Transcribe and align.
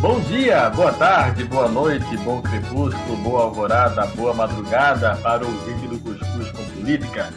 Bom 0.00 0.18
dia, 0.20 0.70
boa 0.70 0.94
tarde, 0.94 1.44
boa 1.44 1.68
noite, 1.68 2.16
bom 2.24 2.40
crepúsculo, 2.40 3.18
boa 3.18 3.42
alvorada, 3.42 4.06
boa 4.06 4.32
madrugada 4.32 5.14
para 5.16 5.44
o 5.44 5.50
vídeo 5.50 5.90
do 5.90 5.98
Cuscuz 5.98 6.50
com 6.52 6.64
Política, 6.80 7.28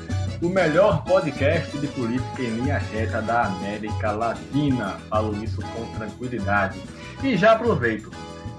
o 0.42 0.48
melhor 0.48 1.04
podcast 1.04 1.78
de 1.78 1.88
política 1.88 2.42
em 2.42 2.52
linha 2.52 2.78
reta 2.78 3.22
da 3.22 3.48
América 3.48 4.14
Latina. 4.14 4.92
Falo 5.10 5.44
isso 5.44 5.62
com 5.62 5.86
tranquilidade. 5.98 6.82
E 7.22 7.36
já 7.36 7.52
aproveito, 7.52 8.10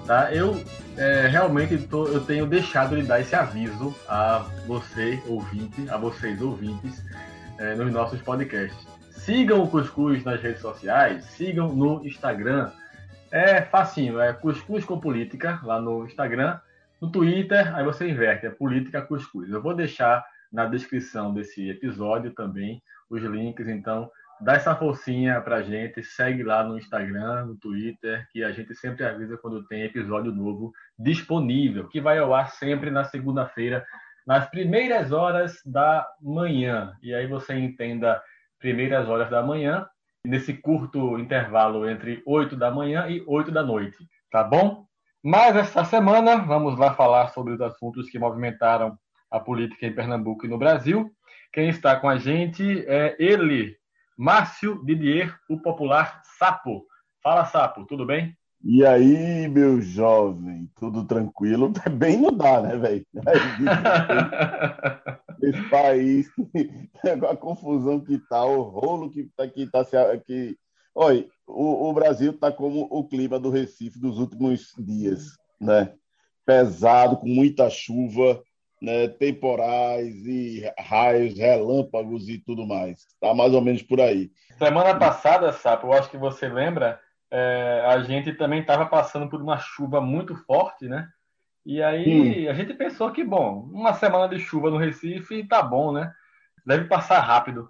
tá? 0.05 0.31
Eu 0.31 0.63
é, 0.97 1.27
realmente 1.27 1.75
tô, 1.75 2.05
eu 2.05 2.23
tenho 2.23 2.45
deixado 2.45 2.95
de 2.95 3.01
dar 3.01 3.21
esse 3.21 3.35
aviso 3.35 3.95
a 4.07 4.45
você, 4.67 5.19
ouvinte, 5.25 5.89
a 5.89 5.97
vocês, 5.97 6.39
ouvintes, 6.43 7.03
é, 7.57 7.73
nos 7.73 7.91
nossos 7.91 8.21
podcasts. 8.21 8.85
Sigam 9.09 9.63
o 9.63 9.67
Cuscuz 9.67 10.23
nas 10.23 10.39
redes 10.39 10.61
sociais, 10.61 11.25
sigam 11.35 11.73
no 11.73 12.05
Instagram, 12.05 12.69
é 13.35 13.61
facinho, 13.63 14.17
é 14.17 14.31
Cuscuz 14.31 14.85
com 14.85 14.97
Política 14.97 15.59
lá 15.61 15.81
no 15.81 16.05
Instagram. 16.05 16.57
No 17.01 17.11
Twitter, 17.11 17.75
aí 17.75 17.83
você 17.83 18.09
inverte, 18.09 18.45
é 18.45 18.49
Política 18.49 19.01
Cuscuz. 19.01 19.49
Eu 19.49 19.61
vou 19.61 19.75
deixar 19.75 20.25
na 20.49 20.65
descrição 20.65 21.33
desse 21.33 21.69
episódio 21.69 22.31
também 22.31 22.81
os 23.09 23.21
links, 23.21 23.67
então 23.67 24.09
dá 24.39 24.53
essa 24.53 24.73
forcinha 24.73 25.41
pra 25.41 25.61
gente, 25.61 26.01
segue 26.01 26.43
lá 26.43 26.63
no 26.63 26.77
Instagram, 26.77 27.47
no 27.47 27.57
Twitter, 27.57 28.25
que 28.31 28.41
a 28.41 28.53
gente 28.53 28.73
sempre 28.73 29.03
avisa 29.03 29.37
quando 29.37 29.67
tem 29.67 29.83
episódio 29.83 30.31
novo 30.31 30.71
disponível, 30.97 31.89
que 31.89 31.99
vai 31.99 32.17
ao 32.17 32.33
ar 32.33 32.51
sempre 32.51 32.89
na 32.89 33.03
segunda-feira, 33.03 33.85
nas 34.25 34.49
primeiras 34.49 35.11
horas 35.11 35.61
da 35.65 36.07
manhã. 36.21 36.93
E 37.03 37.13
aí 37.13 37.27
você 37.27 37.53
entenda 37.53 38.23
primeiras 38.59 39.09
horas 39.09 39.29
da 39.29 39.43
manhã, 39.43 39.85
nesse 40.25 40.53
curto 40.53 41.17
intervalo 41.17 41.89
entre 41.89 42.21
8 42.25 42.55
da 42.55 42.71
manhã 42.71 43.07
e 43.07 43.23
8 43.25 43.51
da 43.51 43.63
noite, 43.63 43.97
tá 44.31 44.43
bom? 44.43 44.85
Mas 45.23 45.55
esta 45.55 45.83
semana 45.83 46.37
vamos 46.37 46.77
lá 46.77 46.93
falar 46.93 47.29
sobre 47.29 47.53
os 47.53 47.61
assuntos 47.61 48.09
que 48.09 48.19
movimentaram 48.19 48.97
a 49.31 49.39
política 49.39 49.85
em 49.85 49.93
Pernambuco 49.93 50.45
e 50.45 50.49
no 50.49 50.57
Brasil. 50.57 51.11
Quem 51.51 51.69
está 51.69 51.95
com 51.95 52.09
a 52.09 52.17
gente 52.17 52.85
é 52.87 53.15
ele, 53.17 53.75
Márcio 54.17 54.83
Didier, 54.83 55.35
o 55.49 55.59
popular 55.59 56.21
Sapo. 56.37 56.85
Fala, 57.23 57.45
Sapo, 57.45 57.85
tudo 57.85 58.05
bem? 58.05 58.35
E 58.67 58.83
aí, 58.83 59.47
meu 59.47 59.79
jovem, 59.79 60.67
tudo 60.79 61.05
tranquilo? 61.05 61.71
Bem 61.99 62.17
não 62.17 62.35
dá, 62.35 62.63
né, 62.63 62.75
velho? 62.75 63.05
Esse 65.39 65.69
país, 65.69 66.27
a 67.29 67.37
confusão 67.37 67.99
que 67.99 68.17
tá, 68.27 68.43
o 68.43 68.63
rolo 68.63 69.11
que 69.11 69.29
tá, 69.37 69.47
que 69.47 69.69
tá 69.69 69.83
se. 69.83 69.95
Que... 70.25 70.57
Olha, 70.95 71.27
o, 71.45 71.89
o 71.89 71.93
Brasil 71.93 72.33
tá 72.33 72.51
como 72.51 72.87
o 72.89 73.07
clima 73.07 73.39
do 73.39 73.51
Recife 73.51 73.99
dos 73.99 74.17
últimos 74.17 74.73
dias, 74.79 75.37
né? 75.61 75.93
Pesado, 76.43 77.17
com 77.17 77.27
muita 77.27 77.69
chuva, 77.69 78.41
né? 78.81 79.07
temporais 79.07 80.25
e 80.25 80.63
raios, 80.79 81.37
relâmpagos 81.37 82.27
e 82.29 82.39
tudo 82.39 82.65
mais. 82.65 83.05
Tá 83.21 83.31
mais 83.31 83.53
ou 83.53 83.61
menos 83.61 83.83
por 83.83 84.01
aí. 84.01 84.31
Semana 84.57 84.97
passada, 84.97 85.53
Sapo, 85.53 85.85
eu 85.85 85.93
acho 85.93 86.09
que 86.09 86.17
você 86.17 86.47
lembra, 86.47 86.99
é, 87.31 87.83
a 87.87 87.99
gente 88.01 88.33
também 88.33 88.61
estava 88.61 88.85
passando 88.85 89.29
por 89.29 89.41
uma 89.41 89.57
chuva 89.57 89.99
muito 89.99 90.35
forte, 90.35 90.87
né? 90.87 91.07
E 91.65 91.81
aí 91.81 92.45
hum. 92.45 92.49
a 92.49 92.53
gente 92.53 92.73
pensou 92.73 93.11
que, 93.11 93.23
bom, 93.23 93.67
uma 93.71 93.93
semana 93.93 94.29
de 94.29 94.39
chuva 94.39 94.69
no 94.69 94.77
Recife 94.77 95.47
tá 95.47 95.61
bom, 95.61 95.91
né? 95.91 96.13
Deve 96.65 96.85
passar 96.85 97.19
rápido. 97.19 97.69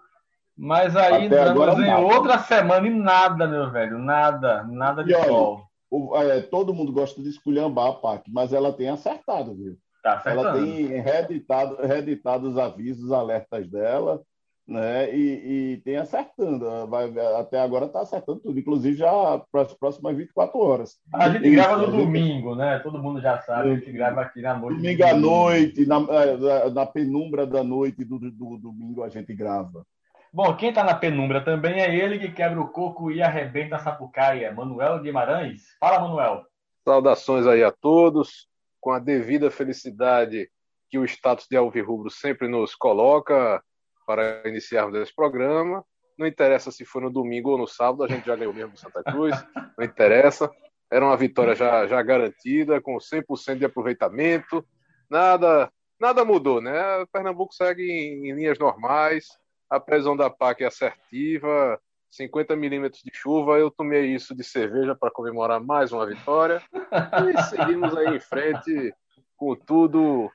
Mas 0.57 0.95
aí 0.95 1.25
entramos 1.25 1.79
em 1.79 1.93
outra 1.93 2.39
semana 2.39 2.87
e 2.87 2.89
nada, 2.89 3.47
meu 3.47 3.71
velho. 3.71 3.97
Nada, 3.99 4.63
nada 4.63 5.03
de 5.03 5.13
e 5.13 5.23
sol. 5.25 5.65
Olha, 5.91 6.33
é, 6.33 6.41
todo 6.41 6.73
mundo 6.73 6.91
gosta 6.91 7.21
de 7.21 7.29
esculhambar 7.29 7.87
a 7.87 7.93
PAC, 7.93 8.29
mas 8.31 8.51
ela 8.51 8.73
tem 8.73 8.89
acertado, 8.89 9.55
viu? 9.55 9.77
Tá 10.03 10.21
ela 10.25 10.53
tem 10.53 10.87
reeditado, 11.01 11.77
reeditado 11.77 12.49
os 12.49 12.57
avisos, 12.57 13.05
os 13.05 13.11
alertas 13.11 13.67
dela 13.69 14.21
né? 14.67 15.15
E, 15.15 15.73
e 15.73 15.77
tem 15.77 15.97
acertando. 15.97 16.87
Vai, 16.87 17.11
até 17.37 17.59
agora 17.59 17.85
está 17.85 18.01
acertando 18.01 18.39
tudo, 18.39 18.59
inclusive 18.59 18.97
já 18.97 19.39
para 19.51 19.61
as 19.61 19.73
próximas 19.73 20.17
24 20.17 20.59
horas. 20.59 20.97
A 21.13 21.29
gente 21.29 21.49
grava 21.51 21.77
no 21.77 21.91
domingo, 21.91 22.55
né? 22.55 22.79
Todo 22.79 23.01
mundo 23.01 23.21
já 23.21 23.39
sabe, 23.41 23.71
a 23.71 23.75
gente 23.75 23.91
grava 23.91 24.21
aqui 24.21 24.41
na 24.41 24.57
noite. 24.57 24.77
Domingo 24.77 25.03
à 25.03 25.13
noite, 25.13 25.85
na, 25.85 25.97
é, 25.97 26.69
na 26.71 26.85
penumbra 26.85 27.45
da 27.45 27.63
noite 27.63 28.03
do, 28.03 28.17
do, 28.17 28.31
do 28.31 28.57
domingo 28.57 29.03
a 29.03 29.09
gente 29.09 29.33
grava. 29.33 29.85
Bom, 30.33 30.53
quem 30.57 30.69
está 30.69 30.83
na 30.83 30.95
penumbra 30.95 31.39
também 31.39 31.79
é 31.79 31.95
ele 31.95 32.19
que 32.19 32.29
quebra 32.29 32.59
o 32.59 32.67
coco 32.67 33.09
e 33.09 33.21
arrebenta 33.21 33.77
a 33.77 33.79
sapucaia, 33.79 34.51
Manuel 34.51 34.99
Guimarães. 35.01 35.61
Fala, 35.79 35.99
Manuel. 35.99 36.43
Saudações 36.83 37.47
aí 37.47 37.63
a 37.63 37.71
todos, 37.71 38.47
com 38.81 38.91
a 38.91 38.99
devida 38.99 39.49
felicidade 39.49 40.49
que 40.89 40.97
o 40.97 41.05
status 41.05 41.47
de 41.49 41.55
Alvirrubro 41.55 42.09
sempre 42.09 42.49
nos 42.49 42.75
coloca 42.75 43.63
para 44.05 44.47
iniciarmos 44.47 44.97
esse 44.99 45.13
programa. 45.13 45.83
Não 46.17 46.25
interessa 46.25 46.71
se 46.71 46.85
foi 46.85 47.01
no 47.01 47.09
domingo 47.09 47.51
ou 47.51 47.57
no 47.57 47.67
sábado, 47.67 48.03
a 48.03 48.07
gente 48.07 48.25
já 48.25 48.35
ganhou 48.35 48.53
mesmo 48.53 48.77
Santa 48.77 49.03
Cruz, 49.03 49.35
não 49.77 49.85
interessa. 49.85 50.49
Era 50.91 51.03
uma 51.03 51.17
vitória 51.17 51.55
já, 51.55 51.85
já 51.87 52.01
garantida, 52.01 52.79
com 52.79 52.97
100% 52.97 53.57
de 53.57 53.65
aproveitamento. 53.65 54.65
Nada 55.09 55.69
nada 55.99 56.25
mudou, 56.25 56.61
né? 56.61 56.97
O 56.97 57.07
Pernambuco 57.07 57.53
segue 57.53 57.83
em, 57.83 58.29
em 58.29 58.33
linhas 58.33 58.59
normais, 58.59 59.27
a 59.69 59.79
previsão 59.79 60.15
da 60.15 60.29
PAC 60.29 60.63
é 60.63 60.67
assertiva, 60.67 61.79
50 62.11 62.55
milímetros 62.55 63.01
de 63.03 63.11
chuva. 63.13 63.57
Eu 63.57 63.71
tomei 63.71 64.05
isso 64.13 64.35
de 64.35 64.43
cerveja 64.43 64.95
para 64.95 65.11
comemorar 65.11 65.59
mais 65.59 65.91
uma 65.91 66.05
vitória. 66.05 66.61
E 66.71 67.43
seguimos 67.43 67.95
aí 67.95 68.15
em 68.15 68.19
frente 68.19 68.93
com 69.35 69.55
tudo. 69.55 70.31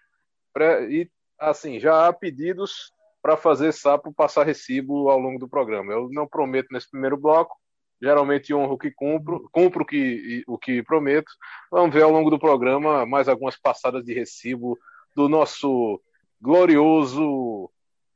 E, 0.89 1.09
assim, 1.39 1.79
já 1.79 2.09
há 2.09 2.13
pedidos 2.13 2.93
para 3.23 3.37
fazer 3.37 3.73
sapo 3.73 4.13
passar 4.13 4.47
recibo 4.47 5.11
ao 5.11 5.19
longo 5.19 5.39
do 5.39 5.49
programa. 5.49 5.93
Eu 5.93 6.09
não 6.11 6.27
prometo 6.27 6.69
nesse 6.71 6.91
primeiro 6.91 7.17
bloco, 7.17 7.57
geralmente 8.01 8.55
honro 8.55 8.75
o 8.75 8.79
que 8.79 8.91
cumpro, 8.91 9.49
cumpro 9.53 9.83
o 9.83 9.87
que, 9.87 10.43
o 10.47 10.59
que 10.59 10.83
prometo. 10.83 11.31
Vamos 11.71 11.95
ver 11.95 12.03
ao 12.03 12.11
longo 12.11 12.31
do 12.31 12.39
programa 12.39 13.05
mais 13.05 13.29
algumas 13.29 13.57
passadas 13.57 14.05
de 14.05 14.15
recibo 14.15 14.79
do 15.15 15.29
nosso 15.29 16.01
glorioso 16.41 17.71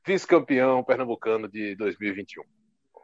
vice-campeão 0.06 0.82
pernambucano 0.82 1.48
de 1.48 1.74
2021. 1.76 2.42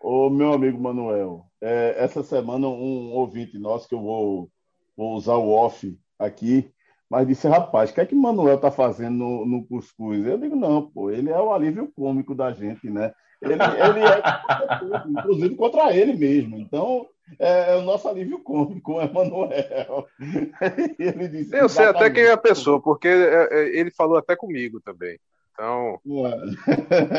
Ô, 0.03 0.31
meu 0.31 0.55
amigo 0.55 0.81
Manuel, 0.81 1.45
é, 1.61 1.95
essa 1.99 2.23
semana 2.23 2.67
um 2.67 3.13
ouvinte 3.13 3.59
nosso, 3.59 3.87
que 3.87 3.95
eu 3.95 4.01
vou, 4.01 4.51
vou 4.97 5.15
usar 5.15 5.37
o 5.37 5.51
off 5.51 5.95
aqui, 6.19 6.73
mas 7.11 7.27
disse, 7.27 7.49
rapaz, 7.49 7.91
o 7.91 7.95
que 7.95 8.01
é 8.01 8.07
que 8.07 8.15
Manuel 8.15 8.57
tá 8.57 8.71
fazendo 8.71 9.17
no, 9.17 9.45
no 9.45 9.67
Cuscuz? 9.67 10.25
Eu 10.25 10.39
digo, 10.39 10.55
não, 10.55 10.83
pô, 10.83 11.11
ele 11.11 11.29
é 11.29 11.41
o 11.41 11.53
alívio 11.53 11.91
cômico 11.95 12.37
da 12.37 12.53
gente, 12.53 12.89
né? 12.89 13.13
Ele, 13.43 13.55
ele 13.55 14.01
é, 14.05 15.09
inclusive, 15.09 15.57
contra 15.57 15.93
ele 15.93 16.13
mesmo. 16.13 16.57
Então, 16.59 17.09
é, 17.39 17.73
é, 17.73 17.77
o 17.77 17.83
nosso 17.83 18.09
alívio 18.09 18.39
cômico, 18.39 19.01
é 19.01 19.11
Manuel. 19.11 20.07
ele 21.01 21.29
disse, 21.29 21.57
Eu 21.57 21.69
sei 21.69 21.87
até 21.87 22.09
quem 22.11 22.23
é 22.23 22.33
a 22.33 22.37
pessoa, 22.37 22.81
porque 22.81 23.09
é, 23.09 23.49
é, 23.51 23.79
ele 23.79 23.91
falou 23.91 24.17
até 24.17 24.37
comigo 24.37 24.81
também. 24.81 25.19
Então. 25.53 25.99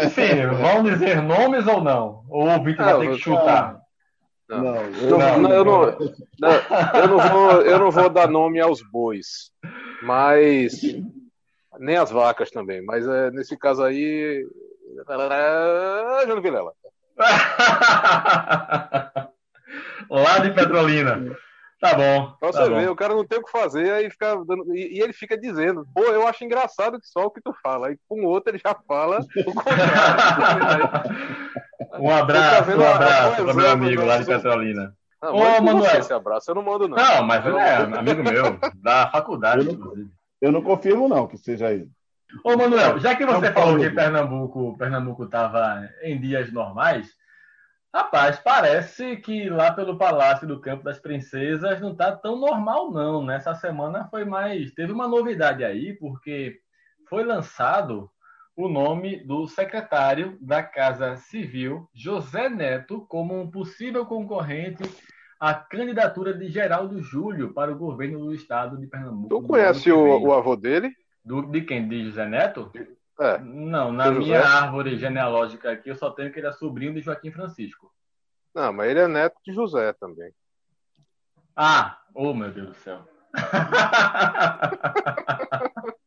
Enfim, 0.05 0.47
vão 0.61 0.83
dizer 0.83 1.21
nomes 1.21 1.67
ou 1.67 1.83
não? 1.83 2.23
Ou 2.29 2.47
o 2.47 2.63
Vitor 2.63 2.85
vai 2.85 2.99
ter 2.99 3.13
que 3.15 3.19
chutar? 3.19 3.81
Não, 4.47 4.61
não, 4.61 4.75
eu, 4.75 5.17
não, 5.17 5.49
eu, 5.49 5.65
não, 5.65 5.83
eu, 6.93 7.07
não, 7.07 7.29
vou, 7.29 7.61
eu 7.61 7.79
não 7.79 7.89
vou 7.89 8.09
dar 8.09 8.27
nome 8.27 8.59
aos 8.59 8.81
bois, 8.81 9.49
mas 10.01 10.81
nem 11.79 11.97
as 11.97 12.11
vacas 12.11 12.51
também. 12.51 12.83
Mas 12.83 13.07
é, 13.07 13.31
nesse 13.31 13.57
caso 13.57 13.83
aí, 13.83 14.45
Júlio 16.27 16.41
Vilela. 16.41 16.73
Lá 20.09 20.39
de 20.39 20.51
Petrolina. 20.51 21.35
Tá 21.79 21.95
bom. 21.95 22.33
Pra 22.39 22.51
tá 22.51 22.63
você 22.63 22.69
ver, 22.69 22.89
o 22.89 22.95
cara 22.95 23.15
não 23.15 23.25
tem 23.25 23.39
o 23.39 23.43
que 23.43 23.51
fazer, 23.51 23.91
aí 23.91 24.09
fica 24.09 24.35
dando, 24.45 24.75
e, 24.75 24.97
e, 24.97 25.01
ele 25.01 25.13
fica 25.13 25.35
dizendo, 25.35 25.83
pô, 25.95 26.03
eu 26.03 26.27
acho 26.27 26.43
engraçado 26.43 26.99
que 26.99 27.07
só 27.07 27.25
o 27.25 27.31
que 27.31 27.41
tu 27.41 27.51
fala. 27.63 27.87
Aí 27.87 27.97
com 28.07 28.23
o 28.23 28.27
outro 28.27 28.51
ele 28.51 28.61
já 28.63 28.75
fala 28.87 29.25
o 29.35 29.53
contrário. 29.55 30.89
um 31.97 32.11
abraço, 32.11 32.71
um 32.71 32.87
abraço 32.87 33.43
para 33.43 33.53
meu 33.55 33.69
amigo 33.69 34.05
lá 34.05 34.19
de 34.19 34.25
Petrolina. 34.25 34.95
Não, 35.21 35.35
Ô, 35.35 35.61
Manuel. 35.61 35.99
Esse 35.99 36.13
abraço 36.13 36.49
eu 36.49 36.55
não 36.55 36.63
mando, 36.63 36.87
não. 36.87 36.97
Não, 36.97 37.23
mas 37.23 37.45
eu 37.45 37.59
é 37.59 37.75
amigo 37.75 38.23
meu, 38.23 38.57
da 38.75 39.09
faculdade, 39.11 39.67
eu 39.67 39.73
não, 39.73 40.09
Eu 40.41 40.51
não 40.51 40.61
confirmo, 40.61 41.07
não, 41.07 41.27
que 41.27 41.37
seja 41.37 41.71
ele. 41.71 41.89
Ô, 42.43 42.55
Manuel, 42.57 42.99
já 42.99 43.15
que 43.15 43.25
você 43.25 43.51
falou 43.51 43.77
que 43.77 43.89
Pernambuco 43.89 44.77
Pernambuco 44.77 45.25
estava 45.25 45.89
em 46.01 46.19
dias 46.19 46.51
normais, 46.51 47.13
Rapaz, 47.93 48.39
parece 48.39 49.17
que 49.17 49.49
lá 49.49 49.73
pelo 49.73 49.97
Palácio 49.97 50.47
do 50.47 50.61
Campo 50.61 50.81
das 50.81 50.97
Princesas 50.97 51.81
não 51.81 51.91
está 51.91 52.15
tão 52.15 52.37
normal, 52.39 52.89
não. 52.89 53.21
Nessa 53.21 53.53
semana 53.53 54.07
foi 54.09 54.23
mais. 54.23 54.71
Teve 54.71 54.93
uma 54.93 55.09
novidade 55.09 55.61
aí, 55.65 55.93
porque 55.95 56.57
foi 57.09 57.25
lançado 57.25 58.09
o 58.55 58.69
nome 58.69 59.21
do 59.25 59.45
secretário 59.45 60.37
da 60.39 60.63
Casa 60.63 61.17
Civil, 61.17 61.89
José 61.93 62.47
Neto, 62.47 63.05
como 63.09 63.37
um 63.37 63.51
possível 63.51 64.05
concorrente 64.05 64.83
a 65.41 65.55
candidatura 65.55 66.35
de 66.35 66.47
Geraldo 66.49 67.01
Júlio 67.01 67.51
para 67.51 67.71
o 67.71 67.75
governo 67.75 68.19
do 68.19 68.31
estado 68.31 68.77
de 68.77 68.85
Pernambuco. 68.85 69.29
Tu 69.29 69.47
conhece 69.47 69.91
o, 69.91 70.21
o, 70.21 70.31
avô 70.31 70.55
dele? 70.55 70.95
Do, 71.25 71.41
de 71.41 71.61
quem? 71.61 71.89
De 71.89 72.05
José 72.05 72.27
Neto? 72.27 72.71
É. 73.19 73.39
Não, 73.39 73.91
na 73.91 74.11
minha 74.11 74.39
árvore 74.39 74.97
genealógica 74.97 75.71
aqui 75.71 75.89
eu 75.89 75.95
só 75.95 76.11
tenho 76.11 76.31
que 76.31 76.39
ele 76.39 76.45
é 76.45 76.51
sobrinho 76.51 76.93
de 76.93 77.01
Joaquim 77.01 77.31
Francisco. 77.31 77.91
Não, 78.53 78.71
mas 78.71 78.91
ele 78.91 78.99
é 78.99 79.07
neto 79.07 79.35
de 79.43 79.51
José 79.51 79.91
também. 79.93 80.31
Ah, 81.55 81.99
oh 82.13 82.35
meu 82.35 82.51
Deus 82.51 82.67
do 82.67 82.75
céu. 82.75 83.01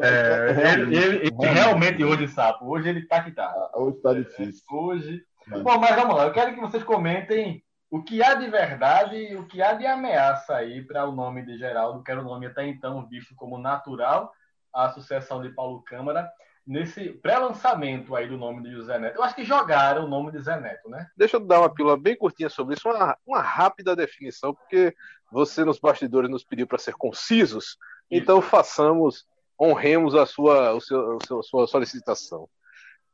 É, 0.00 0.72
ele, 0.72 0.96
ele, 0.96 1.16
ele, 1.28 1.46
realmente 1.46 2.02
hoje, 2.02 2.26
sapo, 2.26 2.66
hoje 2.66 2.88
ele 2.88 3.06
tá 3.06 3.22
que 3.22 3.30
tá. 3.30 3.44
Ah, 3.44 3.70
hoje 3.76 4.00
tá 4.00 4.12
difícil. 4.12 4.64
Hoje. 4.68 5.22
Bom, 5.62 5.78
mas 5.78 5.94
vamos 5.94 6.16
lá, 6.16 6.24
eu 6.24 6.32
quero 6.32 6.54
que 6.54 6.60
vocês 6.60 6.82
comentem 6.82 7.62
o 7.90 8.02
que 8.02 8.22
há 8.22 8.34
de 8.34 8.48
verdade 8.48 9.16
e 9.16 9.36
o 9.36 9.46
que 9.46 9.60
há 9.60 9.72
de 9.72 9.84
ameaça 9.84 10.54
aí 10.54 10.82
para 10.82 11.06
o 11.06 11.12
nome 11.12 11.44
de 11.44 11.58
Geraldo, 11.58 12.02
que 12.02 12.10
era 12.10 12.20
o 12.20 12.24
nome 12.24 12.46
até 12.46 12.66
então 12.66 13.06
visto 13.06 13.34
como 13.34 13.58
natural, 13.58 14.32
a 14.72 14.90
sucessão 14.90 15.42
de 15.42 15.48
Paulo 15.50 15.82
Câmara, 15.82 16.30
nesse 16.64 17.08
pré-lançamento 17.14 18.14
aí 18.14 18.28
do 18.28 18.38
nome 18.38 18.62
de 18.62 18.70
José 18.70 18.96
Neto. 18.96 19.16
Eu 19.16 19.24
acho 19.24 19.34
que 19.34 19.44
jogaram 19.44 20.04
o 20.04 20.08
nome 20.08 20.30
de 20.30 20.38
Zé 20.38 20.60
Neto, 20.60 20.88
né? 20.88 21.08
Deixa 21.16 21.36
eu 21.36 21.40
dar 21.40 21.58
uma 21.58 21.74
pílula 21.74 21.96
bem 21.96 22.16
curtinha 22.16 22.48
sobre 22.48 22.76
isso, 22.76 22.88
uma, 22.88 23.18
uma 23.26 23.40
rápida 23.40 23.96
definição, 23.96 24.54
porque 24.54 24.94
você 25.32 25.64
nos 25.64 25.80
bastidores 25.80 26.30
nos 26.30 26.44
pediu 26.44 26.68
para 26.68 26.78
ser 26.78 26.94
concisos, 26.94 27.64
isso. 27.64 27.78
então 28.10 28.40
façamos, 28.40 29.26
honremos 29.60 30.14
a 30.14 30.24
sua, 30.26 30.72
o 30.72 30.80
seu, 30.80 31.16
o 31.16 31.26
seu, 31.26 31.40
a 31.40 31.42
sua 31.42 31.66
solicitação. 31.66 32.48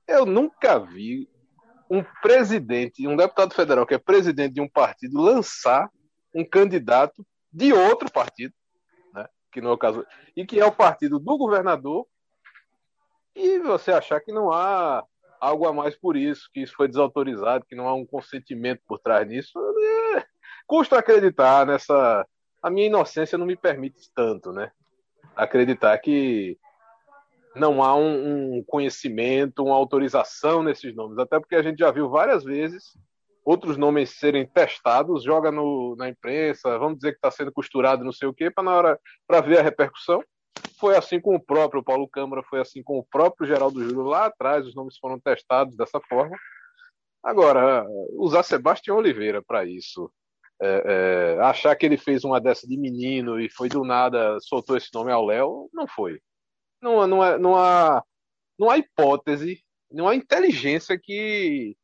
Eu 0.07 0.27
nunca 0.27 0.79
vi 0.79 1.27
um 1.91 2.03
presidente, 2.23 3.07
um 3.07 3.17
deputado 3.17 3.55
federal 3.55 3.87
que 3.87 3.95
é 3.95 3.99
presidente 3.99 4.55
de 4.55 4.61
um 4.61 4.69
partido, 4.69 5.21
lançar 5.21 5.91
um 6.35 6.45
candidato 6.45 7.25
de 7.53 7.73
outro 7.73 8.11
partido, 8.11 8.53
né, 9.15 9.27
que 9.51 9.61
no 9.61 9.71
é 9.71 9.73
o 9.73 9.79
caso, 9.79 10.07
e 10.37 10.45
que 10.45 10.61
é 10.61 10.67
o 10.67 10.73
partido 10.73 11.19
do 11.19 11.39
governador, 11.39 12.07
e 13.35 13.59
você 13.61 13.93
achar 13.93 14.21
que 14.21 14.33
não 14.33 14.51
há 14.51 15.05
algo 15.41 15.67
a 15.67 15.73
mais 15.73 15.95
por 15.97 16.17
isso, 16.17 16.49
que 16.53 16.61
isso 16.61 16.75
foi 16.75 16.89
desautorizado, 16.89 17.67
que 17.67 17.75
não 17.75 17.87
há 17.87 17.95
um 17.95 18.07
consentimento 18.07 18.81
por 18.87 18.99
trás 18.99 19.29
disso, 19.29 19.59
é... 20.17 20.25
custa 20.67 20.99
acreditar 20.99 21.67
nessa. 21.67 22.27
A 22.63 22.71
minha 22.71 22.87
inocência 22.87 23.39
não 23.39 23.47
me 23.47 23.57
permite 23.57 24.11
tanto, 24.15 24.53
né? 24.53 24.73
Acreditar 25.37 25.97
que 25.99 26.59
não 27.57 27.83
há 27.83 27.97
um, 27.97 28.59
um, 28.59 28.65
conhecimento, 28.65 29.65
uma 29.65 29.75
autorização 29.75 30.63
nesses 30.63 30.95
nomes, 30.95 31.19
até 31.19 31.39
porque 31.41 31.57
a 31.57 31.63
gente 31.63 31.79
já 31.79 31.91
viu 31.91 32.09
várias 32.09 32.45
vezes 32.45 32.93
outros 33.47 33.77
nomes 33.77 34.11
serem 34.11 34.45
testados, 34.45 35.23
joga 35.23 35.53
no, 35.53 35.95
na 35.97 36.09
imprensa, 36.09 36.77
vamos 36.81 36.97
dizer 36.97 37.13
que 37.13 37.19
está 37.19 37.31
sendo 37.31 37.53
costurado, 37.53 38.05
não 38.05 38.13
sei 38.13 38.27
o 38.27 38.35
quê, 38.35 38.51
para 38.51 38.65
na 38.65 38.75
hora 38.75 39.01
para 39.25 39.41
ver 39.41 39.61
a 39.61 39.63
repercussão. 39.63 40.21
Foi 40.81 40.97
assim 40.97 41.21
com 41.21 41.37
o 41.37 41.41
próprio 41.41 41.83
Paulo 41.83 42.09
Câmara, 42.09 42.43
foi 42.43 42.61
assim 42.61 42.83
com 42.83 42.99
o 42.99 43.05
próprio 43.05 43.47
Geraldo 43.47 43.81
Júlio 43.85 44.03
lá 44.03 44.27
atrás, 44.27 44.67
os 44.67 44.75
nomes 44.75 44.99
foram 44.99 45.21
testados 45.21 45.77
dessa 45.77 46.01
forma. 46.01 46.37
Agora, 47.23 47.87
usar 48.15 48.43
Sebastião 48.43 48.97
Oliveira 48.97 49.41
para 49.41 49.65
isso, 49.65 50.11
é, 50.61 51.37
é, 51.39 51.43
achar 51.43 51.77
que 51.77 51.87
ele 51.87 51.97
fez 51.97 52.25
uma 52.25 52.41
dessa 52.41 52.67
de 52.67 52.77
menino 52.77 53.39
e 53.39 53.49
foi 53.49 53.69
do 53.69 53.85
nada, 53.85 54.39
soltou 54.41 54.77
esse 54.77 54.89
nome 54.93 55.13
ao 55.13 55.25
Léo, 55.25 55.69
não 55.73 55.87
foi 55.87 56.21
não, 56.81 57.07
não, 57.07 57.25
é, 57.25 57.39
não, 57.39 57.57
há, 57.57 58.03
não 58.59 58.71
há 58.71 58.79
hipótese, 58.79 59.63
não 59.91 60.09
há 60.09 60.15
inteligência 60.15 60.99
que 60.99 61.77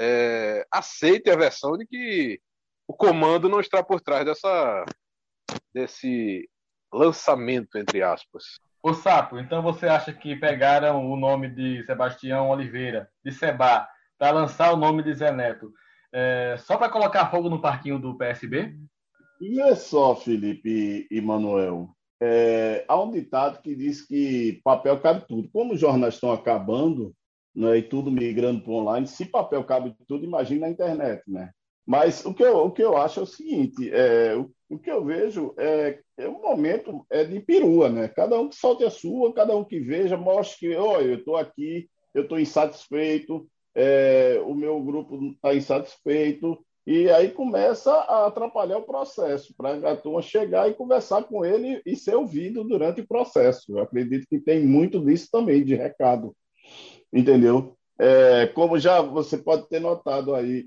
é, 0.00 0.66
aceite 0.72 1.30
a 1.30 1.36
versão 1.36 1.76
de 1.76 1.86
que 1.86 2.40
o 2.88 2.94
comando 2.94 3.48
não 3.48 3.60
está 3.60 3.82
por 3.82 4.00
trás 4.00 4.24
dessa, 4.24 4.84
desse 5.72 6.48
lançamento, 6.92 7.76
entre 7.76 8.02
aspas. 8.02 8.58
O 8.82 8.94
Sapo, 8.94 9.38
então 9.38 9.62
você 9.62 9.86
acha 9.86 10.12
que 10.12 10.34
pegaram 10.34 11.06
o 11.10 11.16
nome 11.16 11.48
de 11.50 11.84
Sebastião 11.84 12.48
Oliveira, 12.48 13.10
de 13.22 13.30
Seba, 13.30 13.86
para 14.18 14.32
lançar 14.32 14.72
o 14.72 14.76
nome 14.76 15.02
de 15.02 15.12
Zé 15.14 15.30
Neto, 15.30 15.72
é, 16.12 16.56
só 16.58 16.76
para 16.76 16.90
colocar 16.90 17.30
fogo 17.30 17.48
no 17.48 17.60
parquinho 17.60 17.98
do 17.98 18.16
PSB? 18.16 18.74
Não 19.40 19.66
é 19.66 19.74
só, 19.74 20.16
Felipe 20.16 21.06
e 21.10 21.20
Manuel 21.20 21.94
é, 22.20 22.84
há 22.86 23.00
um 23.00 23.10
ditado 23.10 23.62
que 23.62 23.74
diz 23.74 24.06
que 24.06 24.60
papel 24.62 25.00
cabe 25.00 25.24
tudo. 25.26 25.48
Como 25.50 25.72
os 25.72 25.80
jornais 25.80 26.14
estão 26.14 26.30
acabando 26.32 27.14
né, 27.54 27.78
e 27.78 27.82
tudo 27.82 28.10
migrando 28.10 28.62
para 28.62 28.72
online, 28.72 29.06
se 29.06 29.24
papel 29.24 29.64
cabe 29.64 29.94
tudo, 30.06 30.24
imagina 30.24 30.66
na 30.66 30.72
internet. 30.72 31.22
Né? 31.26 31.50
Mas 31.86 32.24
o 32.24 32.34
que 32.34 32.42
eu, 32.42 32.58
o 32.58 32.70
que 32.70 32.82
eu 32.82 32.96
acho 32.96 33.20
é 33.20 33.22
o 33.22 33.26
seguinte: 33.26 33.90
é, 33.90 34.36
o, 34.36 34.50
o 34.68 34.78
que 34.78 34.90
eu 34.90 35.04
vejo 35.04 35.54
é, 35.58 36.00
é 36.18 36.28
um 36.28 36.40
momento 36.42 37.06
é 37.10 37.24
de 37.24 37.40
perua. 37.40 37.88
Né? 37.88 38.08
Cada 38.08 38.38
um 38.38 38.48
que 38.48 38.56
solte 38.56 38.84
a 38.84 38.90
sua, 38.90 39.32
cada 39.32 39.56
um 39.56 39.64
que 39.64 39.80
veja, 39.80 40.16
mostre 40.16 40.68
que 40.68 40.76
olha, 40.76 41.06
eu 41.06 41.18
estou 41.18 41.36
aqui, 41.36 41.88
eu 42.14 42.24
estou 42.24 42.38
insatisfeito, 42.38 43.48
é, 43.74 44.40
o 44.44 44.54
meu 44.54 44.80
grupo 44.82 45.18
está 45.32 45.54
insatisfeito, 45.54 46.58
e 46.92 47.08
aí 47.08 47.30
começa 47.30 47.92
a 47.92 48.26
atrapalhar 48.26 48.78
o 48.78 48.82
processo, 48.82 49.54
para 49.56 49.74
a 49.92 49.96
turma 49.96 50.20
chegar 50.20 50.68
e 50.68 50.74
conversar 50.74 51.22
com 51.22 51.44
ele 51.44 51.80
e 51.86 51.94
ser 51.94 52.16
ouvido 52.16 52.64
durante 52.64 53.00
o 53.00 53.06
processo. 53.06 53.70
Eu 53.70 53.78
acredito 53.78 54.26
que 54.28 54.40
tem 54.40 54.66
muito 54.66 54.98
disso 54.98 55.28
também, 55.30 55.64
de 55.64 55.76
recado. 55.76 56.34
Entendeu? 57.12 57.76
É, 57.96 58.48
como 58.48 58.76
já 58.76 59.00
você 59.00 59.38
pode 59.38 59.68
ter 59.68 59.78
notado 59.78 60.34
aí, 60.34 60.66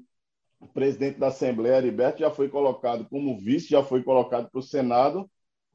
o 0.62 0.68
presidente 0.68 1.20
da 1.20 1.28
Assembleia, 1.28 1.76
Heriberto, 1.80 2.22
já 2.22 2.32
foi 2.32 2.48
colocado 2.48 3.06
como 3.10 3.38
vice, 3.38 3.72
já 3.72 3.84
foi 3.84 4.02
colocado 4.02 4.50
para 4.50 4.60
o 4.60 4.64
Senado, 4.64 5.30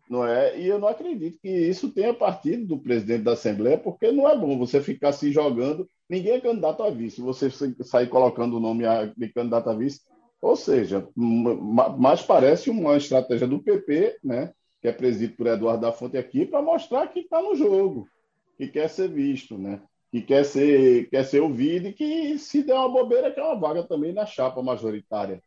não 0.09 0.27
é? 0.27 0.59
E 0.59 0.67
eu 0.67 0.79
não 0.79 0.89
acredito 0.89 1.39
que 1.43 1.51
isso 1.51 1.91
tenha 1.93 2.15
partido 2.15 2.67
do 2.67 2.79
presidente 2.79 3.23
da 3.23 3.33
Assembleia, 3.33 3.77
porque 3.77 4.11
não 4.11 4.27
é 4.27 4.35
bom 4.35 4.57
você 4.57 4.81
ficar 4.81 5.13
se 5.13 5.31
jogando. 5.31 5.87
Ninguém 6.09 6.33
é 6.33 6.41
candidato 6.41 6.83
a 6.83 6.89
vice. 6.89 7.21
Você 7.21 7.51
sair 7.83 8.09
colocando 8.09 8.57
o 8.57 8.61
nome 8.61 8.85
de 9.15 9.29
candidato 9.29 9.69
a 9.69 9.75
vice, 9.75 10.01
ou 10.41 10.57
seja, 10.57 11.07
mais 11.17 12.23
parece 12.23 12.71
uma 12.71 12.97
estratégia 12.97 13.47
do 13.47 13.63
PP, 13.63 14.19
né, 14.23 14.53
que 14.81 14.89
é 14.89 14.93
presidido 14.93 15.37
por 15.37 15.47
Eduardo 15.47 15.83
da 15.83 15.93
Fonte 15.93 16.17
aqui, 16.17 16.47
para 16.47 16.63
mostrar 16.63 17.09
que 17.09 17.21
está 17.21 17.43
no 17.43 17.57
jogo, 17.57 18.09
que 18.57 18.69
quer 18.69 18.89
ser 18.89 19.09
visto, 19.09 19.59
né, 19.59 19.81
que 20.11 20.23
quer 20.23 20.45
ser, 20.45 21.09
quer 21.11 21.25
ser 21.25 21.41
ouvido 21.41 21.89
e 21.89 21.93
que, 21.93 22.39
se 22.39 22.63
der 22.63 22.75
uma 22.75 22.89
bobeira, 22.89 23.33
quer 23.33 23.43
uma 23.43 23.59
vaga 23.59 23.83
também 23.83 24.13
na 24.13 24.25
chapa 24.25 24.63
majoritária. 24.63 25.43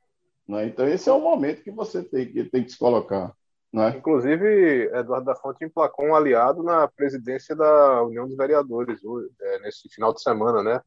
Né? 0.48 0.68
Então, 0.68 0.88
esse 0.88 1.10
é 1.10 1.14
o 1.14 1.22
momento 1.22 1.64
que 1.64 1.72
você 1.72 2.04
tem 2.04 2.32
que, 2.32 2.44
tem 2.44 2.64
que 2.64 2.72
se 2.72 2.78
colocar. 2.78 3.34
Né? 3.72 3.96
Inclusive, 3.98 4.90
Eduardo 4.94 5.26
da 5.26 5.36
Fonte 5.36 5.64
emplacou 5.64 6.06
um 6.06 6.16
aliado 6.16 6.62
na 6.62 6.88
presidência 6.90 7.56
da 7.56 8.04
União 8.04 8.28
dos 8.28 8.36
Vereadores 8.36 9.00
é, 9.42 9.60
nesse 9.60 9.88
final 9.88 10.14
de 10.14 10.22
semana, 10.22 10.62
né? 10.62 10.82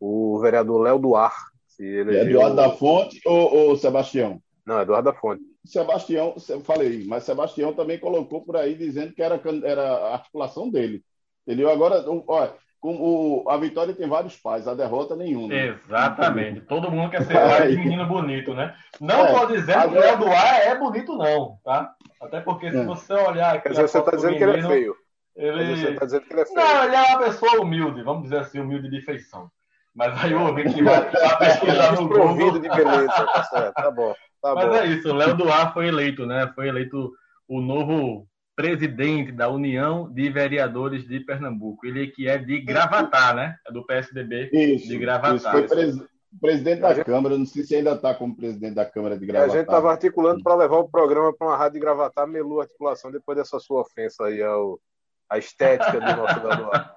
O 0.00 0.40
vereador 0.40 0.82
Léo 0.82 0.98
Duarte 0.98 1.53
se 1.76 1.84
elegeu... 1.84 2.30
Eduardo 2.30 2.56
da 2.56 2.70
Fonte 2.70 3.20
ou, 3.24 3.54
ou 3.54 3.76
Sebastião? 3.76 4.40
Não, 4.66 4.80
Eduardo 4.80 5.10
da 5.10 5.18
Fonte. 5.18 5.42
Sebastião, 5.64 6.34
eu 6.48 6.60
falei, 6.60 7.04
mas 7.06 7.24
Sebastião 7.24 7.72
também 7.72 7.98
colocou 7.98 8.42
por 8.42 8.56
aí 8.56 8.74
dizendo 8.74 9.12
que 9.12 9.22
era, 9.22 9.40
era 9.64 9.82
a 9.82 10.12
articulação 10.14 10.70
dele. 10.70 11.02
Entendeu? 11.46 11.70
Agora, 11.70 12.04
olha, 12.26 12.54
o, 12.82 13.44
a 13.48 13.56
vitória 13.56 13.94
tem 13.94 14.08
vários 14.08 14.36
pais, 14.36 14.68
a 14.68 14.74
derrota 14.74 15.16
nenhuma. 15.16 15.54
Exatamente. 15.54 16.60
Todo 16.62 16.90
mundo 16.90 17.10
quer 17.10 17.24
ser 17.24 17.32
pai 17.34 17.68
de 17.68 17.78
menino 17.78 18.06
bonito, 18.06 18.54
né? 18.54 18.74
Não 19.00 19.26
estou 19.26 19.44
é, 19.44 19.52
dizendo 19.56 19.78
agora... 19.78 20.02
que 20.02 20.06
o 20.06 20.26
Eduardo 20.26 20.60
é 20.62 20.78
bonito, 20.78 21.16
não, 21.16 21.58
tá? 21.64 21.94
Até 22.20 22.40
porque 22.40 22.70
se 22.70 22.78
é. 22.78 22.84
você 22.84 23.12
olhar 23.14 23.56
aqui. 23.56 23.68
você 23.68 23.98
está 23.98 24.10
dizendo 24.10 24.32
menino, 24.32 24.52
que 24.52 24.58
ele 24.58 24.66
é 24.66 24.68
feio. 24.68 24.96
Ele... 25.36 25.76
Você 25.76 25.88
está 25.90 26.04
dizendo 26.04 26.22
que 26.26 26.32
ele 26.32 26.40
é 26.42 26.46
feio. 26.46 26.56
Não, 26.56 26.84
ele 26.84 26.94
é 26.94 27.02
uma 27.02 27.18
pessoa 27.18 27.60
humilde, 27.60 28.02
vamos 28.02 28.24
dizer 28.24 28.38
assim, 28.38 28.60
humilde 28.60 28.90
de 28.90 29.00
feição. 29.00 29.50
Mas 29.94 30.24
aí 30.24 30.34
o 30.34 30.46
ouvinte 30.46 30.82
vai 30.82 31.08
pesquisar 31.38 31.92
no 31.94 32.08
Google. 32.08 32.58
de 32.58 32.68
beleza, 32.68 33.26
tá 33.32 33.44
certo, 33.44 33.74
tá 33.74 33.90
bom. 33.90 34.14
Tá 34.42 34.54
Mas 34.54 34.66
bom. 34.66 34.74
é 34.74 34.86
isso, 34.88 35.08
o 35.08 35.14
Léo 35.14 35.36
Duar 35.36 35.72
foi 35.72 35.86
eleito, 35.86 36.26
né? 36.26 36.50
Foi 36.54 36.68
eleito 36.68 37.12
o 37.48 37.60
novo 37.60 38.26
presidente 38.56 39.32
da 39.32 39.48
União 39.48 40.10
de 40.12 40.28
Vereadores 40.30 41.06
de 41.06 41.20
Pernambuco. 41.20 41.86
Ele 41.86 42.08
que 42.08 42.28
é 42.28 42.36
de 42.36 42.60
Gravatar, 42.60 43.34
né? 43.34 43.56
É 43.66 43.72
do 43.72 43.84
PSDB 43.86 44.50
isso, 44.52 44.88
de 44.88 44.98
Gravatar. 44.98 45.36
Isso. 45.36 45.50
Foi 45.50 45.62
pres... 45.66 45.98
presidente 46.40 46.80
da 46.80 46.94
gente... 46.94 47.04
Câmara, 47.04 47.38
não 47.38 47.46
sei 47.46 47.62
se 47.62 47.74
ainda 47.74 47.92
está 47.92 48.14
como 48.14 48.36
presidente 48.36 48.74
da 48.74 48.84
Câmara 48.84 49.18
de 49.18 49.26
Gravatar. 49.26 49.50
A 49.50 49.56
gente 49.58 49.66
estava 49.66 49.90
articulando 49.90 50.42
para 50.42 50.56
levar 50.56 50.78
o 50.78 50.88
programa 50.88 51.32
para 51.32 51.46
uma 51.46 51.56
rádio 51.56 51.74
de 51.74 51.80
Gravatar, 51.80 52.26
melou 52.26 52.60
a 52.60 52.64
articulação 52.64 53.10
depois 53.10 53.38
dessa 53.38 53.58
sua 53.58 53.80
ofensa 53.80 54.26
aí 54.26 54.42
ao, 54.42 54.78
à 55.28 55.38
estética 55.38 55.92
do 55.92 56.16
nosso 56.16 56.38
Eduardo. 56.38 56.90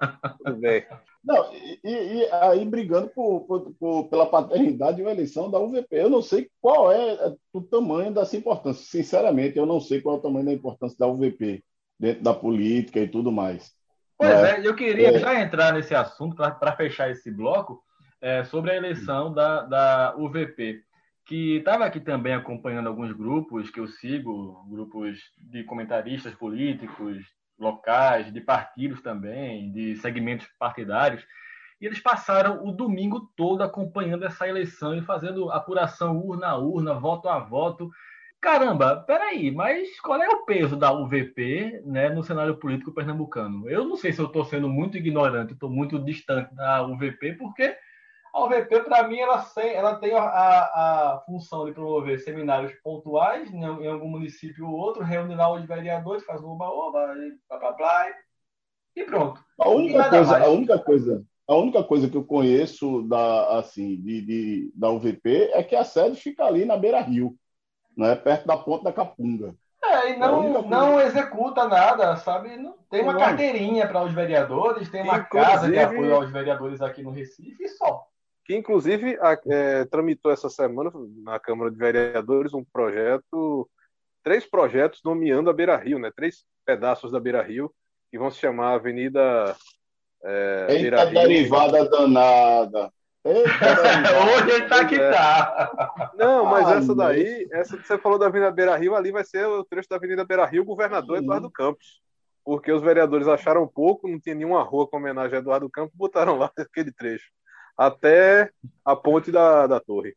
Tudo 0.44 0.56
bem. 0.60 0.84
Não, 1.24 1.52
e, 1.52 1.80
e, 1.84 2.28
aí 2.32 2.64
brigando 2.64 3.08
por, 3.08 3.40
por, 3.40 3.74
por, 3.74 4.08
pela 4.08 4.26
paternidade 4.26 5.00
e 5.00 5.02
uma 5.02 5.10
eleição 5.10 5.50
da 5.50 5.58
UVP. 5.58 5.88
Eu 5.90 6.08
não 6.08 6.22
sei 6.22 6.48
qual 6.60 6.92
é 6.92 7.34
o 7.52 7.60
tamanho 7.60 8.12
dessa 8.12 8.36
importância. 8.36 8.84
Sinceramente, 8.84 9.58
eu 9.58 9.66
não 9.66 9.80
sei 9.80 10.00
qual 10.00 10.16
é 10.16 10.18
o 10.18 10.22
tamanho 10.22 10.46
da 10.46 10.52
importância 10.52 10.96
da 10.98 11.06
UVP 11.06 11.62
dentro 11.98 12.22
da 12.22 12.32
política 12.32 13.00
e 13.00 13.08
tudo 13.08 13.32
mais. 13.32 13.72
Pois 14.16 14.30
é, 14.30 14.60
é 14.60 14.66
eu 14.66 14.74
queria 14.74 15.16
é... 15.16 15.18
já 15.18 15.40
entrar 15.40 15.72
nesse 15.72 15.94
assunto 15.94 16.36
para 16.36 16.76
fechar 16.76 17.10
esse 17.10 17.30
bloco 17.30 17.82
é, 18.20 18.44
sobre 18.44 18.70
a 18.70 18.76
eleição 18.76 19.32
da, 19.32 19.62
da 19.62 20.14
UVP. 20.16 20.82
que 21.26 21.56
estava 21.56 21.84
aqui 21.84 22.00
também 22.00 22.32
acompanhando 22.32 22.88
alguns 22.88 23.12
grupos 23.12 23.70
que 23.70 23.80
eu 23.80 23.86
sigo, 23.86 24.64
grupos 24.70 25.18
de 25.36 25.62
comentaristas 25.64 26.34
políticos 26.34 27.18
locais, 27.58 28.32
de 28.32 28.40
partidos 28.40 29.02
também, 29.02 29.72
de 29.72 29.96
segmentos 29.96 30.46
partidários, 30.58 31.24
e 31.80 31.86
eles 31.86 32.00
passaram 32.00 32.66
o 32.66 32.72
domingo 32.72 33.30
todo 33.36 33.62
acompanhando 33.62 34.24
essa 34.24 34.48
eleição 34.48 34.96
e 34.96 35.02
fazendo 35.02 35.50
apuração 35.50 36.18
urna 36.18 36.48
a 36.48 36.56
urna, 36.56 36.94
voto 36.94 37.28
a 37.28 37.38
voto. 37.38 37.90
Caramba, 38.40 38.96
peraí, 39.06 39.50
mas 39.50 39.98
qual 40.00 40.20
é 40.22 40.28
o 40.28 40.44
peso 40.44 40.76
da 40.76 40.92
UVP 40.92 41.82
né, 41.84 42.08
no 42.08 42.22
cenário 42.22 42.56
político 42.56 42.92
pernambucano? 42.92 43.68
Eu 43.68 43.84
não 43.84 43.96
sei 43.96 44.12
se 44.12 44.20
eu 44.20 44.26
estou 44.26 44.44
sendo 44.44 44.68
muito 44.68 44.96
ignorante, 44.96 45.52
estou 45.52 45.70
muito 45.70 45.98
distante 45.98 46.54
da 46.54 46.84
UVP, 46.84 47.34
porque 47.34 47.76
a 48.32 48.44
UVP, 48.44 48.80
para 48.80 49.06
mim, 49.08 49.18
ela, 49.18 49.44
ela 49.56 49.94
tem 49.96 50.12
a, 50.14 50.20
a, 50.22 51.22
função 51.26 51.64
de 51.64 51.72
promover 51.72 52.18
seminários 52.20 52.72
pontuais 52.82 53.50
em, 53.50 53.60
em 53.60 53.88
algum 53.88 54.08
município 54.08 54.66
ou 54.66 54.74
outro, 54.74 55.02
reúne 55.02 55.34
lá 55.34 55.52
os 55.52 55.64
vereadores, 55.64 56.24
faz 56.24 56.42
o 56.42 56.48
oba-oba, 56.48 57.14
e 57.16 57.38
blá, 57.48 57.58
blá, 57.58 57.72
blá, 57.72 58.06
e 58.94 59.04
pronto. 59.04 59.42
A 59.58 59.68
única, 59.68 60.10
coisa, 60.10 60.38
a, 60.38 60.48
única 60.48 60.78
coisa, 60.78 61.24
a 61.46 61.56
única 61.56 61.84
coisa 61.84 62.08
que 62.08 62.16
eu 62.16 62.24
conheço 62.24 63.02
da, 63.02 63.58
assim, 63.58 63.96
de, 63.96 64.20
de, 64.22 64.72
da 64.74 64.90
UVP 64.90 65.50
é 65.52 65.62
que 65.62 65.76
a 65.76 65.84
sede 65.84 66.16
fica 66.16 66.44
ali 66.44 66.64
na 66.64 66.76
beira-rio, 66.76 67.34
né, 67.96 68.14
perto 68.14 68.46
da 68.46 68.56
ponta 68.56 68.84
da 68.84 68.92
Capunga. 68.92 69.54
É, 69.82 70.12
e 70.12 70.16
não, 70.16 70.62
não 70.62 71.00
executa 71.00 71.66
nada, 71.68 72.16
sabe? 72.16 72.56
Não, 72.56 72.74
tem 72.90 73.02
uma 73.02 73.16
carteirinha 73.16 73.86
para 73.86 74.02
os 74.02 74.12
vereadores, 74.12 74.90
tem 74.90 75.02
uma 75.02 75.18
Inclusive... 75.18 75.50
casa 75.50 75.70
de 75.70 75.78
apoio 75.78 76.16
aos 76.16 76.30
vereadores 76.30 76.82
aqui 76.82 77.02
no 77.02 77.10
Recife 77.10 77.62
e 77.62 77.68
só 77.68 78.04
que 78.48 78.56
inclusive 78.56 79.18
é, 79.46 79.84
tramitou 79.84 80.32
essa 80.32 80.48
semana 80.48 80.90
na 81.22 81.38
Câmara 81.38 81.70
de 81.70 81.76
Vereadores 81.76 82.54
um 82.54 82.64
projeto, 82.64 83.68
três 84.24 84.46
projetos 84.46 85.02
nomeando 85.04 85.50
a 85.50 85.52
Beira 85.52 85.76
Rio, 85.76 85.98
né? 85.98 86.10
Três 86.16 86.46
pedaços 86.64 87.12
da 87.12 87.20
Beira 87.20 87.42
Rio 87.42 87.70
que 88.10 88.18
vão 88.18 88.30
se 88.30 88.38
chamar 88.38 88.72
Avenida 88.72 89.54
é, 90.24 90.66
Eita 90.70 90.80
Beira 90.80 91.04
Rio. 91.04 91.28
derivada 91.28 91.90
danada. 91.90 92.90
Hoje 93.22 94.50
ele 94.50 94.66
tá 94.66 94.86
que 94.86 94.94
é. 94.94 95.10
tá. 95.10 96.12
Não, 96.16 96.46
mas 96.46 96.66
Ai, 96.66 96.78
essa 96.78 96.94
daí, 96.94 97.48
essa 97.52 97.76
que 97.76 97.86
você 97.86 97.98
falou 97.98 98.18
da 98.18 98.28
Avenida 98.28 98.50
Beira 98.50 98.74
Rio, 98.78 98.94
ali 98.94 99.12
vai 99.12 99.24
ser 99.24 99.46
o 99.46 99.62
trecho 99.62 99.90
da 99.90 99.96
Avenida 99.96 100.24
Beira 100.24 100.46
Rio, 100.46 100.64
governador 100.64 101.18
Eduardo 101.18 101.50
Campos. 101.50 102.00
Porque 102.42 102.72
os 102.72 102.80
vereadores 102.80 103.28
acharam 103.28 103.68
pouco, 103.68 104.08
não 104.08 104.18
tinha 104.18 104.34
nenhuma 104.34 104.62
rua 104.62 104.88
com 104.88 104.96
homenagem 104.96 105.36
a 105.36 105.40
Eduardo 105.40 105.68
Campos, 105.68 105.94
botaram 105.94 106.38
lá 106.38 106.50
aquele 106.56 106.90
trecho 106.90 107.28
até 107.78 108.50
a 108.84 108.96
ponte 108.96 109.30
da, 109.30 109.68
da 109.68 109.78
torre. 109.78 110.16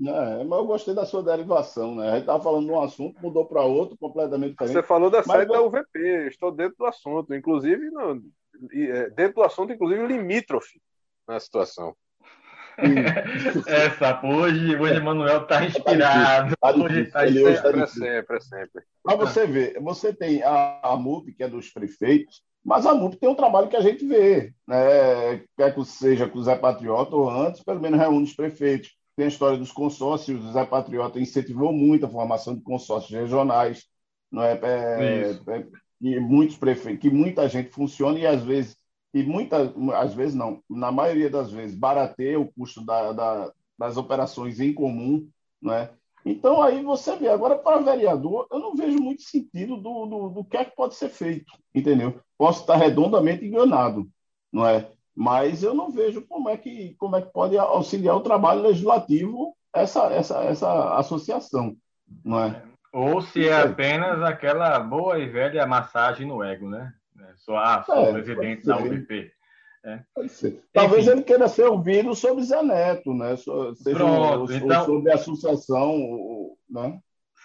É, 0.00 0.44
mas 0.44 0.58
eu 0.58 0.64
gostei 0.64 0.94
da 0.94 1.04
sua 1.04 1.22
derivação, 1.22 1.94
né? 1.96 2.08
A 2.08 2.12
gente 2.12 2.20
estava 2.20 2.42
falando 2.42 2.66
de 2.66 2.72
um 2.72 2.80
assunto, 2.80 3.20
mudou 3.20 3.44
para 3.44 3.62
outro 3.62 3.98
completamente 3.98 4.52
diferente. 4.52 4.74
Você 4.74 4.82
falou 4.82 5.10
da 5.10 5.22
sede 5.22 5.52
da 5.52 5.60
UVP, 5.60 6.28
estou 6.28 6.52
dentro 6.52 6.76
do 6.78 6.86
assunto, 6.86 7.34
inclusive 7.34 7.90
no, 7.90 8.22
é, 8.72 9.10
dentro 9.10 9.34
do 9.34 9.42
assunto, 9.42 9.72
inclusive 9.72 10.06
limítrofe 10.06 10.80
na 11.26 11.38
situação. 11.38 11.94
Essa, 13.66 14.24
hoje, 14.24 14.76
hoje 14.76 15.00
Manuel 15.00 15.42
está 15.42 15.64
inspirado. 15.64 16.54
Tá 16.60 16.70
hoje 16.70 17.00
está 17.02 17.26
sempre, 17.26 17.86
sempre, 17.88 18.40
sempre. 18.40 18.82
Para 19.02 19.16
você 19.16 19.46
ver, 19.48 19.80
você 19.80 20.14
tem 20.14 20.44
a, 20.44 20.78
a 20.80 20.96
MUP, 20.96 21.32
que 21.32 21.42
é 21.42 21.48
dos 21.48 21.70
prefeitos, 21.70 22.40
mas 22.64 22.86
a 22.86 22.94
MUP 22.94 23.16
tem 23.16 23.28
um 23.28 23.34
trabalho 23.34 23.68
que 23.68 23.76
a 23.76 23.80
gente 23.80 24.04
vê, 24.06 24.52
né? 24.66 25.38
quer 25.56 25.74
que 25.74 25.84
seja 25.84 26.28
com 26.28 26.38
o 26.38 26.42
Zé 26.42 26.56
Patriota 26.56 27.16
ou 27.16 27.30
antes, 27.30 27.62
pelo 27.62 27.80
menos 27.80 27.98
reúne 27.98 28.24
os 28.24 28.34
prefeitos. 28.34 28.96
Tem 29.16 29.24
a 29.24 29.28
história 29.28 29.58
dos 29.58 29.72
consórcios, 29.72 30.44
o 30.44 30.52
Zé 30.52 30.64
Patriota 30.64 31.18
incentivou 31.18 31.72
muito 31.72 32.06
a 32.06 32.08
formação 32.08 32.54
de 32.54 32.62
consórcios 32.62 33.18
regionais, 33.18 33.84
não 34.30 34.42
é? 34.42 34.52
é, 34.62 35.32
é 35.32 35.66
e 36.00 36.20
muitos 36.20 36.56
prefeitos, 36.56 37.00
que 37.00 37.10
muita 37.10 37.48
gente 37.48 37.70
funciona 37.70 38.18
e 38.18 38.26
às 38.26 38.42
vezes, 38.42 38.76
e 39.12 39.22
muitas, 39.22 39.72
às 39.94 40.14
vezes 40.14 40.34
não, 40.34 40.62
na 40.70 40.92
maioria 40.92 41.28
das 41.28 41.50
vezes, 41.50 41.76
barateia 41.76 42.38
o 42.38 42.50
custo 42.52 42.84
da, 42.84 43.12
da, 43.12 43.52
das 43.76 43.96
operações 43.96 44.60
em 44.60 44.72
comum, 44.72 45.28
não 45.60 45.74
é? 45.74 45.90
Então, 46.24 46.60
aí 46.62 46.82
você 46.82 47.16
vê. 47.16 47.28
Agora, 47.28 47.56
para 47.56 47.80
vereador, 47.80 48.46
eu 48.50 48.58
não 48.58 48.74
vejo 48.74 48.98
muito 48.98 49.22
sentido 49.22 49.76
do, 49.76 50.06
do, 50.06 50.28
do 50.28 50.44
que 50.44 50.56
é 50.56 50.64
que 50.64 50.76
pode 50.76 50.94
ser 50.94 51.08
feito, 51.08 51.52
entendeu? 51.74 52.20
Posso 52.38 52.60
estar 52.60 52.76
redondamente 52.76 53.44
enganado, 53.44 54.08
não 54.52 54.66
é? 54.66 54.88
Mas 55.14 55.64
eu 55.64 55.74
não 55.74 55.90
vejo 55.90 56.24
como 56.26 56.48
é 56.48 56.56
que, 56.56 56.94
como 56.96 57.16
é 57.16 57.22
que 57.22 57.32
pode 57.32 57.58
auxiliar 57.58 58.16
o 58.16 58.22
trabalho 58.22 58.62
legislativo 58.62 59.56
essa, 59.74 60.06
essa, 60.12 60.44
essa 60.44 60.94
associação, 60.96 61.76
não 62.24 62.40
é? 62.40 62.62
Ou 62.92 63.20
se 63.20 63.48
é 63.48 63.62
apenas 63.62 64.22
aquela 64.22 64.78
boa 64.78 65.18
e 65.18 65.28
velha 65.28 65.66
massagem 65.66 66.26
no 66.26 66.42
ego, 66.42 66.70
né? 66.70 66.92
Ah, 67.50 67.82
sou 67.84 67.96
é, 67.96 68.12
presidente 68.12 68.66
da 68.66 68.78
UDP. 68.78 69.30
É. 69.84 70.00
Talvez 70.72 71.06
Enfim. 71.06 71.12
ele 71.12 71.22
queira 71.22 71.48
ser 71.48 71.64
ouvido 71.64 72.14
sobre 72.14 72.44
Zé 72.44 72.62
Neto, 72.62 73.14
né? 73.14 73.36
Seja 73.36 73.96
Pronto, 73.96 74.52
então... 74.52 74.84
sobre 74.84 75.10
a 75.10 75.14
associação, 75.14 75.96
né? 76.68 76.98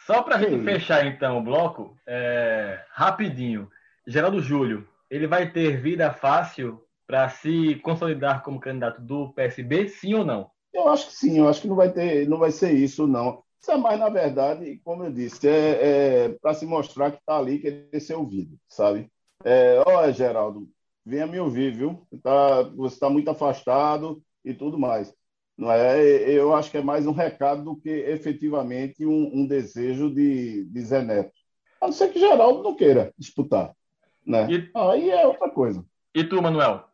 Só 0.05 0.21
para 0.21 0.35
a 0.35 0.39
gente 0.39 0.63
fechar 0.63 1.05
então 1.05 1.37
o 1.37 1.43
bloco, 1.43 1.95
é... 2.07 2.83
rapidinho. 2.91 3.69
Geraldo 4.05 4.41
Júlio, 4.41 4.87
ele 5.09 5.27
vai 5.27 5.51
ter 5.51 5.81
vida 5.81 6.11
fácil 6.11 6.83
para 7.07 7.29
se 7.29 7.75
consolidar 7.75 8.43
como 8.43 8.59
candidato 8.59 9.01
do 9.01 9.31
PSB, 9.33 9.87
sim 9.87 10.13
ou 10.13 10.25
não? 10.25 10.49
Eu 10.73 10.89
acho 10.89 11.07
que 11.07 11.13
sim, 11.13 11.37
eu 11.37 11.47
acho 11.47 11.61
que 11.61 11.67
não 11.67 11.75
vai 11.75 11.91
ter, 11.91 12.27
não 12.27 12.37
vai 12.37 12.51
ser 12.51 12.71
isso, 12.71 13.07
não. 13.07 13.43
Isso 13.61 13.71
é 13.71 13.77
mais, 13.77 13.99
na 13.99 14.09
verdade, 14.09 14.81
como 14.83 15.03
eu 15.05 15.11
disse, 15.11 15.47
é, 15.47 16.25
é 16.25 16.29
para 16.41 16.53
se 16.53 16.65
mostrar 16.65 17.11
que 17.11 17.17
está 17.17 17.37
ali, 17.37 17.59
querer 17.59 17.99
ser 18.01 18.15
ouvido, 18.15 18.57
sabe? 18.67 19.09
É, 19.45 19.81
olha, 19.85 20.11
Geraldo, 20.11 20.67
venha 21.05 21.27
me 21.27 21.39
ouvir, 21.39 21.73
viu? 21.73 22.05
Tá, 22.21 22.63
você 22.63 22.95
está 22.95 23.09
muito 23.09 23.29
afastado 23.29 24.21
e 24.43 24.53
tudo 24.53 24.77
mais. 24.77 25.13
Não 25.57 25.71
é? 25.71 26.01
Eu 26.29 26.53
acho 26.53 26.71
que 26.71 26.77
é 26.77 26.81
mais 26.81 27.05
um 27.05 27.11
recado 27.11 27.63
do 27.63 27.75
que 27.75 27.89
efetivamente 27.89 29.05
um, 29.05 29.31
um 29.33 29.47
desejo 29.47 30.13
de, 30.13 30.65
de 30.65 30.81
Zé 30.81 31.03
Neto. 31.03 31.31
A 31.79 31.85
não 31.85 31.93
ser 31.93 32.11
que 32.11 32.19
Geraldo 32.19 32.63
não 32.63 32.75
queira 32.75 33.13
disputar. 33.17 33.73
Né? 34.25 34.47
E... 34.49 34.71
Aí 34.75 35.09
é 35.09 35.25
outra 35.25 35.49
coisa. 35.49 35.85
E 36.13 36.23
tu, 36.23 36.41
Manuel? 36.41 36.85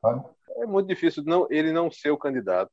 É 0.57 0.65
muito 0.65 0.87
difícil 0.87 1.23
não, 1.25 1.47
ele 1.49 1.71
não 1.71 1.91
ser 1.91 2.11
o 2.11 2.17
candidato, 2.17 2.71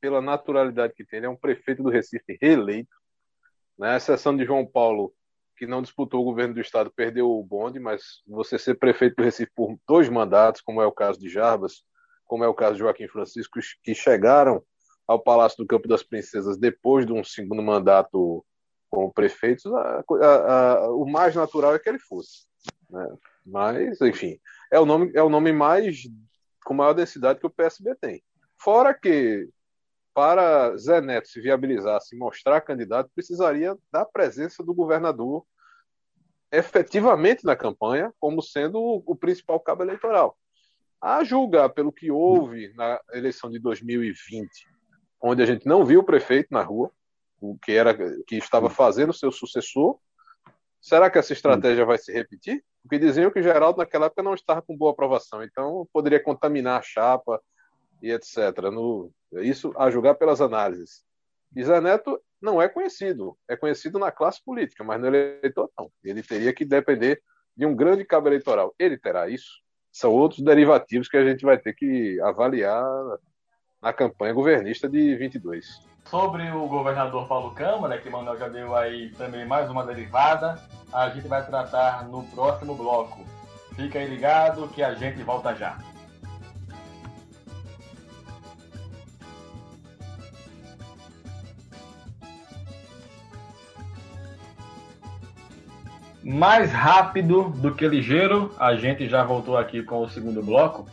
pela 0.00 0.20
naturalidade 0.20 0.94
que 0.94 1.04
tem. 1.04 1.18
Ele 1.18 1.26
é 1.26 1.30
um 1.30 1.36
prefeito 1.36 1.82
do 1.82 1.90
Recife 1.90 2.38
reeleito. 2.40 2.94
Na 3.78 3.90
né? 3.90 3.96
exceção 3.96 4.36
de 4.36 4.44
João 4.44 4.66
Paulo, 4.66 5.12
que 5.56 5.66
não 5.66 5.82
disputou 5.82 6.20
o 6.20 6.24
governo 6.24 6.54
do 6.54 6.60
estado, 6.60 6.90
perdeu 6.90 7.30
o 7.30 7.42
bonde, 7.42 7.78
mas 7.78 8.22
você 8.26 8.58
ser 8.58 8.74
prefeito 8.74 9.16
do 9.16 9.22
Recife 9.22 9.52
por 9.54 9.78
dois 9.86 10.08
mandatos, 10.08 10.60
como 10.60 10.80
é 10.80 10.86
o 10.86 10.92
caso 10.92 11.18
de 11.18 11.28
Jarbas, 11.28 11.82
como 12.26 12.44
é 12.44 12.48
o 12.48 12.54
caso 12.54 12.74
de 12.74 12.80
Joaquim 12.80 13.08
Francisco, 13.08 13.58
que 13.82 13.94
chegaram 13.94 14.62
ao 15.06 15.20
Palácio 15.20 15.58
do 15.58 15.66
Campo 15.66 15.86
das 15.86 16.02
Princesas 16.02 16.56
depois 16.56 17.06
de 17.06 17.12
um 17.12 17.22
segundo 17.22 17.62
mandato 17.62 18.44
como 18.90 19.12
prefeitos, 19.12 19.66
a, 19.66 20.04
a, 20.22 20.74
a, 20.74 20.90
o 20.90 21.04
mais 21.04 21.34
natural 21.34 21.74
é 21.74 21.78
que 21.78 21.88
ele 21.88 21.98
fosse. 21.98 22.46
Né? 22.90 23.06
Mas, 23.46 24.00
enfim, 24.00 24.40
é 24.72 24.80
o 24.80 24.84
nome, 24.84 25.12
é 25.14 25.22
o 25.22 25.28
nome 25.28 25.52
mais 25.52 26.02
com 26.64 26.74
maior 26.74 26.92
densidade 26.92 27.38
que 27.38 27.46
o 27.46 27.50
PSB 27.50 27.94
tem. 27.94 28.22
Fora 28.58 28.92
que 28.92 29.48
para 30.12 30.76
Zé 30.76 31.00
Neto 31.00 31.28
se 31.28 31.40
viabilizar, 31.40 32.00
se 32.00 32.16
mostrar 32.16 32.60
candidato, 32.62 33.10
precisaria 33.14 33.76
da 33.92 34.04
presença 34.04 34.64
do 34.64 34.74
governador 34.74 35.44
efetivamente 36.50 37.44
na 37.44 37.54
campanha, 37.54 38.12
como 38.18 38.42
sendo 38.42 38.80
o, 39.04 39.14
principal 39.14 39.60
cabo 39.60 39.82
eleitoral. 39.82 40.36
A 41.00 41.22
julgar 41.22 41.68
pelo 41.68 41.92
que 41.92 42.10
houve 42.10 42.72
na 42.74 42.98
eleição 43.12 43.50
de 43.50 43.58
2020, 43.58 44.48
onde 45.20 45.42
a 45.42 45.46
gente 45.46 45.66
não 45.66 45.84
viu 45.84 46.00
o 46.00 46.04
prefeito 46.04 46.48
na 46.50 46.62
rua, 46.62 46.90
o 47.40 47.58
que 47.58 47.72
era 47.72 47.94
que 48.24 48.36
estava 48.36 48.70
fazendo 48.70 49.12
seu 49.12 49.30
sucessor, 49.30 49.98
será 50.80 51.10
que 51.10 51.18
essa 51.18 51.32
estratégia 51.32 51.84
vai 51.84 51.98
se 51.98 52.10
repetir? 52.12 52.64
Porque 52.86 53.00
diziam 53.00 53.32
que 53.32 53.42
Geraldo 53.42 53.78
naquela 53.78 54.06
época 54.06 54.22
não 54.22 54.34
estava 54.34 54.62
com 54.62 54.76
boa 54.76 54.92
aprovação, 54.92 55.42
então 55.42 55.88
poderia 55.92 56.22
contaminar 56.22 56.78
a 56.78 56.82
chapa 56.82 57.42
e 58.00 58.12
etc. 58.12 58.36
No, 58.72 59.10
isso 59.32 59.72
a 59.76 59.90
julgar 59.90 60.14
pelas 60.14 60.40
análises. 60.40 61.04
E 61.54 61.64
Zé 61.64 61.80
Neto 61.80 62.20
não 62.40 62.62
é 62.62 62.68
conhecido, 62.68 63.36
é 63.48 63.56
conhecido 63.56 63.98
na 63.98 64.12
classe 64.12 64.40
política, 64.44 64.84
mas 64.84 65.00
no 65.00 65.08
eleitor 65.08 65.68
não. 65.76 65.90
Ele 66.04 66.22
teria 66.22 66.52
que 66.52 66.64
depender 66.64 67.20
de 67.56 67.66
um 67.66 67.74
grande 67.74 68.04
cabo 68.04 68.28
eleitoral. 68.28 68.72
Ele 68.78 68.96
terá 68.96 69.28
isso? 69.28 69.60
São 69.90 70.12
outros 70.12 70.42
derivativos 70.42 71.08
que 71.08 71.16
a 71.16 71.24
gente 71.24 71.44
vai 71.44 71.58
ter 71.58 71.74
que 71.74 72.20
avaliar 72.20 72.84
na 73.82 73.92
campanha 73.92 74.32
governista 74.32 74.88
de 74.88 75.16
22. 75.16 75.80
Sobre 76.10 76.48
o 76.52 76.68
governador 76.68 77.26
Paulo 77.26 77.50
Câmara, 77.50 77.98
que 77.98 78.08
o 78.08 78.12
Manuel 78.12 78.38
já 78.38 78.48
deu 78.48 78.76
aí 78.76 79.10
também 79.10 79.44
mais 79.44 79.68
uma 79.68 79.84
derivada, 79.84 80.56
a 80.92 81.08
gente 81.10 81.26
vai 81.26 81.44
tratar 81.44 82.04
no 82.04 82.22
próximo 82.22 82.76
bloco. 82.76 83.24
Fica 83.74 83.98
aí 83.98 84.06
ligado 84.08 84.68
que 84.68 84.84
a 84.84 84.94
gente 84.94 85.20
volta 85.24 85.52
já. 85.54 85.76
Mais 96.22 96.72
rápido 96.72 97.50
do 97.50 97.74
que 97.74 97.86
ligeiro, 97.86 98.54
a 98.58 98.76
gente 98.76 99.08
já 99.08 99.24
voltou 99.24 99.56
aqui 99.56 99.82
com 99.82 100.02
o 100.02 100.08
segundo 100.08 100.42
bloco 100.42 100.86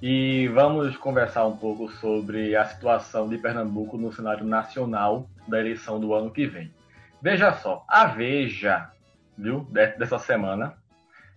e 0.00 0.48
vamos 0.48 0.96
conversar 0.96 1.46
um 1.46 1.56
pouco 1.56 1.90
sobre 1.92 2.54
a 2.54 2.64
situação 2.64 3.28
de 3.28 3.36
Pernambuco 3.38 3.96
no 3.96 4.12
cenário 4.12 4.44
nacional 4.44 5.28
da 5.46 5.58
eleição 5.58 5.98
do 5.98 6.14
ano 6.14 6.30
que 6.30 6.46
vem. 6.46 6.72
Veja 7.20 7.52
só, 7.52 7.84
a 7.88 8.06
Veja, 8.06 8.90
viu, 9.36 9.66
dessa 9.70 10.18
semana. 10.18 10.74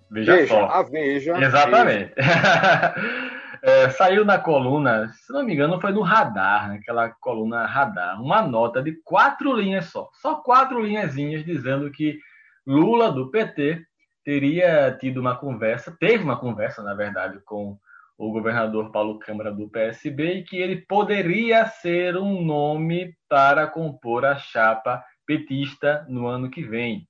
Veja, 0.10 0.36
veja 0.36 0.54
só. 0.54 0.66
A 0.66 0.84
Veja. 0.84 1.38
Exatamente. 1.42 2.14
é, 3.64 3.90
saiu 3.90 4.24
na 4.24 4.38
coluna, 4.38 5.12
se 5.14 5.34
não 5.34 5.44
me 5.44 5.54
engano, 5.54 5.82
foi 5.82 5.92
no 5.92 6.02
Radar, 6.02 6.70
naquela 6.70 7.10
coluna 7.10 7.66
Radar, 7.66 8.22
uma 8.22 8.42
nota 8.42 8.84
de 8.84 8.92
quatro 9.04 9.56
linhas 9.56 9.86
só. 9.86 10.10
Só 10.22 10.36
quatro 10.36 10.84
linhazinhas 10.84 11.44
dizendo 11.44 11.90
que 11.90 12.20
Lula, 12.68 13.12
do 13.12 13.32
PT, 13.32 13.84
teria 14.24 14.96
tido 15.00 15.20
uma 15.20 15.36
conversa, 15.36 15.96
teve 16.00 16.24
uma 16.24 16.38
conversa, 16.38 16.84
na 16.84 16.94
verdade, 16.94 17.40
com 17.44 17.80
o 18.22 18.32
governador 18.32 18.92
Paulo 18.92 19.18
Câmara 19.18 19.52
do 19.52 19.68
PSB 19.68 20.36
e 20.36 20.44
que 20.44 20.56
ele 20.56 20.86
poderia 20.86 21.66
ser 21.66 22.16
um 22.16 22.46
nome 22.46 23.16
para 23.28 23.66
compor 23.66 24.24
a 24.26 24.36
chapa 24.38 25.04
petista 25.26 26.06
no 26.08 26.28
ano 26.28 26.48
que 26.48 26.62
vem. 26.62 27.08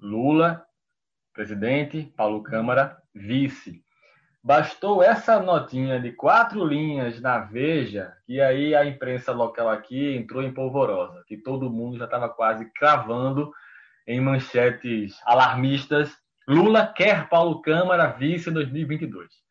Lula, 0.00 0.64
presidente, 1.34 2.10
Paulo 2.16 2.42
Câmara, 2.42 2.96
vice. 3.14 3.84
Bastou 4.42 5.02
essa 5.02 5.38
notinha 5.38 6.00
de 6.00 6.12
quatro 6.12 6.64
linhas 6.64 7.20
na 7.20 7.40
Veja, 7.40 8.14
que 8.24 8.40
aí 8.40 8.74
a 8.74 8.86
imprensa 8.86 9.32
local 9.32 9.68
aqui 9.68 10.16
entrou 10.16 10.42
em 10.42 10.54
polvorosa, 10.54 11.22
que 11.26 11.36
todo 11.36 11.70
mundo 11.70 11.98
já 11.98 12.06
estava 12.06 12.30
quase 12.30 12.64
cravando 12.72 13.52
em 14.06 14.18
manchetes 14.18 15.20
alarmistas. 15.26 16.10
Lula 16.48 16.86
quer 16.86 17.28
Paulo 17.28 17.60
Câmara 17.60 18.06
vice 18.12 18.50
2022. 18.50 19.43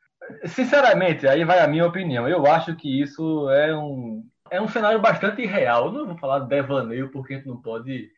Sinceramente, 0.46 1.27
aí 1.27 1.44
vai 1.44 1.60
a 1.60 1.68
minha 1.68 1.86
opinião. 1.86 2.27
Eu 2.27 2.46
acho 2.48 2.75
que 2.75 3.01
isso 3.01 3.50
é 3.50 3.75
um, 3.75 4.24
é 4.51 4.62
um 4.62 4.68
cenário 4.68 5.00
bastante 5.00 5.42
irreal. 5.42 5.86
Eu 5.86 5.92
não 5.92 6.08
vou 6.08 6.18
falar 6.18 6.39
devaneio 6.39 7.10
porque 7.12 7.34
a 7.34 7.38
gente 7.38 7.48
não 7.48 7.62
pode 7.62 8.10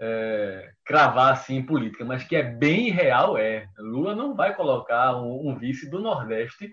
é, 0.00 0.70
cravar 0.84 1.32
assim 1.32 1.56
em 1.56 1.62
política, 1.62 2.04
mas 2.04 2.24
que 2.24 2.36
é 2.36 2.42
bem 2.42 2.88
irreal 2.88 3.36
é. 3.38 3.66
Lula 3.78 4.14
não 4.14 4.34
vai 4.34 4.54
colocar 4.54 5.16
um, 5.16 5.48
um 5.48 5.58
vice 5.58 5.88
do 5.88 6.00
Nordeste 6.00 6.70